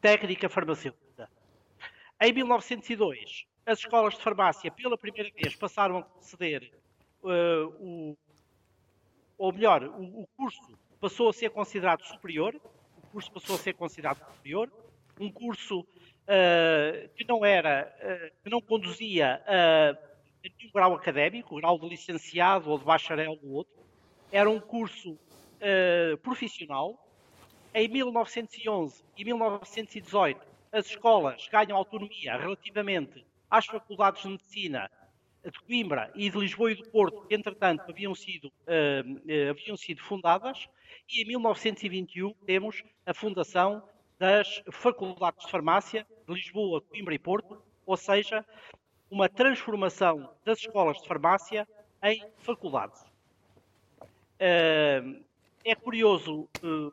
técnica 0.00 0.48
farmacêutica. 0.48 1.30
Em 2.20 2.32
1902, 2.32 3.46
as 3.66 3.80
escolas 3.80 4.14
de 4.14 4.22
farmácia, 4.22 4.70
pela 4.70 4.96
primeira 4.96 5.28
vez, 5.34 5.56
passaram 5.56 5.98
a 5.98 6.02
conceder 6.04 6.72
uh, 7.22 7.66
o, 7.80 8.16
ou 9.36 9.52
melhor, 9.52 9.82
o, 9.82 10.22
o, 10.22 10.28
curso 10.36 10.78
passou 11.00 11.28
a 11.28 11.32
ser 11.32 11.50
considerado 11.50 12.04
superior, 12.04 12.54
o 12.96 13.06
curso 13.08 13.30
passou 13.32 13.56
a 13.56 13.58
ser 13.58 13.74
considerado 13.74 14.18
superior, 14.18 14.70
um 15.18 15.30
curso 15.32 15.80
uh, 15.80 17.08
que 17.16 17.26
não 17.26 17.44
era, 17.44 17.92
uh, 18.00 18.42
que 18.44 18.48
não 18.48 18.60
conduzia 18.60 19.42
a 19.44 19.98
nenhum 20.44 20.70
grau 20.72 20.94
académico, 20.94 21.56
grau 21.56 21.76
de 21.76 21.88
licenciado 21.88 22.70
ou 22.70 22.78
de 22.78 22.84
bacharel 22.84 23.36
ou 23.42 23.50
outro, 23.50 23.74
era 24.30 24.48
um 24.48 24.60
curso 24.60 25.18
profissional. 26.22 27.02
Em 27.74 27.88
1911 27.88 29.02
e 29.16 29.24
1918, 29.24 30.40
as 30.70 30.86
escolas 30.86 31.48
ganham 31.48 31.76
autonomia 31.76 32.36
relativamente 32.36 33.24
às 33.50 33.66
faculdades 33.66 34.22
de 34.22 34.28
medicina 34.28 34.90
de 35.44 35.60
Coimbra 35.60 36.10
e 36.14 36.28
de 36.28 36.38
Lisboa 36.38 36.72
e 36.72 36.74
do 36.74 36.88
Porto, 36.90 37.26
que 37.26 37.34
entretanto 37.34 37.84
haviam 37.88 38.14
sido, 38.14 38.48
uh, 38.48 39.50
haviam 39.50 39.76
sido 39.76 40.02
fundadas, 40.02 40.68
e 41.08 41.22
em 41.22 41.26
1921 41.26 42.34
temos 42.44 42.82
a 43.04 43.14
fundação 43.14 43.82
das 44.18 44.62
faculdades 44.70 45.44
de 45.44 45.50
farmácia 45.50 46.06
de 46.26 46.34
Lisboa, 46.34 46.80
Coimbra 46.80 47.14
e 47.14 47.18
Porto, 47.18 47.62
ou 47.84 47.96
seja, 47.96 48.44
uma 49.10 49.28
transformação 49.28 50.28
das 50.44 50.58
escolas 50.58 51.00
de 51.00 51.06
farmácia 51.06 51.68
em 52.02 52.24
faculdades. 52.38 53.00
Uh, 54.40 55.24
é 55.64 55.74
curioso 55.74 56.48
uh, 56.62 56.92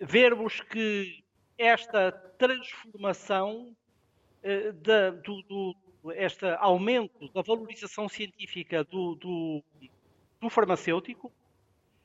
vermos 0.00 0.60
que 0.60 1.22
esta 1.58 2.12
transformação 2.38 3.74
da, 4.82 5.10
do, 5.10 5.42
do, 5.42 5.76
este 6.14 6.46
aumento 6.58 7.28
da 7.32 7.42
valorização 7.42 8.08
científica 8.08 8.82
do, 8.84 9.14
do, 9.14 9.62
do 10.40 10.50
farmacêutico 10.50 11.30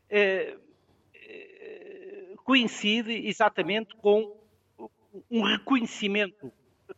eh, 0.10 0.56
eh, 1.16 2.36
coincide 2.44 3.28
exatamente 3.28 3.96
com 3.96 4.38
um 5.30 5.42
reconhecimento, 5.42 6.52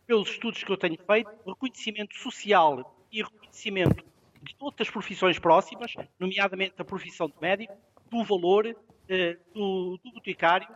pelos 0.06 0.30
estudos 0.30 0.64
que 0.64 0.72
eu 0.72 0.78
tenho 0.78 0.98
feito, 0.98 1.32
reconhecimento 1.46 2.16
social 2.18 2.96
e 3.12 3.24
reconhecimento 3.24 4.04
de 4.42 4.56
outras 4.60 4.90
profissões 4.90 5.40
próximas, 5.40 5.94
nomeadamente 6.20 6.76
a 6.78 6.86
profissão 6.86 7.28
de 7.28 7.36
médico, 7.42 7.76
do 8.10 8.24
valor 8.24 8.76
eh, 9.08 9.38
do, 9.54 9.98
do 10.04 10.12
boticário 10.12 10.68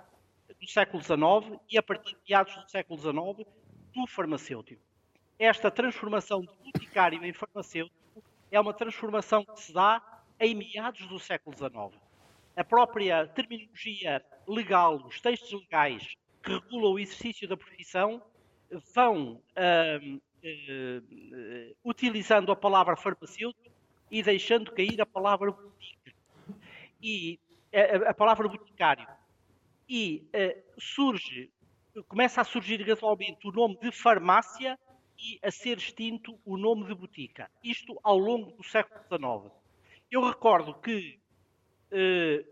do 0.59 0.68
século 0.68 1.03
XIX 1.03 1.59
e 1.70 1.78
a 1.78 1.84
partir 1.84 2.14
de 2.14 2.22
meados 2.30 2.55
do 2.55 2.70
século 2.70 2.97
XIX 2.97 3.47
do 3.93 4.07
farmacêutico 4.07 4.81
esta 5.43 5.69
transformação 5.71 6.41
de 6.41 6.47
boticário 6.71 7.23
em 7.23 7.33
farmacêutico 7.33 8.23
é 8.51 8.59
uma 8.59 8.73
transformação 8.73 9.43
que 9.43 9.59
se 9.59 9.73
dá 9.73 10.01
em 10.39 10.55
meados 10.55 11.05
do 11.07 11.19
século 11.19 11.55
XIX. 11.55 12.01
A 12.55 12.63
própria 12.63 13.27
terminologia 13.27 14.23
legal, 14.47 15.05
os 15.05 15.19
textos 15.19 15.51
legais 15.51 16.15
que 16.41 16.51
regulam 16.51 16.93
o 16.93 16.99
exercício 16.99 17.47
da 17.47 17.57
profissão, 17.57 18.21
vão 18.93 19.41
uh, 19.57 20.15
uh, 20.15 21.75
utilizando 21.83 22.51
a 22.51 22.55
palavra 22.55 22.95
farmacêutico 22.95 23.71
e 24.11 24.21
deixando 24.21 24.71
cair 24.71 25.01
a 25.01 25.05
palavra. 25.05 25.53
E 27.01 27.39
a, 27.73 28.11
a 28.11 28.13
palavra 28.13 28.47
boticário. 28.47 29.07
E 29.89 30.27
uh, 30.33 30.63
surge, 30.79 31.51
começa 32.07 32.41
a 32.41 32.43
surgir 32.43 32.83
gradualmente 32.83 33.47
o 33.47 33.51
nome 33.51 33.77
de 33.79 33.91
farmácia 33.91 34.79
e 35.19 35.39
a 35.43 35.51
ser 35.51 35.77
extinto 35.77 36.39
o 36.45 36.57
nome 36.57 36.85
de 36.85 36.95
botica. 36.95 37.49
Isto 37.63 37.99
ao 38.03 38.17
longo 38.17 38.51
do 38.51 38.63
século 38.63 38.99
XIX. 39.01 39.53
Eu 40.09 40.27
recordo 40.27 40.73
que 40.75 41.19
eh, 41.91 42.45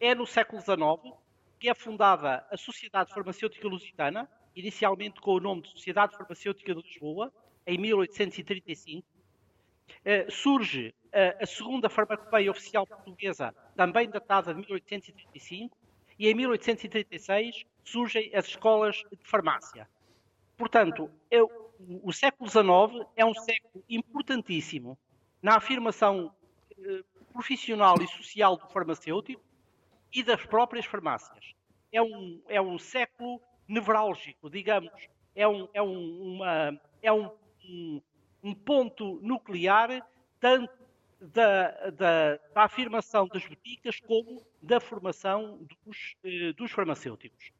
é 0.00 0.14
no 0.14 0.26
século 0.26 0.60
XIX 0.60 1.16
que 1.58 1.68
é 1.70 1.74
fundada 1.74 2.44
a 2.50 2.56
Sociedade 2.56 3.14
Farmacêutica 3.14 3.68
Lusitana, 3.68 4.28
inicialmente 4.54 5.20
com 5.20 5.32
o 5.32 5.40
nome 5.40 5.62
de 5.62 5.68
Sociedade 5.68 6.16
Farmacêutica 6.16 6.74
de 6.74 6.82
Lisboa, 6.82 7.32
em 7.64 7.78
1835. 7.78 9.06
Eh, 10.04 10.26
surge 10.28 10.92
eh, 11.12 11.36
a 11.40 11.46
segunda 11.46 11.88
farmacopeia 11.88 12.50
oficial 12.50 12.84
portuguesa, 12.86 13.54
também 13.76 14.10
datada 14.10 14.52
de 14.52 14.60
1835, 14.60 15.76
e 16.22 16.28
em 16.28 16.34
1836 16.36 17.64
surgem 17.82 18.30
as 18.32 18.46
escolas 18.46 18.94
de 19.10 19.28
farmácia. 19.28 19.88
Portanto, 20.56 21.10
eu, 21.28 21.50
o 22.00 22.12
século 22.12 22.48
XIX 22.48 23.04
é 23.16 23.24
um 23.24 23.34
século 23.34 23.82
importantíssimo 23.90 24.96
na 25.42 25.56
afirmação 25.56 26.32
eh, 26.78 27.02
profissional 27.32 28.00
e 28.00 28.06
social 28.06 28.56
do 28.56 28.68
farmacêutico 28.68 29.42
e 30.12 30.22
das 30.22 30.46
próprias 30.46 30.86
farmácias. 30.86 31.54
É 31.90 32.00
um, 32.00 32.40
é 32.46 32.62
um 32.62 32.78
século 32.78 33.40
nevrálgico, 33.66 34.48
digamos, 34.48 34.92
é 35.34 35.48
um, 35.48 35.68
é 35.74 35.82
um, 35.82 36.34
uma, 36.34 36.80
é 37.02 37.12
um, 37.12 37.32
um, 37.64 38.00
um 38.44 38.54
ponto 38.54 39.18
nuclear 39.20 40.08
tanto 40.38 40.81
da, 41.22 41.90
da, 41.90 42.36
da, 42.54 42.64
afirmação 42.64 43.28
das 43.28 43.46
boticas 43.46 44.00
como 44.00 44.44
da 44.60 44.80
formação 44.80 45.60
dos, 45.86 46.16
eh, 46.24 46.52
dos 46.52 46.70
farmacêuticos. 46.72 47.52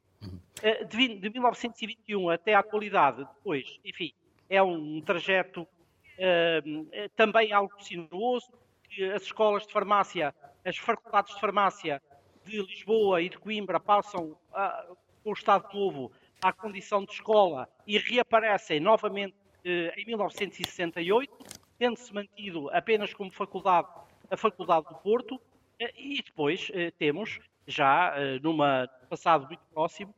Eh, 0.61 0.83
de, 0.83 1.19
de 1.19 1.29
1921 1.29 2.29
até 2.29 2.53
à 2.53 2.59
atualidade, 2.59 3.25
depois, 3.35 3.79
enfim, 3.85 4.13
é 4.49 4.61
um 4.61 5.01
trajeto 5.01 5.61
uh, 5.61 7.09
também 7.15 7.51
algo 7.51 7.73
sinuoso, 7.81 8.51
que 8.89 9.03
as 9.11 9.23
escolas 9.23 9.65
de 9.65 9.73
farmácia, 9.73 10.35
as 10.65 10.77
faculdades 10.77 11.33
de 11.33 11.39
farmácia 11.39 12.01
de 12.45 12.61
Lisboa 12.61 13.21
e 13.21 13.29
de 13.29 13.37
Coimbra 13.37 13.79
passam 13.79 14.37
a, 14.53 14.87
com 15.23 15.31
o 15.31 15.33
Estado 15.33 15.67
Novo 15.73 16.11
à 16.41 16.51
condição 16.51 17.03
de 17.05 17.13
escola 17.13 17.67
e 17.87 17.97
reaparecem 17.97 18.79
novamente 18.79 19.35
eh, 19.65 19.93
em 19.97 20.05
1968, 20.05 21.52
tendo-se 21.77 22.13
mantido 22.13 22.69
apenas 22.69 23.13
como 23.13 23.31
faculdade 23.31 23.87
a 24.33 24.37
Faculdade 24.37 24.87
do 24.87 24.95
Porto, 24.95 25.39
eh, 25.79 25.93
e 25.95 26.21
depois 26.21 26.69
eh, 26.73 26.91
temos, 26.91 27.39
já 27.67 28.13
eh, 28.15 28.39
numa 28.39 28.89
passado 29.09 29.47
muito 29.47 29.63
próximo, 29.73 30.13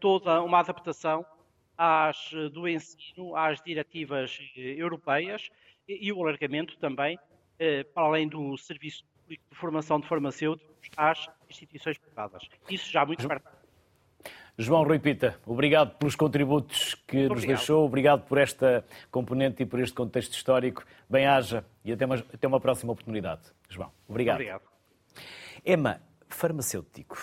toda 0.00 0.42
uma 0.42 0.60
adaptação 0.60 1.26
às, 1.76 2.30
do 2.52 2.66
ensino 2.66 3.36
às 3.36 3.60
diretivas 3.60 4.38
europeias 4.56 5.50
e, 5.86 6.06
e 6.06 6.12
o 6.12 6.22
alargamento 6.22 6.78
também, 6.78 7.18
para 7.92 8.04
além 8.04 8.26
do 8.26 8.56
Serviço 8.56 9.04
Público 9.04 9.44
de 9.50 9.56
Formação 9.56 10.00
de 10.00 10.06
Farmacêuticos, 10.06 10.88
às 10.96 11.28
instituições 11.50 11.98
privadas. 11.98 12.48
Isso 12.70 12.90
já 12.90 13.04
muito 13.04 13.28
perto. 13.28 13.53
João 14.56 14.84
Rui 14.84 15.00
Pita, 15.00 15.36
obrigado 15.44 15.96
pelos 15.96 16.14
contributos 16.14 16.94
que 17.06 17.26
obrigado. 17.26 17.34
nos 17.34 17.44
deixou, 17.44 17.84
obrigado 17.84 18.22
por 18.22 18.38
esta 18.38 18.84
componente 19.10 19.64
e 19.64 19.66
por 19.66 19.80
este 19.80 19.94
contexto 19.94 20.32
histórico. 20.34 20.84
Bem-haja 21.10 21.64
e 21.84 21.92
até 21.92 22.06
uma, 22.06 22.14
até 22.14 22.46
uma 22.46 22.60
próxima 22.60 22.92
oportunidade. 22.92 23.42
João, 23.68 23.90
obrigado. 24.08 24.36
Obrigado. 24.36 24.62
Emma, 25.66 26.00
farmacêutico, 26.28 27.16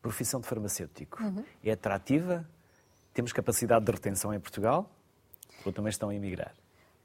profissão 0.00 0.40
de 0.40 0.46
farmacêutico, 0.46 1.20
uhum. 1.20 1.44
é 1.64 1.72
atrativa? 1.72 2.48
Temos 3.12 3.32
capacidade 3.32 3.84
de 3.84 3.90
retenção 3.90 4.32
em 4.32 4.38
Portugal? 4.38 4.88
Ou 5.64 5.72
também 5.72 5.90
estão 5.90 6.10
a 6.10 6.14
emigrar? 6.14 6.54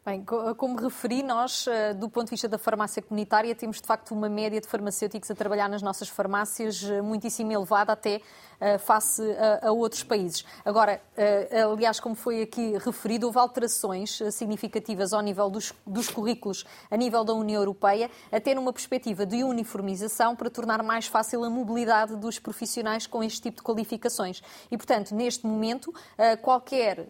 Bem, 0.05 0.21
como 0.57 0.75
referi, 0.75 1.23
nós, 1.23 1.65
eh, 1.65 1.93
do 1.93 2.09
ponto 2.09 2.25
de 2.25 2.31
vista 2.31 2.49
da 2.49 2.57
farmácia 2.57 3.01
comunitária, 3.01 3.55
temos 3.55 3.79
de 3.79 3.87
facto 3.87 4.11
uma 4.11 4.27
média 4.27 4.59
de 4.59 4.67
farmacêuticos 4.67 5.31
a 5.31 5.33
trabalhar 5.33 5.69
nas 5.69 5.81
nossas 5.81 6.09
farmácias 6.09 6.83
eh, 6.83 7.01
muitíssimo 7.01 7.53
elevada 7.53 7.93
até 7.93 8.19
eh, 8.59 8.77
face 8.77 9.21
a, 9.61 9.71
outros 9.71 10.03
países. 10.03 10.43
Agora, 10.65 11.01
aliás, 11.71 12.01
como 12.01 12.15
foi 12.15 12.41
aqui 12.41 12.77
referido, 12.79 13.27
houve 13.27 13.39
alterações 13.39 14.19
significativas 14.31 15.13
ao 15.13 15.21
nível 15.21 15.49
dos, 15.49 15.73
dos 15.87 16.09
currículos 16.09 16.65
a 16.91 16.97
nível 16.97 17.23
da 17.23 17.33
União 17.33 17.61
Europeia, 17.61 18.11
até 18.29 18.53
numa 18.53 18.73
perspectiva 18.73 19.25
de 19.25 19.41
uniformização 19.43 20.35
para 20.35 20.49
tornar 20.49 20.83
mais 20.83 21.07
fácil 21.07 21.45
a 21.45 21.49
mobilidade 21.49 22.17
dos 22.17 22.39
profissionais 22.39 23.07
com 23.07 23.23
este 23.23 23.41
tipo 23.41 23.57
de 23.57 23.63
qualificações. 23.63 24.41
E, 24.69 24.77
portanto, 24.77 25.15
neste 25.15 25.45
momento, 25.45 25.93
qualquer, 26.41 27.07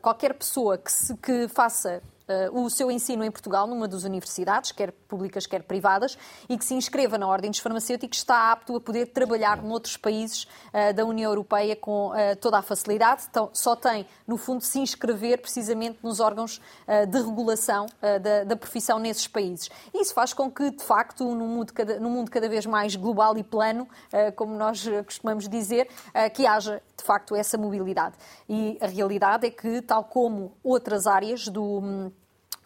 qualquer 0.00 0.34
pessoa 0.34 0.78
que, 0.78 0.90
se, 0.90 1.16
que 1.16 1.48
faça 1.48 1.87
uh, 2.28 2.64
o 2.64 2.70
seu 2.70 2.90
ensino 2.90 3.24
em 3.24 3.30
Portugal 3.30 3.66
numa 3.66 3.88
das 3.88 4.04
universidades, 4.04 4.72
quer 4.72 4.92
públicas, 4.92 5.46
quer 5.46 5.62
privadas, 5.62 6.18
e 6.48 6.56
que 6.56 6.64
se 6.64 6.74
inscreva 6.74 7.16
na 7.18 7.26
Ordem 7.26 7.50
dos 7.50 7.60
Farmacêuticos, 7.60 8.18
está 8.18 8.52
apto 8.52 8.76
a 8.76 8.80
poder 8.80 9.06
trabalhar 9.06 9.62
noutros 9.62 9.96
países 9.96 10.44
uh, 10.44 10.92
da 10.94 11.04
União 11.04 11.30
Europeia 11.30 11.74
com 11.74 12.08
uh, 12.08 12.36
toda 12.40 12.58
a 12.58 12.62
facilidade. 12.62 13.24
Então, 13.30 13.50
só 13.52 13.74
tem, 13.74 14.06
no 14.26 14.36
fundo, 14.36 14.62
se 14.62 14.78
inscrever 14.78 15.40
precisamente 15.40 15.98
nos 16.02 16.20
órgãos 16.20 16.60
de 17.08 17.18
regulação 17.18 17.86
da, 18.00 18.44
da, 18.44 18.56
profissão 18.56 18.98
nesses 18.98 19.26
países. 19.26 19.70
Isso 19.94 20.12
faz 20.12 20.32
com 20.32 20.50
que, 20.50 20.70
de 20.70 20.82
facto, 20.82 21.24
num 21.24 21.46
mundo 21.46 21.72
cada, 21.72 22.00
num 22.00 22.10
mundo 22.10 22.30
cada 22.30 22.48
vez 22.48 22.66
mais 22.66 22.96
global 22.96 23.36
e 23.36 23.42
plano, 23.42 23.88
como 24.36 24.54
nós 24.54 24.86
costumamos 25.04 25.48
dizer, 25.48 25.88
que 26.34 26.46
haja, 26.46 26.82
de 26.96 27.04
facto, 27.04 27.34
essa 27.34 27.56
mobilidade. 27.56 28.16
E 28.48 28.78
a 28.80 28.86
realidade 28.86 29.46
é 29.46 29.50
que, 29.50 29.80
tal 29.82 30.04
como 30.04 30.52
outras 30.62 31.06
áreas 31.06 31.48
do 31.48 31.78
hum, 31.78 32.10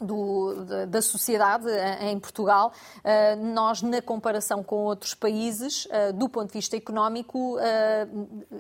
do, 0.03 0.87
da 0.87 1.01
sociedade 1.03 1.69
eh, 1.69 2.11
em 2.11 2.19
Portugal, 2.19 2.73
eh, 3.05 3.37
nós, 3.37 3.83
na 3.83 4.01
comparação 4.01 4.63
com 4.63 4.77
outros 4.85 5.15
países, 5.15 5.87
eh, 5.91 6.13
do 6.13 6.29
ponto 6.29 6.49
de 6.49 6.55
vista 6.55 6.77
económico, 6.77 7.59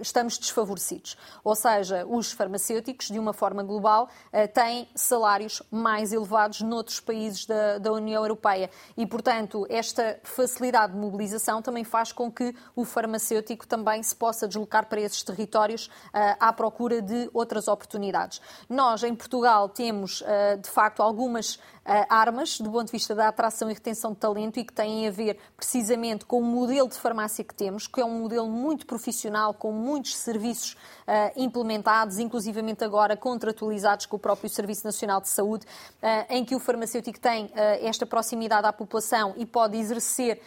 estamos 0.00 0.38
desfavorecidos. 0.38 1.16
Ou 1.44 1.54
seja, 1.54 2.06
os 2.06 2.32
farmacêuticos, 2.32 3.08
de 3.08 3.18
uma 3.18 3.32
forma 3.32 3.62
global, 3.62 4.08
têm 4.54 4.88
salários 4.94 5.62
mais 5.70 6.12
elevados 6.12 6.60
noutros 6.60 7.00
países 7.00 7.46
da, 7.46 7.78
da 7.78 7.92
União 7.92 8.22
Europeia. 8.22 8.70
E, 8.96 9.06
portanto, 9.06 9.66
esta 9.68 10.18
facilidade 10.22 10.92
de 10.92 10.98
mobilização 10.98 11.62
também 11.62 11.84
faz 11.84 12.12
com 12.12 12.30
que 12.30 12.54
o 12.74 12.84
farmacêutico 12.84 13.66
também 13.66 14.02
se 14.02 14.14
possa 14.14 14.46
deslocar 14.46 14.86
para 14.86 15.00
esses 15.00 15.22
territórios 15.22 15.90
à 16.12 16.52
procura 16.52 17.00
de 17.00 17.30
outras 17.32 17.68
oportunidades. 17.68 18.40
Nós, 18.68 19.02
em 19.02 19.14
Portugal, 19.14 19.68
temos, 19.68 20.22
de 20.60 20.70
facto, 20.70 21.02
algumas 21.02 21.31
algumas 21.32 21.54
uh, 21.54 21.60
armas 22.08 22.60
do 22.60 22.70
ponto 22.70 22.86
de 22.86 22.92
vista 22.92 23.14
da 23.14 23.28
atração 23.28 23.70
e 23.70 23.74
retenção 23.74 24.12
de 24.12 24.18
talento 24.18 24.58
e 24.58 24.64
que 24.64 24.72
têm 24.72 25.08
a 25.08 25.10
ver 25.10 25.38
precisamente 25.56 26.24
com 26.24 26.40
o 26.40 26.44
modelo 26.44 26.88
de 26.88 26.96
farmácia 26.96 27.42
que 27.42 27.54
temos, 27.54 27.86
que 27.86 28.00
é 28.00 28.04
um 28.04 28.20
modelo 28.20 28.48
muito 28.48 28.86
profissional, 28.86 29.54
com 29.54 29.72
muitos 29.72 30.16
serviços 30.16 30.72
uh, 30.72 31.32
implementados, 31.36 32.18
inclusivamente 32.18 32.84
agora 32.84 33.16
contratualizados 33.16 34.06
com 34.06 34.16
o 34.16 34.18
próprio 34.18 34.50
Serviço 34.50 34.84
Nacional 34.84 35.20
de 35.20 35.28
Saúde, 35.28 35.66
uh, 36.02 36.26
em 36.28 36.44
que 36.44 36.54
o 36.54 36.60
farmacêutico 36.60 37.18
tem 37.18 37.50
esta 37.54 38.04
proximidade 38.04 38.66
à 38.66 38.72
população 38.72 39.34
e 39.36 39.46
pode 39.46 39.76
exercer 39.76 40.40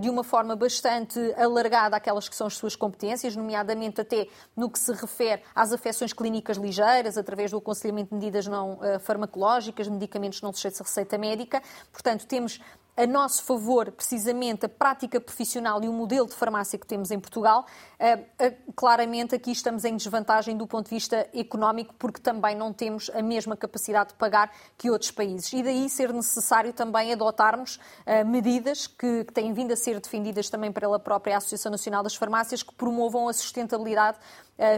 de 0.00 0.10
uma 0.10 0.24
forma 0.24 0.56
bastante 0.56 1.18
alargada 1.36 1.96
aquelas 1.96 2.28
que 2.28 2.34
são 2.34 2.46
as 2.46 2.56
suas 2.56 2.74
competências, 2.74 3.36
nomeadamente 3.36 4.00
até 4.00 4.26
no 4.56 4.68
que 4.68 4.78
se 4.78 4.92
refere 4.92 5.42
às 5.54 5.72
afecções 5.72 6.12
clínicas 6.12 6.56
ligeiras, 6.56 7.16
através 7.16 7.50
do 7.50 7.58
aconselhamento 7.58 8.10
de 8.10 8.16
medidas 8.16 8.46
não 8.46 8.80
farmacológicas, 9.00 9.88
medicamentos 9.88 10.42
não 10.42 10.52
sujeitos 10.52 10.80
a 10.80 10.84
receita 10.84 11.16
médica. 11.16 11.62
Portanto, 11.92 12.26
temos 12.26 12.60
a 12.98 13.06
nosso 13.06 13.44
favor, 13.44 13.92
precisamente, 13.92 14.66
a 14.66 14.68
prática 14.68 15.20
profissional 15.20 15.82
e 15.84 15.88
o 15.88 15.92
modelo 15.92 16.26
de 16.26 16.34
farmácia 16.34 16.76
que 16.76 16.84
temos 16.84 17.12
em 17.12 17.20
Portugal, 17.20 17.64
eh, 17.96 18.24
eh, 18.40 18.56
claramente 18.74 19.36
aqui 19.36 19.52
estamos 19.52 19.84
em 19.84 19.96
desvantagem 19.96 20.56
do 20.56 20.66
ponto 20.66 20.88
de 20.88 20.96
vista 20.96 21.28
económico, 21.32 21.94
porque 21.96 22.20
também 22.20 22.56
não 22.56 22.72
temos 22.72 23.08
a 23.14 23.22
mesma 23.22 23.56
capacidade 23.56 24.08
de 24.10 24.14
pagar 24.16 24.52
que 24.76 24.90
outros 24.90 25.12
países. 25.12 25.52
E 25.52 25.62
daí 25.62 25.88
ser 25.88 26.12
necessário 26.12 26.72
também 26.72 27.12
adotarmos 27.12 27.78
eh, 28.04 28.24
medidas 28.24 28.88
que 28.88 29.24
têm 29.32 29.52
vindo 29.52 29.72
a 29.72 29.76
ser 29.76 30.00
defendidas 30.00 30.50
também 30.50 30.72
pela 30.72 30.98
própria 30.98 31.36
Associação 31.36 31.70
Nacional 31.70 32.02
das 32.02 32.16
Farmácias, 32.16 32.64
que 32.64 32.74
promovam 32.74 33.28
a 33.28 33.32
sustentabilidade 33.32 34.18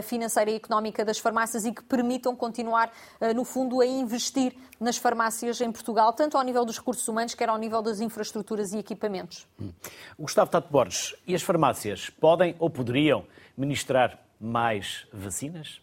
financeira 0.03 0.51
e 0.51 0.55
económica 0.55 1.03
das 1.03 1.17
farmácias 1.17 1.65
e 1.65 1.71
que 1.71 1.83
permitam 1.83 2.35
continuar, 2.35 2.91
no 3.35 3.43
fundo, 3.43 3.81
a 3.81 3.85
investir 3.85 4.55
nas 4.79 4.97
farmácias 4.97 5.59
em 5.61 5.71
Portugal, 5.71 6.13
tanto 6.13 6.37
ao 6.37 6.43
nível 6.43 6.65
dos 6.65 6.77
recursos 6.77 7.07
humanos, 7.07 7.33
quer 7.33 7.49
ao 7.49 7.57
nível 7.57 7.81
das 7.81 7.99
infraestruturas 7.99 8.73
e 8.73 8.77
equipamentos. 8.77 9.47
Hum. 9.59 9.71
Gustavo 10.19 10.51
Tato 10.51 10.71
Borges, 10.71 11.15
e 11.25 11.35
as 11.35 11.41
farmácias 11.41 12.09
podem 12.09 12.55
ou 12.59 12.69
poderiam 12.69 13.25
ministrar 13.57 14.19
mais 14.39 15.07
vacinas? 15.13 15.81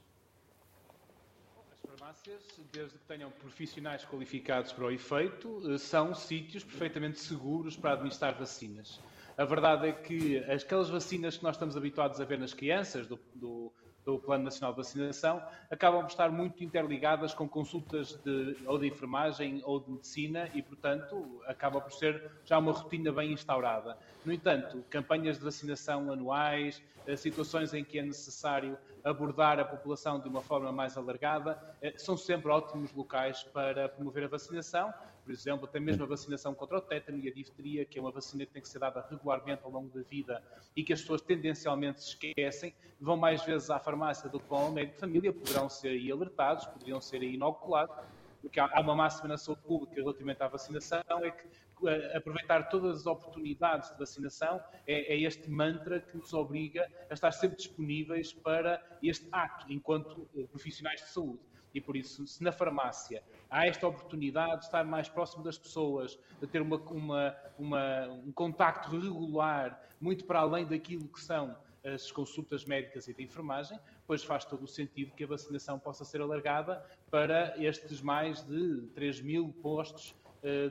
As 1.73 1.81
farmácias, 1.81 2.43
desde 2.73 2.99
que 2.99 3.05
tenham 3.05 3.31
profissionais 3.31 4.05
qualificados 4.05 4.73
para 4.73 4.85
o 4.85 4.91
efeito, 4.91 5.63
eh, 5.73 5.79
são 5.79 6.13
sítios 6.13 6.65
perfeitamente 6.65 7.21
seguros 7.21 7.77
para 7.77 7.93
administrar 7.93 8.35
vacinas. 8.37 9.01
A 9.37 9.45
verdade 9.45 9.89
é 9.89 9.93
que 9.93 10.39
aquelas 10.39 10.91
vacinas 10.91 11.37
que 11.37 11.45
nós 11.45 11.55
estamos 11.55 11.77
habituados 11.77 12.21
a 12.21 12.25
ver 12.25 12.41
nas 12.41 12.53
crianças, 12.53 13.07
do, 13.07 13.19
do 13.33 13.73
do 14.09 14.19
Plano 14.19 14.45
Nacional 14.45 14.73
de 14.73 14.79
Vacinação, 14.79 15.43
acabam 15.71 16.01
por 16.01 16.09
estar 16.09 16.31
muito 16.31 16.65
interligadas 16.65 17.35
com 17.35 17.47
consultas 17.47 18.15
de, 18.25 18.57
ou 18.65 18.79
de 18.79 18.87
enfermagem 18.87 19.61
ou 19.67 19.79
de 19.79 19.91
medicina 19.91 20.49
e, 20.55 20.63
portanto, 20.63 21.43
acaba 21.47 21.79
por 21.79 21.93
ser 21.93 22.31
já 22.43 22.59
uma 22.59 22.73
rotina 22.73 23.13
bem 23.13 23.33
instaurada. 23.33 23.99
No 24.25 24.33
entanto, 24.33 24.83
campanhas 24.89 25.37
de 25.37 25.45
vacinação 25.45 26.11
anuais, 26.11 26.83
eh, 27.07 27.17
situações 27.17 27.75
em 27.75 27.85
que 27.85 27.99
é 27.99 28.03
necessário 28.03 28.79
abordar 29.05 29.61
a 29.61 29.65
população 29.65 30.19
de 30.19 30.27
uma 30.27 30.41
forma 30.41 30.73
mais 30.73 30.97
alargada, 30.97 31.59
eh, 31.83 31.93
são 31.99 32.17
sempre 32.17 32.51
ótimos 32.51 32.91
locais 32.95 33.43
para 33.43 33.91
promover 33.91 34.25
a 34.25 34.29
vacinação 34.29 34.91
por 35.29 35.35
exemplo, 35.35 35.67
até 35.67 35.79
mesmo 35.79 36.05
a 36.05 36.07
vacinação 36.07 36.55
contra 36.55 36.79
o 36.79 36.81
tétano 36.81 37.19
e 37.19 37.29
a 37.29 37.31
difteria, 37.31 37.85
que 37.85 37.99
é 37.99 38.01
uma 38.01 38.11
vacina 38.11 38.47
que 38.47 38.53
tem 38.55 38.63
que 38.63 38.69
ser 38.69 38.79
dada 38.79 39.07
regularmente 39.11 39.63
ao 39.63 39.71
longo 39.71 39.91
da 39.95 40.03
vida 40.09 40.43
e 40.75 40.83
que 40.83 40.91
as 40.91 41.03
pessoas 41.03 41.21
tendencialmente 41.21 42.03
se 42.03 42.09
esquecem, 42.09 42.75
vão 42.99 43.15
mais 43.15 43.45
vezes 43.45 43.69
à 43.69 43.79
farmácia 43.79 44.31
do 44.31 44.41
que 44.41 44.49
vão 44.49 44.61
ao 44.61 44.73
médico 44.73 44.95
de 44.95 45.01
família, 45.01 45.31
poderão 45.31 45.69
ser 45.69 45.89
aí 45.89 46.11
alertados, 46.11 46.65
poderiam 46.65 46.99
ser 46.99 47.21
aí 47.21 47.35
inoculados, 47.35 47.95
porque 48.41 48.59
há 48.59 48.81
uma 48.81 48.97
máxima 48.97 49.29
na 49.29 49.37
saúde 49.37 49.61
pública 49.65 49.97
relativamente 49.97 50.43
à 50.43 50.49
vacinação, 50.49 51.03
é 51.23 51.31
que 51.31 51.47
eh, 51.87 52.17
aproveitar 52.17 52.71
todas 52.71 53.01
as 53.01 53.07
oportunidades 53.07 53.91
de 53.91 53.99
vacinação 53.99 54.63
é, 54.87 55.15
é, 55.15 55.21
este 55.21 55.51
mantra 55.51 56.01
que 56.01 56.17
nos 56.17 56.33
obriga 56.33 56.91
a 57.11 57.13
estar 57.13 57.33
sempre 57.33 57.59
disponíveis 57.59 58.33
para 58.33 58.83
este 59.03 59.29
ato 59.31 59.71
enquanto 59.71 60.27
eh, 60.35 60.45
profissionais 60.45 61.03
de 61.03 61.09
saúde. 61.09 61.41
E 61.75 61.81
por 61.81 61.97
isso, 61.97 62.27
se 62.27 62.43
na 62.43 62.53
farmácia 62.53 63.23
há 63.51 63.67
esta 63.67 63.87
oportunidade 63.87 64.61
de 64.61 64.65
estar 64.65 64.85
mais 64.85 65.09
próximo 65.09 65.43
das 65.43 65.59
pessoas, 65.59 66.19
de 66.41 66.47
ter 66.47 66.63
uma, 66.63 66.77
uma, 66.77 67.37
uma, 67.59 68.07
um 68.27 68.33
contacto 68.33 68.91
regular, 68.91 69.81
muito 70.01 70.25
para 70.25 70.41
além 70.41 70.67
daquilo 70.67 71.07
que 71.09 71.21
são 71.21 71.57
as 71.85 72.11
consultas 72.11 72.65
médicas 72.65 73.09
e 73.09 73.15
de 73.15 73.23
enfermagem, 73.23 73.79
pois 74.07 74.25
faz 74.25 74.45
todo 74.45 74.65
o 74.65 74.69
sentido 74.69 75.13
que 75.15 75.25
a 75.25 75.27
vacinação 75.27 75.79
possa 75.79 76.05
ser 76.05 76.21
alargada 76.21 76.85
para 77.11 77.55
estes 77.63 78.01
mais 78.01 78.45
de 78.45 78.83
3 78.95 79.21
mil 79.21 79.53
postos 79.63 80.15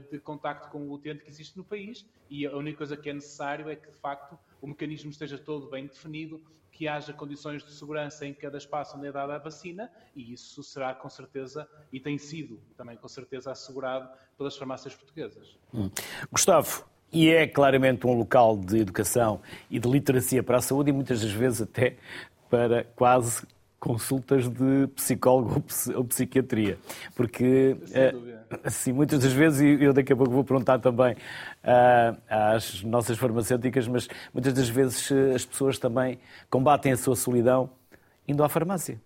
de 0.10 0.20
contacto 0.20 0.70
com 0.70 0.80
o 0.80 0.94
utente 0.94 1.24
que 1.24 1.30
existe 1.30 1.58
no 1.58 1.64
país. 1.64 2.06
E 2.30 2.46
a 2.46 2.56
única 2.56 2.78
coisa 2.78 2.96
que 2.96 3.10
é 3.10 3.14
necessário 3.14 3.70
é 3.70 3.76
que, 3.76 3.90
de 3.90 3.98
facto, 3.98 4.38
o 4.62 4.68
mecanismo 4.68 5.10
esteja 5.10 5.38
todo 5.38 5.70
bem 5.70 5.88
definido, 5.88 6.42
que 6.72 6.88
haja 6.88 7.12
condições 7.12 7.64
de 7.64 7.72
segurança 7.72 8.26
em 8.26 8.34
cada 8.34 8.58
espaço 8.58 8.98
onde 8.98 9.08
é 9.08 9.12
dada 9.12 9.36
a 9.36 9.40
vacina 9.40 9.92
e 10.16 10.34
isso 10.34 10.62
será 10.62 10.94
com 10.94 11.10
certeza 11.10 11.68
e 11.92 12.00
tem 12.00 12.20
sido 12.20 12.62
também 12.78 12.96
com 12.96 13.08
certeza 13.08 13.52
assegurado 13.52 14.08
pelas 14.38 14.56
farmácias 14.56 14.94
portuguesas. 14.94 15.58
Hum. 15.74 15.90
Gustavo, 16.32 16.86
e 17.12 17.30
é 17.30 17.48
claramente 17.48 18.06
um 18.06 18.14
local 18.14 18.56
de 18.58 18.78
educação 18.78 19.42
e 19.72 19.80
de 19.80 19.90
literacia 19.90 20.44
para 20.44 20.58
a 20.58 20.62
saúde 20.62 20.92
e 20.92 20.94
muitas 20.94 21.22
das 21.22 21.32
vezes 21.32 21.62
até 21.62 21.98
para 22.48 22.84
quase 22.84 23.48
consultas 23.80 24.48
de 24.48 24.88
psicólogo 24.96 25.64
ou 25.96 26.04
psiquiatria. 26.04 26.78
Porque, 27.16 27.78
assim, 28.64 28.92
muitas 28.92 29.20
das 29.20 29.32
vezes, 29.32 29.62
e 29.62 29.84
eu 29.84 29.94
daqui 29.94 30.14
a 30.14 30.16
pouco 30.16 30.32
vou 30.32 30.44
perguntar 30.44 30.80
também 30.80 31.14
uh, 31.14 32.18
às 32.30 32.84
nossas 32.84 33.18
farmacêuticas, 33.18 33.88
mas 33.88 34.08
muitas 34.34 34.54
das 34.54 34.70
vezes 34.70 35.12
eh, 35.12 35.36
as 35.36 35.46
pessoas 35.46 35.78
também 35.80 36.20
combatem 36.50 36.92
a 36.92 36.98
sua 36.98 37.16
solidão 37.16 37.70
indo 38.28 38.44
à 38.44 38.50
farmácia. 38.50 39.00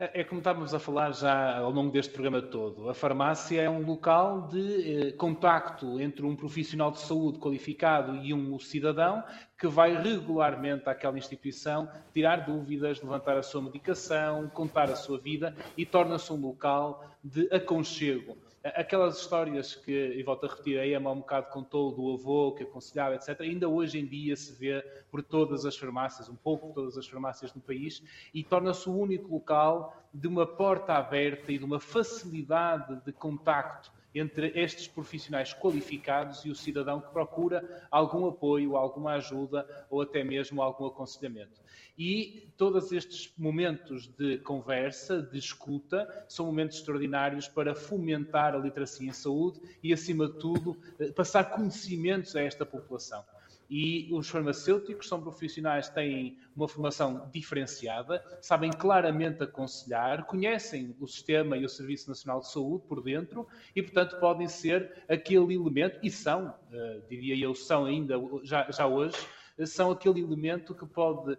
É, 0.00 0.20
é 0.20 0.24
como 0.24 0.38
estávamos 0.38 0.72
a 0.72 0.78
falar 0.78 1.10
já 1.10 1.58
ao 1.58 1.72
longo 1.72 1.90
deste 1.90 2.12
programa 2.12 2.40
todo. 2.40 2.88
A 2.88 2.94
farmácia 2.94 3.60
é 3.60 3.68
um 3.68 3.84
local 3.84 4.46
de 4.46 5.08
eh, 5.08 5.12
contacto 5.12 6.00
entre 6.00 6.24
um 6.24 6.36
profissional 6.36 6.92
de 6.92 7.00
saúde 7.00 7.40
qualificado 7.40 8.14
e 8.22 8.32
um 8.32 8.56
cidadão 8.60 9.24
que 9.58 9.66
vai 9.66 10.00
regularmente 10.00 10.88
àquela 10.88 11.18
instituição 11.18 11.90
tirar 12.14 12.46
dúvidas, 12.46 13.02
levantar 13.02 13.36
a 13.36 13.42
sua 13.42 13.60
medicação, 13.60 14.48
contar 14.50 14.88
a 14.88 14.94
sua 14.94 15.18
vida 15.18 15.52
e 15.76 15.84
torna-se 15.84 16.32
um 16.32 16.40
local 16.40 17.04
de 17.24 17.52
aconchego 17.52 18.38
aquelas 18.64 19.18
histórias 19.18 19.74
que, 19.74 19.92
e 19.92 20.22
volto 20.22 20.46
a 20.46 20.48
repetir, 20.48 20.78
a 20.78 20.86
Emma 20.86 21.10
um 21.12 21.20
bocado 21.20 21.48
contou 21.50 21.92
do 21.92 22.12
avô 22.12 22.52
que 22.52 22.62
aconselhava, 22.62 23.14
etc., 23.14 23.40
ainda 23.40 23.68
hoje 23.68 23.98
em 23.98 24.06
dia 24.06 24.36
se 24.36 24.52
vê 24.52 24.82
por 25.10 25.22
todas 25.22 25.64
as 25.64 25.76
farmácias, 25.76 26.28
um 26.28 26.36
pouco 26.36 26.68
por 26.68 26.74
todas 26.74 26.98
as 26.98 27.06
farmácias 27.06 27.52
do 27.52 27.60
país, 27.60 28.02
e 28.34 28.42
torna-se 28.42 28.88
o 28.88 28.96
único 28.96 29.32
local 29.32 29.96
de 30.12 30.26
uma 30.26 30.46
porta 30.46 30.94
aberta 30.94 31.52
e 31.52 31.58
de 31.58 31.64
uma 31.64 31.80
facilidade 31.80 33.00
de 33.04 33.12
contacto 33.12 33.92
entre 34.14 34.52
estes 34.58 34.88
profissionais 34.88 35.52
qualificados 35.52 36.44
e 36.44 36.50
o 36.50 36.54
cidadão 36.54 37.00
que 37.00 37.10
procura 37.10 37.86
algum 37.90 38.26
apoio, 38.26 38.76
alguma 38.76 39.12
ajuda 39.12 39.86
ou 39.90 40.00
até 40.00 40.24
mesmo 40.24 40.62
algum 40.62 40.86
aconselhamento. 40.86 41.60
E 41.98 42.48
todos 42.56 42.92
estes 42.92 43.32
momentos 43.36 44.06
de 44.06 44.38
conversa, 44.38 45.20
de 45.20 45.36
escuta, 45.36 46.08
são 46.28 46.46
momentos 46.46 46.78
extraordinários 46.78 47.48
para 47.48 47.74
fomentar 47.74 48.54
a 48.54 48.58
literacia 48.58 49.08
em 49.08 49.12
saúde 49.12 49.60
e, 49.82 49.92
acima 49.92 50.28
de 50.28 50.38
tudo, 50.38 50.78
eh, 51.00 51.10
passar 51.10 51.50
conhecimentos 51.50 52.36
a 52.36 52.42
esta 52.42 52.64
população. 52.64 53.24
E 53.68 54.08
os 54.12 54.28
farmacêuticos 54.28 55.08
são 55.08 55.20
profissionais 55.20 55.88
que 55.88 55.96
têm 55.96 56.38
uma 56.54 56.68
formação 56.68 57.28
diferenciada, 57.32 58.24
sabem 58.40 58.70
claramente 58.70 59.42
aconselhar, 59.42 60.24
conhecem 60.24 60.96
o 61.00 61.06
sistema 61.06 61.56
e 61.56 61.64
o 61.64 61.68
Serviço 61.68 62.08
Nacional 62.08 62.40
de 62.40 62.50
Saúde 62.50 62.84
por 62.88 63.02
dentro 63.02 63.46
e, 63.74 63.82
portanto, 63.82 64.18
podem 64.20 64.46
ser 64.46 65.02
aquele 65.08 65.54
elemento, 65.54 65.98
e 66.02 66.10
são, 66.10 66.48
uh, 66.48 67.08
diria 67.10 67.36
eu, 67.36 67.54
são 67.54 67.84
ainda, 67.84 68.14
já, 68.42 68.70
já 68.70 68.86
hoje, 68.86 69.18
são 69.66 69.90
aquele 69.90 70.20
elemento 70.20 70.74
que 70.74 70.86
pode 70.86 71.36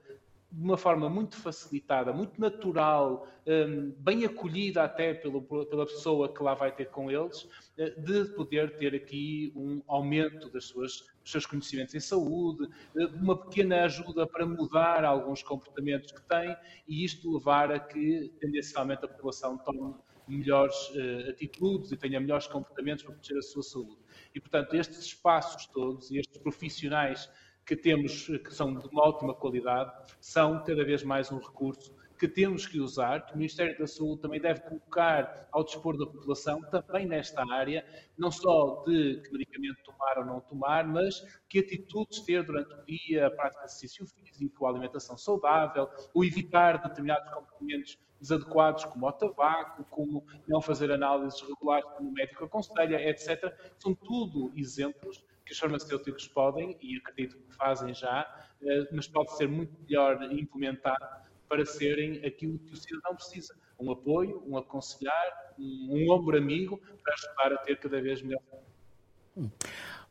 de 0.51 0.63
uma 0.63 0.77
forma 0.77 1.07
muito 1.09 1.37
facilitada, 1.37 2.11
muito 2.11 2.41
natural, 2.41 3.27
hum, 3.45 3.93
bem 3.99 4.25
acolhida 4.25 4.83
até 4.83 5.13
pela 5.13 5.85
pessoa 5.85 6.33
que 6.33 6.41
lá 6.41 6.55
vai 6.55 6.71
ter 6.71 6.89
com 6.89 7.11
eles, 7.11 7.47
eh, 7.77 7.91
de 7.91 8.25
poder 8.33 8.75
ter 8.77 8.95
aqui 8.95 9.53
um 9.55 9.81
aumento 9.87 10.49
das 10.49 10.65
suas, 10.65 11.05
dos 11.21 11.31
seus 11.31 11.45
conhecimentos 11.45 11.93
em 11.93 11.99
saúde, 11.99 12.67
eh, 12.97 13.05
uma 13.21 13.37
pequena 13.37 13.83
ajuda 13.83 14.25
para 14.25 14.43
mudar 14.45 15.05
alguns 15.05 15.43
comportamentos 15.43 16.11
que 16.11 16.21
têm 16.23 16.57
e 16.87 17.05
isto 17.05 17.31
levar 17.31 17.71
a 17.71 17.79
que, 17.79 18.33
tendencialmente, 18.39 19.05
a 19.05 19.07
população 19.07 19.55
tome 19.59 19.93
melhores 20.27 20.75
uh, 20.89 21.29
atitudes 21.29 21.91
e 21.91 21.97
tenha 21.97 22.19
melhores 22.19 22.45
comportamentos 22.45 23.03
para 23.03 23.13
proteger 23.13 23.37
a 23.39 23.41
sua 23.41 23.63
saúde. 23.63 23.97
E, 24.33 24.39
portanto, 24.39 24.75
estes 24.75 24.99
espaços 24.99 25.65
todos 25.67 26.11
e 26.11 26.19
estes 26.19 26.37
profissionais 26.37 27.29
que 27.69 27.75
temos, 27.75 28.25
que 28.25 28.51
são 28.51 28.73
de 28.73 28.87
uma 28.87 29.07
ótima 29.07 29.31
qualidade, 29.31 29.91
são 30.19 30.63
cada 30.63 30.83
vez 30.83 31.03
mais 31.03 31.31
um 31.31 31.37
recurso 31.37 31.95
que 32.17 32.27
temos 32.27 32.65
que 32.65 32.79
usar, 32.79 33.27
que 33.27 33.35
o 33.35 33.37
Ministério 33.37 33.77
da 33.77 33.85
Saúde 33.85 34.23
também 34.23 34.41
deve 34.41 34.59
colocar 34.61 35.47
ao 35.51 35.63
dispor 35.63 35.95
da 35.95 36.07
população, 36.07 36.59
também 36.63 37.05
nesta 37.05 37.45
área, 37.53 37.85
não 38.17 38.31
só 38.31 38.83
de 38.87 39.21
que 39.21 39.31
medicamento 39.31 39.83
tomar 39.83 40.17
ou 40.17 40.25
não 40.25 40.41
tomar, 40.41 40.87
mas 40.87 41.21
que 41.47 41.59
atitudes 41.59 42.21
ter 42.21 42.43
durante 42.43 42.73
o 42.73 42.85
dia, 42.85 43.27
a 43.27 43.31
prática 43.31 43.59
de 43.59 43.67
exercício 43.67 44.07
físico, 44.07 44.65
a 44.65 44.69
alimentação 44.71 45.15
saudável, 45.15 45.87
o 46.11 46.25
evitar 46.25 46.81
determinados 46.81 47.31
comportamentos 47.31 47.99
desadequados, 48.19 48.83
como 48.85 49.07
o 49.07 49.11
tabaco, 49.11 49.85
como 49.91 50.25
não 50.47 50.59
fazer 50.59 50.91
análises 50.91 51.39
regulares 51.39 51.85
como 51.95 52.09
o 52.09 52.13
médico 52.13 52.45
aconselha, 52.45 53.09
etc. 53.09 53.53
São 53.77 53.93
tudo 53.93 54.51
exemplos 54.55 55.23
que 55.49 55.53
os 55.53 55.59
farmacêuticos 55.59 56.27
podem, 56.27 56.77
e 56.79 56.97
acredito 56.97 57.35
que 57.35 57.55
fazem 57.55 57.91
já, 57.91 58.21
eh, 58.61 58.87
mas 58.91 59.07
pode 59.07 59.35
ser 59.35 59.49
muito 59.49 59.73
melhor 59.81 60.21
implementado 60.31 61.03
para 61.49 61.65
serem 61.65 62.23
aquilo 62.23 62.59
que 62.59 62.73
o 62.73 62.77
cidadão 62.77 63.15
precisa. 63.15 63.55
Um 63.79 63.91
apoio, 63.91 64.43
um 64.45 64.55
aconselhar, 64.57 65.55
um, 65.57 65.87
um 65.89 66.11
ombro 66.13 66.37
amigo 66.37 66.79
para 67.03 67.13
ajudar 67.15 67.53
a 67.53 67.57
ter 67.65 67.79
cada 67.79 67.99
vez 67.99 68.21
melhor. 68.21 68.43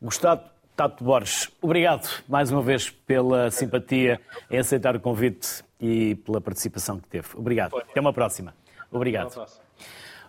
Gustavo 0.02 0.50
Tato 0.74 1.04
Borges, 1.04 1.48
obrigado 1.62 2.08
mais 2.28 2.50
uma 2.50 2.62
vez 2.62 2.90
pela 2.90 3.48
simpatia 3.52 4.20
em 4.50 4.58
aceitar 4.58 4.96
o 4.96 5.00
convite 5.00 5.62
e 5.80 6.16
pela 6.16 6.40
participação 6.40 6.98
que 6.98 7.06
teve. 7.06 7.28
Obrigado. 7.36 7.76
Até 7.76 8.00
uma 8.00 8.12
próxima. 8.12 8.54
Obrigado. 8.90 9.67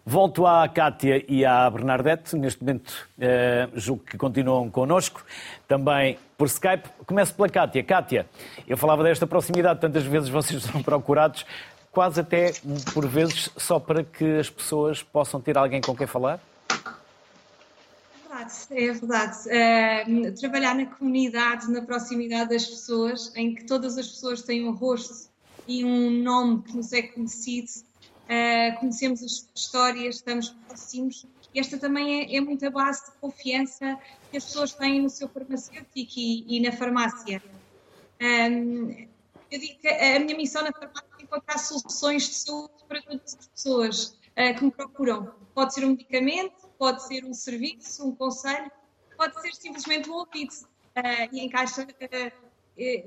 Volto 0.05 0.45
à 0.45 0.67
Cátia 0.67 1.23
e 1.27 1.45
à 1.45 1.69
Bernadette, 1.69 2.35
neste 2.35 2.63
momento 2.63 2.89
uh, 3.17 3.79
julgo 3.79 4.03
que 4.03 4.17
continuam 4.17 4.69
connosco, 4.69 5.23
também 5.67 6.17
por 6.37 6.47
Skype. 6.47 6.89
Começo 7.05 7.33
pela 7.35 7.49
Cátia. 7.49 7.83
Cátia, 7.83 8.25
eu 8.67 8.77
falava 8.77 9.03
desta 9.03 9.27
proximidade, 9.27 9.79
tantas 9.79 10.03
vezes 10.03 10.29
vocês 10.29 10.63
são 10.71 10.81
procurados, 10.81 11.45
quase 11.91 12.21
até 12.21 12.53
por 12.93 13.07
vezes 13.07 13.51
só 13.57 13.79
para 13.79 14.03
que 14.03 14.39
as 14.39 14.49
pessoas 14.49 15.03
possam 15.03 15.39
ter 15.39 15.57
alguém 15.57 15.81
com 15.81 15.95
quem 15.95 16.07
falar? 16.07 16.39
É 18.71 18.91
verdade. 18.93 19.37
Uh, 19.49 20.31
trabalhar 20.39 20.73
na 20.73 20.85
comunidade, 20.85 21.69
na 21.69 21.81
proximidade 21.81 22.51
das 22.51 22.65
pessoas, 22.65 23.31
em 23.35 23.53
que 23.53 23.65
todas 23.65 23.97
as 23.97 24.07
pessoas 24.07 24.41
têm 24.41 24.67
um 24.67 24.71
rosto 24.71 25.29
e 25.67 25.83
um 25.83 26.09
nome 26.09 26.63
que 26.63 26.75
nos 26.75 26.93
é 26.93 27.01
conhecido, 27.01 27.69
uh, 28.29 28.79
conhecemos 28.79 29.23
as 29.23 29.49
histórias, 29.53 30.17
estamos 30.17 30.49
próximos. 30.67 31.25
E 31.53 31.59
esta 31.59 31.77
também 31.77 32.21
é, 32.21 32.37
é 32.37 32.41
muito 32.41 32.65
a 32.65 32.69
base 32.69 33.05
de 33.05 33.17
confiança 33.17 33.99
que 34.29 34.37
as 34.37 34.45
pessoas 34.45 34.73
têm 34.73 35.01
no 35.01 35.09
seu 35.09 35.27
farmacêutico 35.27 36.13
e, 36.15 36.57
e 36.57 36.59
na 36.59 36.71
farmácia. 36.71 37.41
Um, 38.21 39.07
eu 39.51 39.59
digo 39.59 39.79
que 39.79 39.87
a 39.87 40.19
minha 40.19 40.37
missão 40.37 40.61
na 40.61 40.71
farmácia 40.71 41.07
é 41.17 41.23
encontrar 41.23 41.57
soluções 41.57 42.27
de 42.27 42.35
saúde 42.35 42.73
para 42.87 43.01
todas 43.01 43.35
as 43.35 43.47
pessoas 43.47 44.07
uh, 44.09 44.55
que 44.57 44.63
me 44.63 44.71
procuram. 44.71 45.33
Pode 45.55 45.73
ser 45.73 45.85
um 45.85 45.89
medicamento, 45.89 46.67
pode 46.77 47.05
ser 47.07 47.25
um 47.25 47.33
serviço, 47.33 48.07
um 48.07 48.15
conselho, 48.15 48.71
pode 49.17 49.41
ser 49.41 49.53
simplesmente 49.55 50.09
um 50.09 50.13
ouvido. 50.13 50.53
Uh, 50.95 51.33
e 51.33 51.45
encaixa 51.45 51.83
uh, 51.83 52.49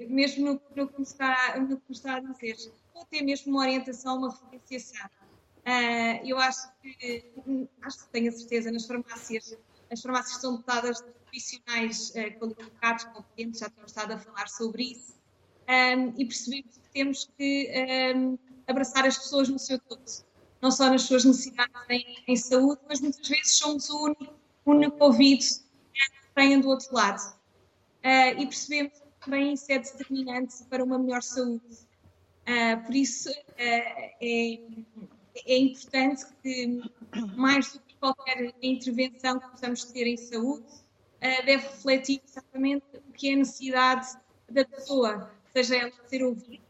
mesmo 0.08 0.46
no, 0.46 0.60
no, 0.74 0.88
que 0.88 0.98
me 0.98 1.04
está, 1.04 1.56
no 1.58 1.76
que 1.76 1.82
me 1.88 1.94
está 1.94 2.16
a 2.16 2.20
dizer 2.20 2.56
ou 2.95 3.03
até 3.03 3.22
mesmo 3.22 3.53
uma 3.53 3.62
orientação, 3.62 4.18
uma 4.18 4.30
referenciação. 4.30 5.09
Uh, 5.64 6.26
eu 6.26 6.38
acho 6.38 6.72
que, 6.80 7.24
acho 7.82 7.99
que 7.99 8.09
tenho 8.09 8.28
a 8.28 8.32
certeza, 8.32 8.72
nas 8.72 8.84
farmácias, 8.84 9.57
as 9.90 10.03
farmácias 10.03 10.36
estão 10.36 10.57
dotadas 10.57 10.99
de 10.99 11.12
profissionais 11.12 12.11
uh, 12.11 12.38
qualificados, 12.38 13.05
competentes, 13.05 13.61
já 13.61 13.70
temos 13.70 13.93
estado 13.93 14.12
a 14.12 14.18
falar 14.18 14.49
sobre 14.49 14.82
isso, 14.84 15.14
um, 15.68 16.20
e 16.20 16.24
percebemos 16.24 16.76
que 16.76 16.88
temos 16.93 17.30
que 17.38 17.70
um, 18.16 18.38
abraçar 18.66 19.07
as 19.07 19.16
pessoas 19.18 19.49
no 19.49 19.59
seu 19.59 19.78
todo, 19.78 20.03
não 20.61 20.70
só 20.70 20.90
nas 20.90 21.03
suas 21.03 21.24
necessidades 21.24 21.72
em, 21.88 22.24
em 22.26 22.36
saúde, 22.36 22.80
mas 22.88 23.01
muitas 23.01 23.26
vezes 23.26 23.55
somos 23.55 23.88
o 23.88 24.05
único, 24.05 24.34
único 24.66 25.05
ouvido 25.05 25.45
que 25.93 26.34
têm 26.34 26.61
do 26.61 26.68
outro 26.68 26.93
lado. 26.93 27.20
Uh, 28.05 28.40
e 28.40 28.47
percebemos 28.47 28.93
que 28.99 29.24
também 29.24 29.53
isso 29.53 29.70
é 29.70 29.78
determinante 29.78 30.64
para 30.64 30.82
uma 30.82 30.99
melhor 30.99 31.22
saúde. 31.22 31.62
Uh, 32.43 32.84
por 32.84 32.95
isso, 32.95 33.30
uh, 33.30 33.34
é, 33.59 34.59
é, 35.47 35.59
importante 35.59 36.26
que, 36.43 36.82
mais 37.36 37.72
do 37.72 37.80
que 37.80 37.95
qualquer 37.97 38.53
intervenção 38.62 39.38
que 39.38 39.49
possamos 39.51 39.84
ter 39.84 40.07
em 40.07 40.16
saúde, 40.16 40.66
uh, 40.66 41.47
deve 41.47 41.68
refletir 41.68 42.20
exatamente 42.26 42.84
o 42.97 43.12
que 43.12 43.30
é 43.30 43.34
a 43.34 43.36
necessidade 43.36 44.09
da 44.51 44.64
pessoa, 44.64 45.30
seja 45.53 45.76
ela 45.76 45.93
ser 46.07 46.24
ouvida, 46.24 46.62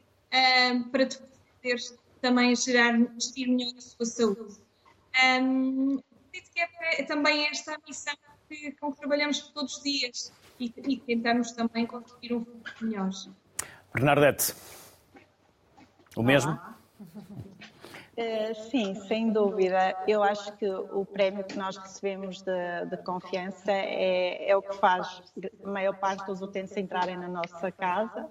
para 0.90 1.06
poder 1.06 1.78
também 2.20 2.54
gerar, 2.54 2.96
gestir 3.14 3.48
melhor 3.48 3.72
a 3.76 3.80
sua 3.80 4.06
saúde. 4.06 4.60
Um, 5.40 5.98
que 6.32 6.60
é, 6.60 7.00
é 7.00 7.02
também 7.04 7.46
esta 7.46 7.74
a 7.74 7.78
missão 7.86 8.14
que, 8.48 8.72
com 8.72 8.92
que 8.92 8.98
trabalhamos 8.98 9.40
todos 9.48 9.76
os 9.76 9.82
dias 9.82 10.32
e, 10.58 10.72
e 10.86 10.96
tentamos 10.98 11.52
também 11.52 11.86
construir 11.86 12.34
um 12.34 12.44
futuro 12.44 12.64
melhor. 12.80 13.10
Bernardete, 13.94 14.54
o 16.16 16.22
mesmo? 16.22 16.52
Uh, 18.16 18.54
sim, 18.70 18.94
sem 19.06 19.32
dúvida. 19.32 19.96
Eu 20.06 20.22
acho 20.22 20.52
que 20.56 20.68
o 20.68 21.04
prémio 21.04 21.44
que 21.44 21.56
nós 21.56 21.76
recebemos 21.76 22.42
de, 22.42 22.86
de 22.90 22.96
confiança 22.98 23.72
é, 23.72 24.50
é, 24.50 24.56
o 24.56 24.62
que 24.62 24.76
faz 24.76 25.22
a 25.64 25.68
maior 25.68 25.96
parte 25.96 26.26
dos 26.26 26.40
utentes 26.42 26.76
entrarem 26.76 27.16
na 27.16 27.28
nossa 27.28 27.70
casa 27.72 28.28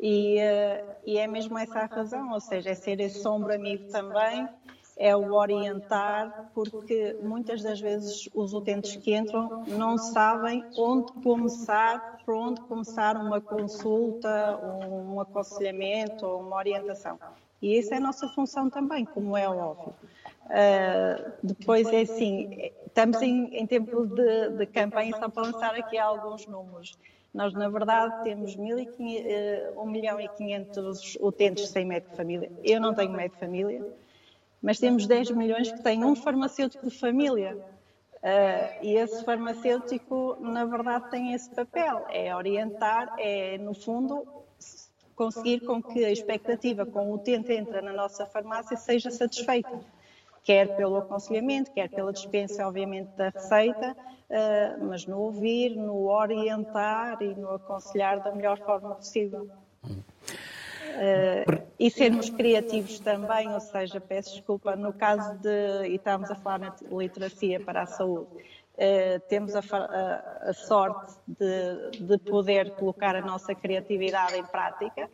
e, 0.00 0.38
uh, 0.38 0.94
e, 1.06 1.18
é 1.18 1.26
mesmo 1.26 1.58
essa 1.58 1.80
a 1.80 1.86
razão, 1.86 2.32
ou 2.32 2.40
seja, 2.40 2.70
é 2.70 2.74
ser 2.74 3.00
esse 3.00 3.26
ombro 3.26 3.54
amigo 3.54 3.90
também, 3.90 4.48
é 4.96 5.14
o 5.14 5.32
orientar, 5.32 6.50
porque 6.54 7.16
muitas 7.22 7.62
das 7.62 7.80
vezes 7.80 8.28
os 8.34 8.54
utentes 8.54 8.96
que 8.96 9.14
entram 9.14 9.64
não 9.66 9.98
sabem 9.98 10.64
onde 10.76 11.12
começar, 11.14 12.18
por 12.24 12.34
onde 12.34 12.60
começar 12.62 13.16
uma 13.16 13.40
consulta, 13.40 14.58
um 14.62 15.20
aconselhamento 15.20 16.24
ou 16.26 16.40
uma 16.40 16.56
orientação. 16.56 17.18
E 17.60 17.78
essa 17.78 17.94
é 17.94 17.98
a 17.98 18.00
nossa 18.00 18.28
função 18.28 18.70
também, 18.70 19.04
como 19.04 19.36
é 19.36 19.48
óbvio. 19.48 19.94
Uh, 20.44 21.32
depois 21.42 21.88
é 21.88 22.02
assim, 22.02 22.70
estamos 22.86 23.22
em, 23.22 23.46
em 23.56 23.66
tempo 23.66 24.06
de, 24.06 24.50
de, 24.50 24.66
campanha, 24.66 25.16
só 25.18 25.28
para 25.28 25.44
lançar 25.44 25.74
aqui 25.74 25.96
alguns 25.96 26.46
números. 26.46 26.96
Nós, 27.32 27.52
na 27.54 27.68
verdade, 27.68 28.22
temos 28.22 28.54
1, 28.54 29.80
1 29.80 29.86
milhão 29.86 30.20
e 30.20 30.28
500 30.28 31.16
utentes 31.20 31.68
sem 31.68 31.84
médico 31.84 32.12
de 32.12 32.16
família. 32.18 32.52
Eu 32.62 32.80
não 32.80 32.94
tenho 32.94 33.10
médico 33.10 33.36
de 33.36 33.40
família, 33.40 33.84
mas 34.64 34.78
temos 34.80 35.06
10 35.06 35.32
milhões 35.32 35.70
que 35.70 35.82
têm 35.82 36.02
um 36.02 36.16
farmacêutico 36.16 36.88
de 36.88 36.98
família. 36.98 37.54
Uh, 38.14 38.82
e 38.82 38.94
esse 38.94 39.22
farmacêutico, 39.22 40.38
na 40.40 40.64
verdade, 40.64 41.04
tem 41.10 41.34
esse 41.34 41.50
papel: 41.50 42.06
é 42.10 42.34
orientar, 42.34 43.12
é, 43.18 43.58
no 43.58 43.74
fundo, 43.74 44.26
conseguir 45.14 45.60
com 45.60 45.82
que 45.82 46.02
a 46.02 46.10
expectativa 46.10 46.86
com 46.86 47.10
o 47.10 47.14
utente 47.14 47.52
entra 47.52 47.82
na 47.82 47.92
nossa 47.92 48.24
farmácia 48.24 48.74
seja 48.78 49.10
satisfeita, 49.10 49.78
quer 50.42 50.74
pelo 50.74 50.96
aconselhamento, 50.96 51.70
quer 51.70 51.90
pela 51.90 52.10
dispensa, 52.10 52.66
obviamente, 52.66 53.10
da 53.16 53.28
receita, 53.28 53.94
eh, 54.30 54.76
mas 54.80 55.06
no 55.06 55.20
ouvir, 55.20 55.76
no 55.76 56.06
orientar 56.06 57.22
e 57.22 57.34
no 57.34 57.50
aconselhar 57.50 58.20
da 58.20 58.32
melhor 58.32 58.58
forma 58.58 58.94
possível. 58.94 59.48
Uh, 60.94 61.62
e 61.78 61.90
sermos 61.90 62.30
criativos 62.30 63.00
também, 63.00 63.52
ou 63.52 63.58
seja, 63.58 64.00
peço 64.00 64.30
desculpa, 64.30 64.76
no 64.76 64.92
caso 64.92 65.36
de, 65.38 65.88
e 65.88 65.96
estamos 65.96 66.30
a 66.30 66.36
falar 66.36 66.58
na 66.60 66.74
literacia 66.90 67.60
para 67.60 67.82
a 67.82 67.86
saúde, 67.86 68.28
Uh, 68.74 69.20
temos 69.28 69.54
a, 69.54 69.60
a, 69.60 70.50
a 70.50 70.52
sorte 70.52 71.14
de, 71.28 71.92
de, 72.00 72.18
poder 72.18 72.72
colocar 72.72 73.14
a 73.14 73.20
nossa 73.20 73.54
criatividade 73.54 74.36
em 74.36 74.42
prática. 74.42 75.08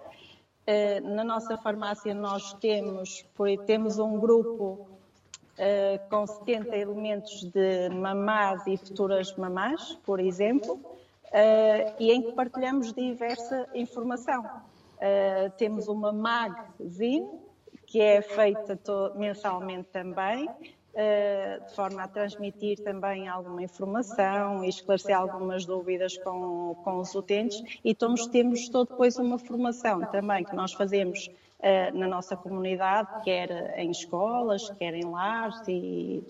Uh, 0.66 1.07
na 1.14 1.22
nossa 1.22 1.59
farmácia 1.59 2.14
nós 2.14 2.55
temos, 2.55 3.22
temos 3.66 3.99
um 3.99 4.18
grupo 4.18 4.89
com 6.09 6.26
70 6.26 6.74
elementos 6.74 7.45
de 7.53 7.91
mamás 7.91 8.66
e 8.66 8.78
futuras 8.78 9.37
mamás, 9.37 9.93
por 10.07 10.18
exemplo, 10.18 10.81
e 11.99 12.11
em 12.11 12.22
que 12.22 12.33
partilhamos 12.33 12.95
diversa 12.95 13.68
informação. 13.74 14.43
Temos 15.57 15.88
uma 15.88 16.12
magazine, 16.12 17.28
que 17.86 18.01
é 18.01 18.22
feita 18.22 18.78
mensalmente 19.16 19.88
também, 19.92 20.48
eh, 20.92 21.61
de 21.68 21.74
forma 21.76 22.03
a 22.03 22.09
transmitir 22.09 22.82
também 22.82 23.28
alguma 23.28 23.62
informação 23.62 24.64
e 24.64 24.68
esclarecer 24.68 25.16
algumas 25.16 25.64
dúvidas 25.64 26.18
com, 26.18 26.74
com 26.82 26.98
os 26.98 27.14
utentes 27.14 27.62
e 27.84 27.94
temos, 27.94 28.26
temos 28.26 28.68
depois 28.68 29.16
uma 29.16 29.38
formação 29.38 30.01
também 30.07 30.44
que 30.44 30.55
nós 30.55 30.72
fazemos 30.72 31.28
uh, 31.61 31.96
na 31.96 32.09
nossa 32.09 32.36
comunidade, 32.36 33.22
quer 33.22 33.78
em 33.78 33.92
escolas, 33.92 34.68
quer 34.70 34.92
em 34.94 35.05
lares 35.05 35.62
e, 35.68 36.24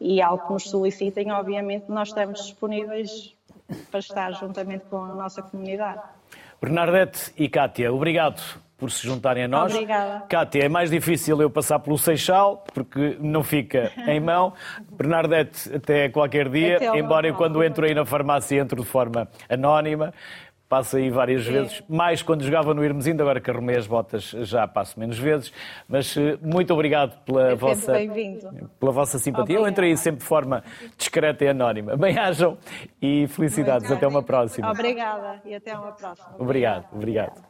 e 0.00 0.22
algo 0.22 0.46
que 0.46 0.52
nos 0.54 0.70
solicitem, 0.70 1.30
obviamente 1.30 1.90
nós 1.90 2.08
estamos 2.08 2.40
disponíveis 2.40 3.36
para 3.90 4.00
estar 4.00 4.32
juntamente 4.32 4.86
com 4.86 5.02
a 5.02 5.14
nossa 5.14 5.42
comunidade. 5.42 6.02
Bernadette 6.60 7.32
e 7.36 7.48
Kátia, 7.48 7.92
obrigado 7.92 8.42
por 8.78 8.92
se 8.92 9.04
juntarem 9.04 9.44
a 9.44 9.48
nós. 9.48 9.74
Obrigada. 9.74 10.24
Cátia, 10.28 10.64
é 10.64 10.68
mais 10.68 10.88
difícil 10.90 11.40
eu 11.42 11.50
passar 11.50 11.80
pelo 11.80 11.98
Seixal, 11.98 12.64
porque 12.72 13.16
não 13.20 13.42
fica 13.42 13.90
em 14.06 14.20
mão. 14.20 14.54
Bernadette, 14.96 15.74
até 15.74 16.08
qualquer 16.08 16.48
dia, 16.48 16.76
até 16.76 16.98
embora 16.98 17.26
eu 17.26 17.34
quando 17.34 17.62
entro 17.62 17.84
aí 17.84 17.92
na 17.92 18.04
farmácia 18.04 18.60
entro 18.60 18.80
de 18.80 18.86
forma 18.86 19.28
anónima. 19.48 20.14
Passo 20.68 20.98
aí 20.98 21.08
várias 21.08 21.46
é. 21.46 21.50
vezes, 21.50 21.82
mais 21.88 22.20
quando 22.20 22.44
jogava 22.44 22.74
no 22.74 22.84
Irmesinho, 22.84 23.18
agora 23.22 23.40
que 23.40 23.50
arrumei 23.50 23.76
as 23.76 23.86
botas 23.86 24.24
já 24.42 24.68
passo 24.68 25.00
menos 25.00 25.18
vezes. 25.18 25.50
Mas 25.88 26.14
eh, 26.14 26.38
muito 26.42 26.74
obrigado 26.74 27.18
pela, 27.24 27.52
é 27.52 27.54
vossa, 27.54 27.94
pela 28.78 28.92
vossa 28.92 29.18
simpatia. 29.18 29.42
Obrigada. 29.42 29.66
Eu 29.66 29.70
entrei 29.70 29.96
sempre 29.96 30.20
de 30.20 30.26
forma 30.26 30.62
discreta 30.98 31.42
e 31.44 31.48
anónima. 31.48 31.96
Bem-ajam 31.98 32.58
e 33.00 33.26
felicidades. 33.28 33.90
Até 33.90 34.06
uma 34.06 34.22
próxima. 34.22 34.70
Obrigada 34.70 35.40
e 35.46 35.54
até 35.54 35.74
uma 35.74 35.92
próxima. 35.92 36.34
Obrigado, 36.38 36.84
obrigado. 36.92 37.42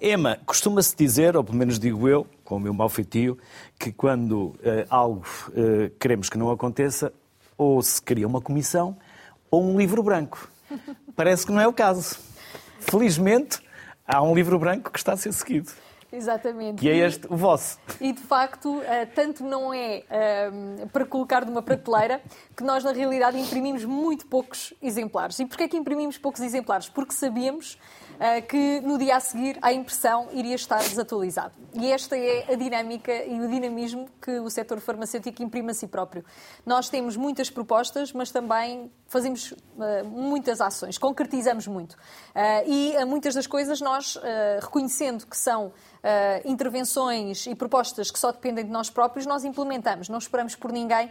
Emma, 0.00 0.38
costuma-se 0.44 0.94
dizer, 0.94 1.38
ou 1.38 1.42
pelo 1.42 1.56
menos 1.56 1.78
digo 1.78 2.06
eu, 2.06 2.26
com 2.44 2.56
o 2.56 2.60
meu 2.60 2.74
mau 2.74 2.90
feitio, 2.90 3.38
que 3.78 3.90
quando 3.90 4.48
uh, 4.48 4.86
algo 4.90 5.24
uh, 5.48 5.90
queremos 5.98 6.28
que 6.28 6.36
não 6.36 6.50
aconteça, 6.50 7.10
ou 7.56 7.80
se 7.82 8.00
cria 8.02 8.26
uma 8.26 8.40
comissão 8.40 8.96
ou 9.50 9.64
um 9.64 9.78
livro 9.78 10.02
branco. 10.02 10.48
Parece 11.16 11.44
que 11.44 11.52
não 11.52 11.60
é 11.60 11.66
o 11.66 11.72
caso. 11.72 12.18
Felizmente, 12.80 13.60
há 14.06 14.22
um 14.22 14.34
livro 14.34 14.58
branco 14.58 14.90
que 14.90 14.98
está 14.98 15.12
a 15.12 15.16
ser 15.16 15.32
seguido. 15.32 15.70
Exatamente. 16.12 16.84
E 16.84 16.90
é 16.90 16.96
este 16.96 17.26
o 17.32 17.36
vosso. 17.36 17.78
E 18.00 18.12
de 18.12 18.20
facto, 18.20 18.82
eh, 18.82 19.06
tanto 19.06 19.44
não 19.44 19.72
é 19.72 20.02
um, 20.52 20.88
para 20.88 21.04
colocar 21.04 21.44
numa 21.44 21.62
prateleira 21.62 22.20
que 22.56 22.64
nós 22.64 22.82
na 22.82 22.90
realidade 22.90 23.38
imprimimos 23.38 23.84
muito 23.84 24.26
poucos 24.26 24.74
exemplares. 24.82 25.38
E 25.38 25.46
porquê 25.46 25.64
é 25.64 25.68
que 25.68 25.76
imprimimos 25.76 26.18
poucos 26.18 26.40
exemplares? 26.40 26.88
Porque 26.88 27.12
sabíamos 27.12 27.78
que 28.48 28.80
no 28.80 28.98
dia 28.98 29.16
a 29.16 29.20
seguir 29.20 29.58
a 29.62 29.72
impressão 29.72 30.28
iria 30.32 30.54
estar 30.54 30.78
desatualizado. 30.78 31.54
E 31.72 31.90
esta 31.90 32.18
é 32.18 32.52
a 32.52 32.54
dinâmica 32.54 33.12
e 33.24 33.40
o 33.40 33.48
dinamismo 33.48 34.08
que 34.20 34.38
o 34.40 34.50
setor 34.50 34.78
farmacêutico 34.80 35.42
imprime 35.42 35.70
a 35.70 35.74
si 35.74 35.86
próprio. 35.86 36.24
Nós 36.66 36.90
temos 36.90 37.16
muitas 37.16 37.48
propostas, 37.48 38.12
mas 38.12 38.30
também 38.30 38.90
fazemos 39.06 39.52
uh, 39.52 40.04
muitas 40.04 40.60
ações, 40.60 40.98
concretizamos 40.98 41.66
muito. 41.66 41.92
Uh, 41.92 42.66
e 42.66 43.04
muitas 43.06 43.34
das 43.34 43.46
coisas 43.46 43.80
nós, 43.80 44.18
reconhecendo 44.60 45.26
que 45.26 45.36
são 45.36 45.72
Uh, 46.00 46.50
intervenções 46.50 47.46
e 47.46 47.54
propostas 47.54 48.10
que 48.10 48.18
só 48.18 48.32
dependem 48.32 48.64
de 48.64 48.70
nós 48.70 48.88
próprios, 48.88 49.26
nós 49.26 49.44
implementamos. 49.44 50.08
Não 50.08 50.16
esperamos 50.16 50.56
por 50.56 50.72
ninguém, 50.72 51.08
uh, 51.08 51.10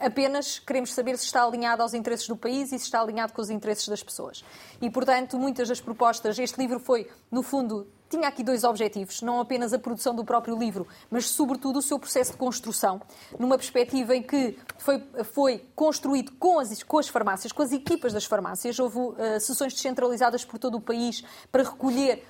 apenas 0.00 0.58
queremos 0.58 0.94
saber 0.94 1.18
se 1.18 1.26
está 1.26 1.44
alinhado 1.44 1.82
aos 1.82 1.92
interesses 1.92 2.26
do 2.26 2.34
país 2.34 2.72
e 2.72 2.78
se 2.78 2.86
está 2.86 3.02
alinhado 3.02 3.34
com 3.34 3.42
os 3.42 3.50
interesses 3.50 3.86
das 3.86 4.02
pessoas. 4.02 4.42
E, 4.80 4.88
portanto, 4.88 5.38
muitas 5.38 5.68
das 5.68 5.78
propostas, 5.78 6.38
este 6.38 6.58
livro 6.58 6.80
foi, 6.80 7.06
no 7.30 7.42
fundo, 7.42 7.86
tinha 8.08 8.26
aqui 8.26 8.42
dois 8.42 8.64
objetivos, 8.64 9.20
não 9.20 9.40
apenas 9.40 9.72
a 9.74 9.78
produção 9.78 10.14
do 10.14 10.24
próprio 10.24 10.58
livro, 10.58 10.86
mas 11.10 11.26
sobretudo 11.26 11.78
o 11.78 11.82
seu 11.82 11.98
processo 11.98 12.32
de 12.32 12.38
construção, 12.38 13.00
numa 13.38 13.56
perspectiva 13.58 14.16
em 14.16 14.22
que 14.22 14.58
foi, 14.78 15.02
foi 15.24 15.66
construído 15.76 16.32
com 16.32 16.58
as, 16.58 16.82
com 16.82 16.98
as 16.98 17.08
farmácias, 17.08 17.52
com 17.52 17.62
as 17.62 17.72
equipas 17.72 18.14
das 18.14 18.24
farmácias. 18.24 18.78
Houve 18.78 18.98
uh, 18.98 19.14
sessões 19.40 19.74
descentralizadas 19.74 20.44
por 20.44 20.58
todo 20.58 20.76
o 20.76 20.80
país 20.80 21.22
para 21.52 21.62
recolher 21.62 22.24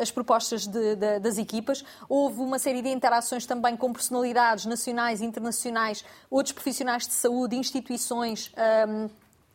as 0.00 0.10
propostas 0.10 0.66
de, 0.66 0.96
de, 0.96 1.18
das 1.18 1.38
equipas. 1.38 1.84
Houve 2.08 2.40
uma 2.40 2.58
série 2.58 2.82
de 2.82 2.88
interações 2.88 3.46
também 3.46 3.76
com 3.76 3.92
personalidades 3.92 4.66
nacionais 4.66 5.20
e 5.20 5.24
internacionais, 5.24 6.04
outros 6.30 6.52
profissionais 6.52 7.06
de 7.06 7.14
saúde, 7.14 7.56
instituições. 7.56 8.52
Um, 8.56 9.04
ehm, 9.04 9.10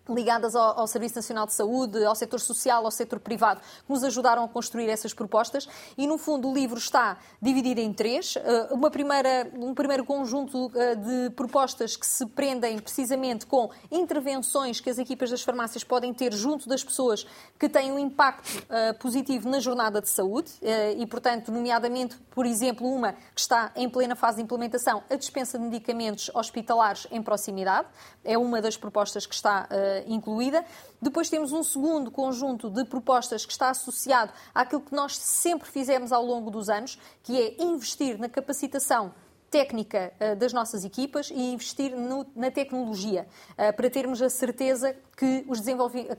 ligadas 0.08 0.56
ao, 0.56 0.80
ao, 0.80 0.88
Serviço 0.88 1.16
Nacional 1.16 1.46
de 1.46 1.54
Saúde, 1.54 2.04
ao 2.04 2.16
setor 2.16 2.40
social, 2.40 2.86
ao 2.86 2.92
setor 2.92 3.20
privado, 3.20 3.60
que 3.60 3.92
nos 3.92 4.04
ajudaram 4.04 4.44
a 4.44 4.48
construir 4.48 4.90
essas 4.90 5.14
propostas. 5.14 5.68
E, 5.98 6.06
no 6.06 6.18
fundo, 6.18 6.50
o 6.50 6.54
livro 6.54 6.78
está 6.78 7.18
dividido 7.42 7.80
em 7.80 7.92
três. 7.92 8.36
Eh, 8.36 8.68
uma 8.72 8.92
primeira, 8.92 9.50
um 9.56 9.74
primeiro 9.74 10.06
conjunto 10.06 10.72
eh, 10.76 10.96
de 10.96 11.30
propostas 11.32 11.96
que 11.96 12.06
se 12.06 12.26
prendem 12.28 12.78
precisamente 12.80 13.46
com 13.46 13.70
intervenções 13.92 14.80
que 14.80 14.90
as 14.90 14.98
equipas 14.98 15.32
das 15.32 15.42
farmácias 15.42 15.84
podem 15.84 16.14
ter 16.14 16.34
junto 16.34 16.70
das 16.70 16.84
pessoas 16.84 17.26
que 17.58 17.68
têm 17.68 17.92
um 17.92 18.00
impacto 18.00 18.64
eh, 18.70 18.94
positivo 18.94 19.50
na 19.50 19.60
jornada 19.60 20.02
de 20.02 20.10
saúde 20.10 20.52
e, 20.98 21.06
portanto, 21.08 21.52
nomeadamente, 21.52 22.18
por 22.30 22.46
exemplo, 22.46 22.88
uma 22.88 23.14
que 23.14 23.40
está 23.40 23.72
em 23.76 23.90
plena 23.90 24.16
fase 24.16 24.38
de 24.38 24.44
implementação, 24.44 25.04
a 25.10 25.16
dispensa 25.16 25.58
de 25.58 25.64
medicamentos 25.64 26.30
hospitalares 26.34 27.08
em 27.12 27.22
proximidade. 27.22 27.88
É 28.24 28.38
uma 28.38 28.62
das 28.62 28.78
propostas 28.78 29.26
que 29.26 29.34
está 29.34 29.68
incluída. 30.08 30.66
Depois 31.02 31.30
temos 31.30 31.52
um 31.52 31.64
segundo 31.64 32.12
conjunto 32.12 32.70
de 32.70 32.84
propostas 32.86 33.46
que 33.46 33.52
está 33.52 33.70
associado 33.70 34.32
àquilo 34.54 34.82
que 34.82 34.96
nós 34.96 35.18
sempre 35.18 35.70
fizemos 35.70 36.12
ao 36.12 36.26
longo 36.26 36.50
dos 36.50 36.70
anos, 36.70 37.00
que 37.24 37.40
é 37.40 37.64
investir 37.64 38.18
na 38.18 38.30
capacitação 38.30 39.14
técnica 39.50 40.12
uh, 40.20 40.36
das 40.36 40.52
nossas 40.52 40.84
equipas 40.84 41.30
e 41.30 41.54
investir 41.54 41.96
no, 41.96 42.26
na 42.36 42.52
tecnologia, 42.52 43.28
uh, 43.52 43.76
para 43.76 43.90
termos 43.90 44.22
a 44.22 44.30
certeza 44.30 44.96
que, 45.16 45.46
os 45.48 45.62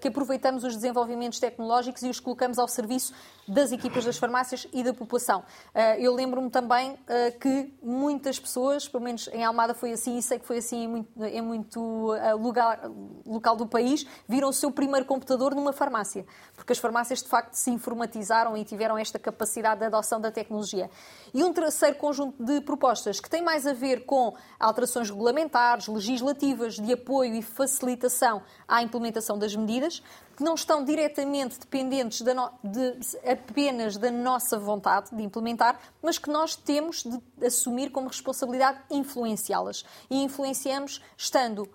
que 0.01 0.09
aproveitamos 0.09 0.64
os 0.64 0.74
desenvolvimentos 0.74 1.39
tecnológicos 1.39 2.03
e 2.03 2.09
os 2.09 2.18
colocamos 2.18 2.59
ao 2.59 2.66
serviço 2.66 3.12
das 3.47 3.70
equipas 3.72 4.05
das 4.05 4.16
farmácias 4.16 4.66
e 4.72 4.83
da 4.83 4.95
população. 4.95 5.41
Uh, 5.74 6.01
eu 6.01 6.14
lembro-me 6.14 6.51
também 6.51 6.97
que 7.41 7.72
muitas 7.83 8.39
pessoas, 8.39 8.89
pelo 8.89 9.05
menos 9.05 9.29
em 9.29 9.45
Almada 9.45 9.74
foi 9.74 9.93
assim, 9.93 10.16
e 10.16 10.22
sei 10.22 10.39
que 10.39 10.47
foi 10.47 10.59
assim 10.59 10.85
em 10.85 10.89
muito, 10.89 11.24
em 11.24 11.43
muito 11.43 12.12
lugar, 12.39 12.91
local 13.27 13.57
do 13.57 13.66
país, 13.66 14.07
viram 14.29 14.49
o 14.49 14.53
seu 14.53 14.70
primeiro 14.70 15.07
computador 15.07 15.55
numa 15.55 15.72
farmácia, 15.72 16.24
porque 16.55 16.72
as 16.72 16.79
farmácias 16.79 17.22
de 17.22 17.29
facto 17.29 17.55
se 17.55 17.70
informatizaram 17.70 18.57
e 18.57 18.64
tiveram 18.64 18.99
esta 18.99 19.18
capacidade 19.18 19.81
de 19.81 19.87
adoção 19.87 20.20
da 20.20 20.31
tecnologia. 20.31 20.91
E 21.33 21.45
um 21.45 21.53
terceiro 21.53 21.97
conjunto 21.97 22.43
de 22.43 22.61
propostas 22.61 23.16
que 23.21 23.31
tem 23.31 23.43
mais 23.43 23.67
a 23.67 23.73
ver 23.73 24.05
com 24.05 24.35
alterações 24.59 25.11
regulamentares, 25.11 25.89
legislativas, 25.89 26.77
de 26.77 26.93
apoio 26.93 27.35
e 27.35 27.43
facilitação 27.43 28.43
à 28.67 28.83
implementação 28.83 29.39
das 29.39 29.55
medidas, 29.55 30.03
que 30.37 30.43
não 30.43 30.55
estão 30.55 30.85
diretamente 30.85 31.59
dependentes 31.59 32.21
de, 32.21 32.33
de, 32.62 33.19
apenas 33.29 33.97
da 33.97 34.11
nossa 34.11 34.59
vontade 34.59 35.14
de 35.14 35.23
implementar, 35.23 35.81
mas 36.03 36.19
que 36.19 36.29
nós 36.29 36.55
temos 36.55 37.05
de 37.05 37.47
assumir 37.47 37.91
como 37.91 38.09
responsabilidade 38.09 38.79
influenciá-las. 38.91 39.85
E 40.11 40.23
influenciamos 40.23 41.03
estando 41.17 41.61
uh, 41.61 41.69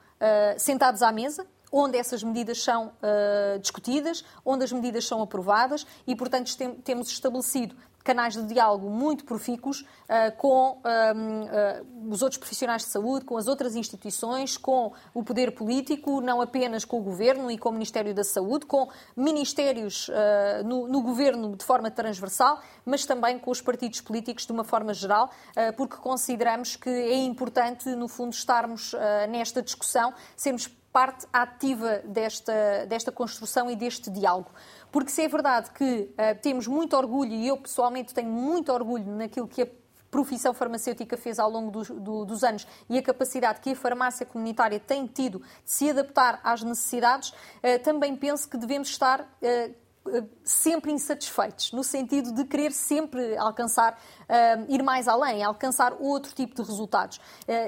sentados 0.59 1.01
à 1.01 1.11
mesa, 1.11 1.47
onde 1.71 1.97
essas 1.97 2.21
medidas 2.21 2.61
são 2.61 2.87
uh, 2.87 3.59
discutidas, 3.59 4.23
onde 4.45 4.65
as 4.65 4.71
medidas 4.71 5.05
são 5.05 5.21
aprovadas 5.21 5.87
e, 6.05 6.15
portanto, 6.15 6.55
tem, 6.55 6.73
temos 6.75 7.09
estabelecido 7.09 7.75
canais 8.03 8.33
de 8.33 8.43
diálogo 8.43 8.89
muito 8.89 9.23
profícuos 9.25 9.81
uh, 9.81 10.35
com 10.37 10.77
uh, 10.77 12.11
os 12.11 12.21
outros 12.21 12.37
profissionais 12.37 12.83
de 12.83 12.89
saúde, 12.89 13.25
com 13.25 13.37
as 13.37 13.47
outras 13.47 13.75
instituições, 13.75 14.57
com 14.57 14.93
o 15.13 15.23
poder 15.23 15.51
político, 15.51 16.21
não 16.21 16.41
apenas 16.41 16.85
com 16.85 16.99
o 16.99 17.03
Governo 17.03 17.51
e 17.51 17.57
com 17.57 17.69
o 17.69 17.73
Ministério 17.73 18.13
da 18.13 18.23
Saúde, 18.23 18.65
com 18.65 18.89
ministérios 19.15 20.07
uh, 20.09 20.63
no, 20.65 20.87
no, 20.87 21.01
Governo 21.01 21.55
de 21.55 21.63
forma 21.65 21.91
transversal, 21.91 22.59
mas 22.85 23.05
também 23.05 23.37
com 23.37 23.51
os 23.51 23.61
partidos 23.61 24.01
políticos 24.01 24.45
de 24.45 24.51
uma 24.51 24.63
forma 24.63 24.93
geral, 24.93 25.29
porque 25.75 25.97
consideramos 25.97 26.75
que 26.75 26.89
é 26.89 27.23
importante, 27.23 27.89
no 27.95 28.07
fundo, 28.07 28.33
estarmos 28.33 28.93
nesta 29.29 29.61
discussão, 29.61 30.13
sermos 30.35 30.67
parte 30.91 31.25
ativa 31.31 31.99
desta, 32.05 32.85
desta 32.87 33.11
construção 33.11 33.69
e 33.71 33.75
deste 33.75 34.09
diálogo. 34.09 34.51
Porque 34.91 35.09
se 35.09 35.21
é 35.21 35.27
verdade 35.27 35.71
que 35.71 35.83
uh, 35.83 36.39
temos 36.41 36.67
muito 36.67 36.95
orgulho, 36.97 37.31
e 37.31 37.47
eu 37.47 37.57
pessoalmente 37.57 38.13
tenho 38.13 38.29
muito 38.29 38.71
orgulho 38.71 39.05
naquilo 39.15 39.47
que 39.47 39.61
a 39.61 39.67
profissão 40.09 40.53
farmacêutica 40.53 41.15
fez 41.15 41.39
ao 41.39 41.49
longo 41.49 41.71
do, 41.71 41.99
do, 41.99 42.25
dos 42.25 42.43
anos 42.43 42.67
e 42.89 42.97
a 42.97 43.01
capacidade 43.01 43.61
que 43.61 43.71
a 43.71 43.75
farmácia 43.75 44.25
comunitária 44.25 44.77
tem 44.77 45.07
tido 45.07 45.39
de 45.39 45.71
se 45.71 45.89
adaptar 45.89 46.41
às 46.43 46.61
necessidades, 46.61 47.29
uh, 47.29 47.79
também 47.83 48.15
penso 48.15 48.49
que 48.49 48.57
devemos 48.57 48.89
estar 48.89 49.21
uh, 49.21 49.81
sempre 50.43 50.91
insatisfeitos, 50.91 51.71
no 51.71 51.83
sentido 51.83 52.33
de 52.33 52.43
querer 52.45 52.71
sempre 52.71 53.37
alcançar, 53.37 53.97
ir 54.69 54.81
mais 54.81 55.07
além, 55.07 55.43
alcançar 55.43 55.93
outro 55.99 56.33
tipo 56.33 56.55
de 56.55 56.61
resultados. 56.61 57.17
Uh, 57.17 57.21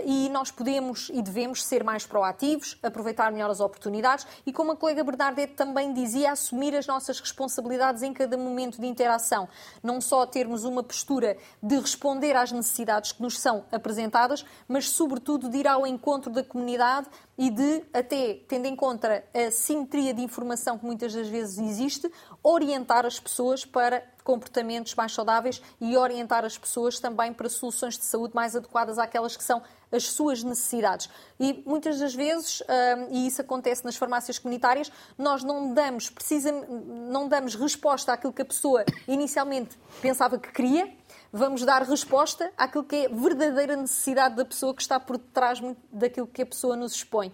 e 0.06 0.30
nós 0.30 0.52
podemos 0.52 1.10
e 1.14 1.22
devemos 1.22 1.64
ser 1.64 1.84
mais 1.84 2.06
proativos, 2.06 2.78
aproveitar 2.82 3.32
melhor 3.32 3.50
as 3.50 3.60
oportunidades 3.60 4.26
e, 4.46 4.54
como 4.54 4.72
a 4.72 4.76
colega 4.76 5.04
Bernadette 5.04 5.54
também 5.54 5.94
dizia, 5.94 6.32
assumir 6.32 6.76
as 6.76 6.88
nossas 6.88 7.20
responsabilidades 7.20 8.04
em 8.04 8.14
cada 8.14 8.38
momento 8.38 8.80
de 8.80 8.88
interação. 8.88 9.48
Não 9.82 10.00
só 10.00 10.26
termos 10.26 10.64
uma 10.64 10.84
postura 10.84 11.38
de 11.62 11.78
responder 11.78 12.36
às 12.36 12.52
necessidades 12.52 13.12
que 13.12 13.22
nos 13.22 13.40
são 13.40 13.66
apresentadas, 13.72 14.46
mas, 14.68 14.90
sobretudo, 14.90 15.50
de 15.50 15.58
ir 15.58 15.68
ao 15.68 15.86
encontro 15.86 16.32
da 16.32 16.44
comunidade 16.44 17.08
e 17.38 17.50
de, 17.50 17.84
até 17.94 18.40
tendo 18.48 18.68
em 18.68 18.76
conta 18.76 19.24
a 19.34 19.52
simetria 19.52 20.14
de 20.14 20.22
informação 20.22 20.78
que 20.78 20.86
muitas 20.86 21.14
das 21.14 21.28
vezes 21.28 21.58
existe, 21.58 22.12
orientar 22.44 23.06
as 23.06 23.20
pessoas 23.20 23.66
para 23.66 24.04
comportamentos 24.24 24.96
mais 24.96 25.14
saudáveis 25.14 25.62
e 25.80 25.98
orientar 25.98 26.46
as 26.46 26.58
pessoas 26.58 27.00
também 27.00 27.34
para 27.34 27.50
soluções 27.50 27.98
de 27.98 28.06
saúde 28.06 28.34
mais 28.34 28.56
adequadas 28.56 28.98
àquelas 28.98 29.36
que 29.36 29.44
são 29.44 29.62
as 29.92 30.08
suas 30.08 30.44
necessidades. 30.44 31.10
E 31.40 31.64
muitas 31.66 32.00
das 32.00 32.16
vezes, 32.16 32.62
hum, 32.62 33.08
e 33.12 33.28
isso 33.28 33.42
acontece 33.42 33.86
nas 33.86 33.96
farmácias 33.96 34.40
comunitárias, 34.40 34.92
nós 35.18 35.44
não 35.44 35.74
damos, 35.74 36.10
precisamente, 36.10 36.68
não 36.72 37.28
damos 37.28 37.56
resposta 37.56 38.12
àquilo 38.12 38.34
que 38.34 38.42
a 38.42 38.46
pessoa 38.46 38.84
inicialmente 39.08 39.78
pensava 40.02 40.40
que 40.40 40.52
queria, 40.52 40.92
vamos 41.32 41.64
dar 41.64 41.82
resposta 41.82 42.52
àquilo 42.58 42.84
que 42.84 42.96
é 42.96 43.10
verdadeira 43.10 43.76
necessidade 43.76 44.36
da 44.36 44.46
pessoa 44.46 44.74
que 44.74 44.82
está 44.82 45.00
por 45.00 45.18
detrás 45.18 45.60
daquilo 45.92 46.28
que 46.28 46.44
a 46.44 46.46
pessoa 46.46 46.76
nos 46.76 46.94
expõe. 46.94 47.28
Uh, 47.28 47.34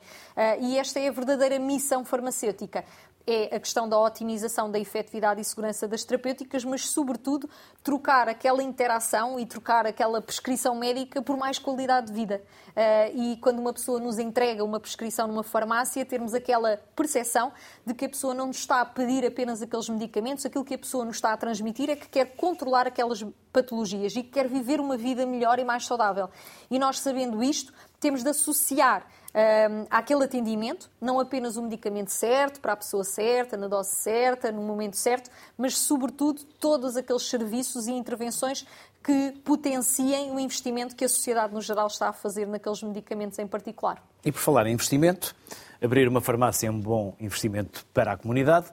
e 0.61 0.77
esta 0.77 0.99
é 0.99 1.09
a 1.09 1.11
verdadeira 1.11 1.59
missão 1.59 2.05
farmacêutica 2.05 2.85
é 3.29 3.55
a 3.55 3.59
questão 3.59 3.87
da 3.87 3.99
otimização 3.99 4.71
da 4.71 4.79
efetividade 4.79 5.39
e 5.39 5.43
segurança 5.43 5.87
das 5.87 6.03
terapêuticas, 6.03 6.65
mas, 6.65 6.89
sobretudo, 6.89 7.49
trocar 7.83 8.27
aquela 8.27 8.63
interação 8.63 9.39
e 9.39 9.45
trocar 9.45 9.85
aquela 9.85 10.21
prescrição 10.21 10.75
médica 10.75 11.21
por 11.21 11.37
mais 11.37 11.59
qualidade 11.59 12.07
de 12.07 12.13
vida. 12.13 12.41
Uh, 12.69 13.33
e 13.33 13.37
quando 13.37 13.59
uma 13.59 13.71
pessoa 13.71 13.99
nos 13.99 14.17
entrega 14.17 14.63
uma 14.63 14.79
prescrição 14.79 15.27
numa 15.27 15.43
farmácia, 15.43 16.03
termos 16.05 16.33
aquela 16.33 16.77
percepção 16.95 17.51
de 17.85 17.93
que 17.93 18.05
a 18.05 18.09
pessoa 18.09 18.33
não 18.33 18.47
nos 18.47 18.57
está 18.57 18.81
a 18.81 18.85
pedir 18.85 19.25
apenas 19.25 19.61
aqueles 19.61 19.87
medicamentos, 19.89 20.45
aquilo 20.45 20.65
que 20.65 20.73
a 20.73 20.77
pessoa 20.77 21.05
nos 21.05 21.17
está 21.17 21.33
a 21.33 21.37
transmitir 21.37 21.89
é 21.89 21.95
que 21.95 22.09
quer 22.09 22.35
controlar 22.35 22.87
aquelas 22.87 23.23
patologias 23.53 24.15
e 24.15 24.23
que 24.23 24.29
quer 24.29 24.47
viver 24.47 24.79
uma 24.79 24.97
vida 24.97 25.25
melhor 25.25 25.59
e 25.59 25.63
mais 25.63 25.85
saudável. 25.85 26.29
E 26.69 26.79
nós, 26.79 26.99
sabendo 26.99 27.43
isto, 27.43 27.73
temos 27.99 28.23
de 28.23 28.29
associar 28.29 29.05
um, 29.33 29.85
àquele 29.89 30.23
atendimento, 30.23 30.89
não 30.99 31.19
apenas 31.19 31.55
o 31.55 31.61
medicamento 31.61 32.09
certo, 32.09 32.59
para 32.59 32.73
a 32.73 32.77
pessoa 32.77 33.03
certa, 33.03 33.55
na 33.55 33.67
dose 33.67 33.95
certa, 33.95 34.51
no 34.51 34.61
momento 34.61 34.95
certo, 34.95 35.29
mas, 35.57 35.77
sobretudo, 35.77 36.43
todos 36.59 36.97
aqueles 36.97 37.23
serviços 37.23 37.87
e 37.87 37.91
intervenções 37.91 38.65
que 39.03 39.31
potenciem 39.43 40.31
o 40.31 40.39
investimento 40.39 40.95
que 40.95 41.05
a 41.05 41.09
sociedade 41.09 41.53
no 41.53 41.61
geral 41.61 41.87
está 41.87 42.09
a 42.09 42.13
fazer 42.13 42.47
naqueles 42.47 42.81
medicamentos 42.83 43.39
em 43.39 43.47
particular. 43.47 44.03
E 44.25 44.31
por 44.31 44.39
falar 44.39 44.67
em 44.67 44.73
investimento, 44.73 45.35
abrir 45.81 46.07
uma 46.07 46.21
farmácia 46.21 46.67
é 46.67 46.71
um 46.71 46.79
bom 46.79 47.15
investimento 47.19 47.85
para 47.93 48.13
a 48.13 48.17
comunidade 48.17 48.67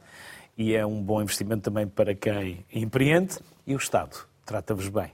e 0.58 0.74
é 0.74 0.84
um 0.84 1.02
bom 1.02 1.22
investimento 1.22 1.62
também 1.62 1.86
para 1.86 2.14
quem 2.14 2.64
empreende 2.72 3.38
e 3.66 3.74
o 3.74 3.78
Estado 3.78 4.26
trata-vos 4.44 4.88
bem. 4.88 5.12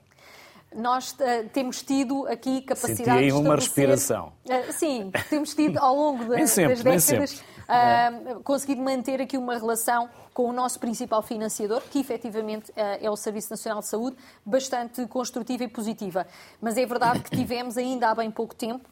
Nós 0.75 1.13
uh, 1.13 1.49
temos 1.53 1.83
tido 1.83 2.27
aqui 2.27 2.63
capacidade 2.63 2.97
Senti 2.97 3.05
de 3.05 3.27
estabelecer... 3.27 3.47
uma 3.47 3.55
respiração. 3.55 4.33
Uh, 4.45 4.73
sim, 4.73 5.11
temos 5.29 5.55
tido 5.55 5.79
ao 5.79 5.95
longo 5.95 6.25
de, 6.25 6.47
sempre, 6.47 6.83
das 6.83 7.05
décadas 7.07 7.41
uh, 7.41 8.41
conseguido 8.41 8.83
manter 8.83 9.21
aqui 9.21 9.37
uma 9.37 9.57
relação 9.57 10.09
com 10.33 10.49
o 10.49 10.53
nosso 10.53 10.81
principal 10.81 11.23
financiador, 11.23 11.83
que 11.91 11.99
efetivamente 11.99 12.73
é 12.75 13.11
o 13.11 13.17
Serviço 13.17 13.51
Nacional 13.51 13.81
de 13.81 13.87
Saúde, 13.87 14.17
bastante 14.47 15.07
construtiva 15.07 15.65
e 15.65 15.69
positiva. 15.69 16.27
Mas 16.59 16.79
é 16.79 16.87
verdade 16.87 17.21
que 17.21 17.37
tivemos 17.37 17.77
ainda 17.77 18.09
há 18.09 18.15
bem 18.15 18.31
pouco 18.31 18.55
tempo 18.55 18.89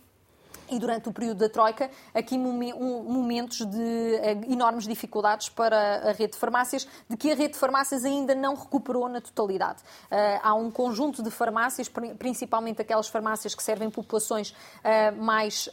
e 0.71 0.79
durante 0.79 1.09
o 1.09 1.13
período 1.13 1.39
da 1.39 1.49
Troika, 1.49 1.91
aqui 2.15 2.39
momentos 2.39 3.67
de 3.67 4.15
eh, 4.17 4.41
enormes 4.49 4.87
dificuldades 4.87 5.49
para 5.49 6.09
a 6.09 6.13
rede 6.13 6.33
de 6.33 6.39
farmácias, 6.39 6.87
de 7.09 7.17
que 7.17 7.31
a 7.31 7.35
rede 7.35 7.55
de 7.55 7.59
farmácias 7.59 8.05
ainda 8.05 8.35
não 8.35 8.55
recuperou 8.55 9.09
na 9.09 9.21
totalidade. 9.21 9.83
Eh, 10.11 10.41
há 10.43 10.55
um 10.55 10.71
conjunto 10.71 11.23
de 11.23 11.31
farmácias, 11.31 11.91
principalmente 12.19 12.81
aquelas 12.81 13.09
farmácias 13.09 13.55
que 13.55 13.63
servem 13.63 13.91
populações 13.91 14.55
eh, 14.85 15.11
mais 15.11 15.69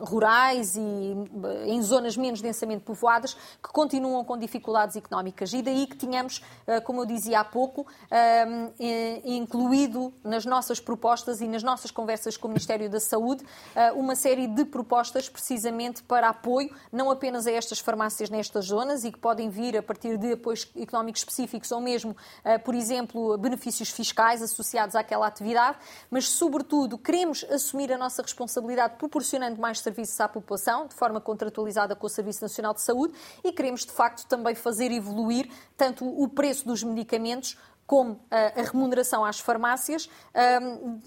rurais 0.00 0.76
e 0.76 1.14
em 1.66 1.82
zonas 1.82 2.16
menos 2.16 2.40
densamente 2.40 2.82
povoadas, 2.82 3.34
que 3.34 3.70
continuam 3.72 4.24
com 4.24 4.36
dificuldades 4.36 4.96
económicas. 4.96 5.52
E 5.52 5.62
daí 5.62 5.86
que 5.86 5.96
tínhamos, 5.96 6.42
como 6.84 7.02
eu 7.02 7.06
dizia 7.06 7.40
há 7.40 7.44
pouco, 7.44 7.86
incluído 9.24 10.12
nas 10.22 10.44
nossas 10.44 10.80
propostas 10.80 11.40
e 11.40 11.48
nas 11.48 11.62
nossas 11.62 11.90
conversas 11.90 12.36
com 12.36 12.48
o 12.48 12.50
Ministério 12.50 12.88
da 12.90 13.00
Saúde, 13.00 13.44
uma 13.92 14.14
série 14.16 14.46
de 14.46 14.64
propostas 14.64 15.28
precisamente 15.28 16.02
para 16.02 16.28
apoio, 16.28 16.74
não 16.92 17.10
apenas 17.10 17.46
a 17.46 17.50
estas 17.50 17.78
farmácias 17.78 18.30
nestas 18.30 18.66
zonas 18.66 19.04
e 19.04 19.12
que 19.12 19.18
podem 19.18 19.48
vir 19.48 19.76
a 19.76 19.82
partir 19.82 20.16
de 20.16 20.32
apoios 20.32 20.70
económicos 20.76 21.20
específicos 21.20 21.70
ou 21.72 21.80
mesmo, 21.80 22.16
eh, 22.44 22.58
por 22.58 22.74
exemplo, 22.74 23.36
benefícios 23.38 23.90
fiscais 23.90 24.42
associados 24.42 24.94
àquela 24.94 25.26
atividade, 25.26 25.78
mas, 26.10 26.28
sobretudo, 26.28 26.96
queremos 26.98 27.44
assumir 27.50 27.92
a 27.92 27.98
nossa 27.98 28.22
responsabilidade 28.22 28.96
proporcionando 28.96 29.60
mais 29.60 29.80
serviços 29.80 30.20
à 30.20 30.28
população, 30.28 30.86
de 30.86 30.94
forma 30.94 31.20
contratualizada 31.20 31.94
com 31.94 32.06
o 32.06 32.10
Serviço 32.10 32.42
Nacional 32.42 32.74
de 32.74 32.82
Saúde, 32.82 33.14
e 33.42 33.52
queremos, 33.52 33.84
de 33.84 33.92
facto, 33.92 34.26
também 34.26 34.54
fazer 34.54 34.90
evoluir 34.90 35.50
tanto 35.76 36.06
o 36.06 36.28
preço 36.28 36.66
dos 36.66 36.82
medicamentos 36.82 37.56
como 37.86 38.20
a 38.30 38.62
remuneração 38.62 39.24
às 39.24 39.38
farmácias 39.40 40.08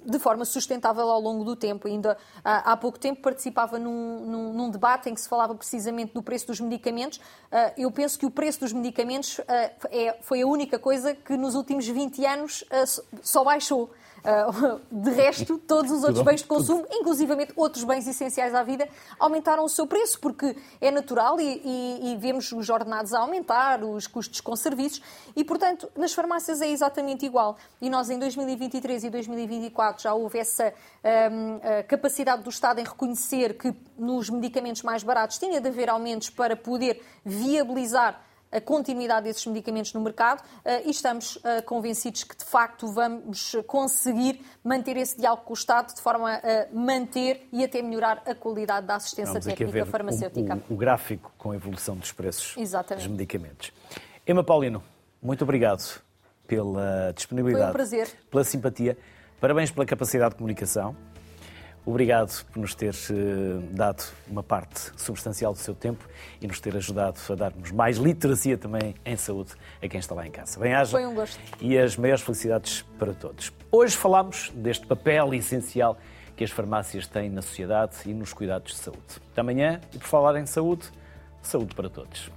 de 0.06 0.20
forma 0.20 0.46
sustentável 0.46 1.10
ao 1.10 1.20
longo 1.20 1.44
do 1.44 1.56
tempo. 1.56 1.88
Ainda 1.88 2.18
há 2.44 2.78
pouco 2.78 3.00
tempo 3.00 3.22
participava 3.22 3.80
num, 3.80 4.26
num, 4.26 4.54
num 4.54 4.70
debate 4.70 5.10
em 5.10 5.14
que 5.14 5.22
se 5.22 5.28
falava 5.28 5.56
precisamente 5.56 6.14
do 6.14 6.22
preço 6.22 6.48
dos 6.48 6.60
medicamentos. 6.60 7.20
Ah, 7.52 7.74
eu 7.78 7.92
penso 7.92 8.20
que 8.20 8.26
o 8.26 8.32
preço 8.32 8.60
dos 8.60 8.74
medicamentos 8.74 9.40
ah, 9.48 9.72
é, 9.92 10.18
foi 10.22 10.42
a 10.42 10.48
única 10.48 10.78
coisa 10.78 11.16
que 11.16 11.36
nos 11.38 11.56
últimos 11.56 11.88
20 11.88 12.26
anos 12.26 12.64
ah, 12.70 12.84
só 13.22 13.44
baixou. 13.44 13.90
Uh, 14.24 14.80
de 14.91 15.11
resto, 15.11 15.57
todos 15.57 15.91
os 15.91 16.03
outros 16.03 16.24
bens 16.24 16.41
de 16.41 16.47
consumo, 16.47 16.86
inclusivamente 16.91 17.53
outros 17.55 17.84
bens 17.84 18.07
essenciais 18.07 18.53
à 18.53 18.63
vida, 18.63 18.88
aumentaram 19.20 19.63
o 19.63 19.70
seu 19.70 19.88
preço, 19.88 20.20
porque 20.20 20.55
é 20.82 20.91
natural 20.91 21.39
e, 21.39 21.61
e, 21.63 22.11
e 22.11 22.18
vemos 22.18 22.51
os 22.51 22.70
ordenados 22.70 23.13
a 23.13 23.20
aumentar, 23.20 23.84
os 23.84 24.07
custos 24.07 24.41
com 24.41 24.55
serviços, 24.55 25.01
e, 25.36 25.43
portanto, 25.43 25.89
nas 25.95 26.13
farmácias 26.13 26.61
é 26.61 26.68
exatamente 26.68 27.26
igual. 27.26 27.57
E 27.82 27.89
nós, 27.89 28.09
em 28.09 28.20
2023 28.20 29.05
e 29.05 29.09
2024, 29.09 30.03
já 30.03 30.13
houve 30.13 30.39
essa 30.39 30.74
um, 31.32 31.59
capacidade 31.88 32.43
do 32.43 32.49
Estado 32.49 32.80
em 32.80 32.84
reconhecer 32.84 33.57
que 33.57 33.74
nos 33.97 34.30
medicamentos 34.30 34.84
mais 34.84 35.03
baratos 35.03 35.38
tinha 35.38 35.61
de 35.61 35.68
haver 35.68 35.89
aumentos 35.89 36.30
para 36.30 36.55
poder 36.55 37.01
viabilizar 37.24 38.27
a 38.52 38.62
continuidade 38.62 39.26
desses 39.26 39.45
medicamentos 39.45 39.93
no 39.93 40.02
mercado 40.02 40.43
eh, 40.64 40.84
e 40.86 40.91
estamos 40.91 41.38
eh, 41.43 41.62
convencidos 41.62 42.24
que, 42.24 42.36
de 42.36 42.45
facto, 42.45 42.88
vamos 42.88 43.56
conseguir 43.66 44.41
manter 44.64 44.98
esse 44.98 45.20
diálogo 45.20 45.43
com 45.43 45.52
o 45.52 45.54
Estado 45.54 45.93
de 45.93 46.02
forma 46.02 46.36
a 46.36 46.68
manter 46.74 47.48
e 47.52 47.64
até 47.64 47.82
melhorar 47.82 48.24
a 48.26 48.34
qualidade 48.34 48.88
da 48.88 48.95
assistência 48.95 49.39
técnica 49.39 49.86
farmacêutica. 49.86 50.56
O, 50.70 50.74
o, 50.74 50.76
o, 50.76 50.78
gráfico 50.78 51.32
com 51.38 51.52
a 51.52 51.56
evolução 51.56 51.95
dos 51.95 52.12
preços 52.12 52.56
Exatamente. 52.58 53.04
dos 53.04 53.12
medicamentos. 53.12 53.72
Emma 54.26 54.43
Paulino, 54.43 54.84
muito 55.22 55.43
obrigado 55.43 56.02
pela 56.48 57.12
disponibilidade. 57.16 57.66
Foi 57.66 57.72
um 57.72 57.74
prazer. 57.74 58.10
Pela 58.32 58.43
simpatia. 58.43 58.98
Parabéns 59.39 59.70
pela 59.70 59.86
capacidade 59.86 60.32
de 60.32 60.38
comunicação. 60.38 60.95
Obrigado 61.88 62.44
por 62.52 62.60
nos 62.60 62.76
ter 62.76 62.94
eh, 62.94 63.66
dado 63.72 64.04
uma 64.28 64.44
parte 64.44 64.92
substancial 64.98 65.54
do 65.54 65.58
seu 65.58 65.74
tempo 65.74 66.06
e 66.42 66.46
nos 66.46 66.60
ter 66.60 66.76
ajudado 66.76 67.18
a 67.30 67.34
darmos 67.34 67.72
mais 67.72 67.96
literacia 67.96 68.58
também 68.58 68.94
em 69.06 69.16
saúde 69.16 69.54
a 69.82 69.88
quem 69.88 69.98
está 69.98 70.14
lá 70.14 70.28
em 70.28 70.30
casa. 70.30 70.60
Bem-haja. 70.60 70.92
Foi 70.92 71.08
um 71.08 71.16
gosto. 71.16 71.40
E 71.62 71.78
as 71.78 71.96
maiores 71.96 72.22
felicidades 72.22 72.82
para 73.00 73.14
todos. 73.14 73.54
Hoje 73.72 73.96
falamos 73.96 74.52
deste 74.54 74.86
papel 74.86 75.34
essencial 75.34 75.98
que 76.36 76.44
as 76.44 76.52
farmácias 76.52 77.08
têm 77.08 77.30
na 77.30 77.42
sociedade 77.42 77.96
e 78.06 78.14
nos 78.14 78.34
cuidados 78.34 78.74
de 78.74 78.80
saúde. 78.80 79.22
Até 79.32 79.40
amanhã, 79.40 79.80
e 79.94 79.98
por 79.98 80.08
falar 80.08 80.38
em 80.38 80.46
saúde, 80.46 80.92
saúde 81.42 81.74
para 81.74 81.90
todos. 81.90 82.30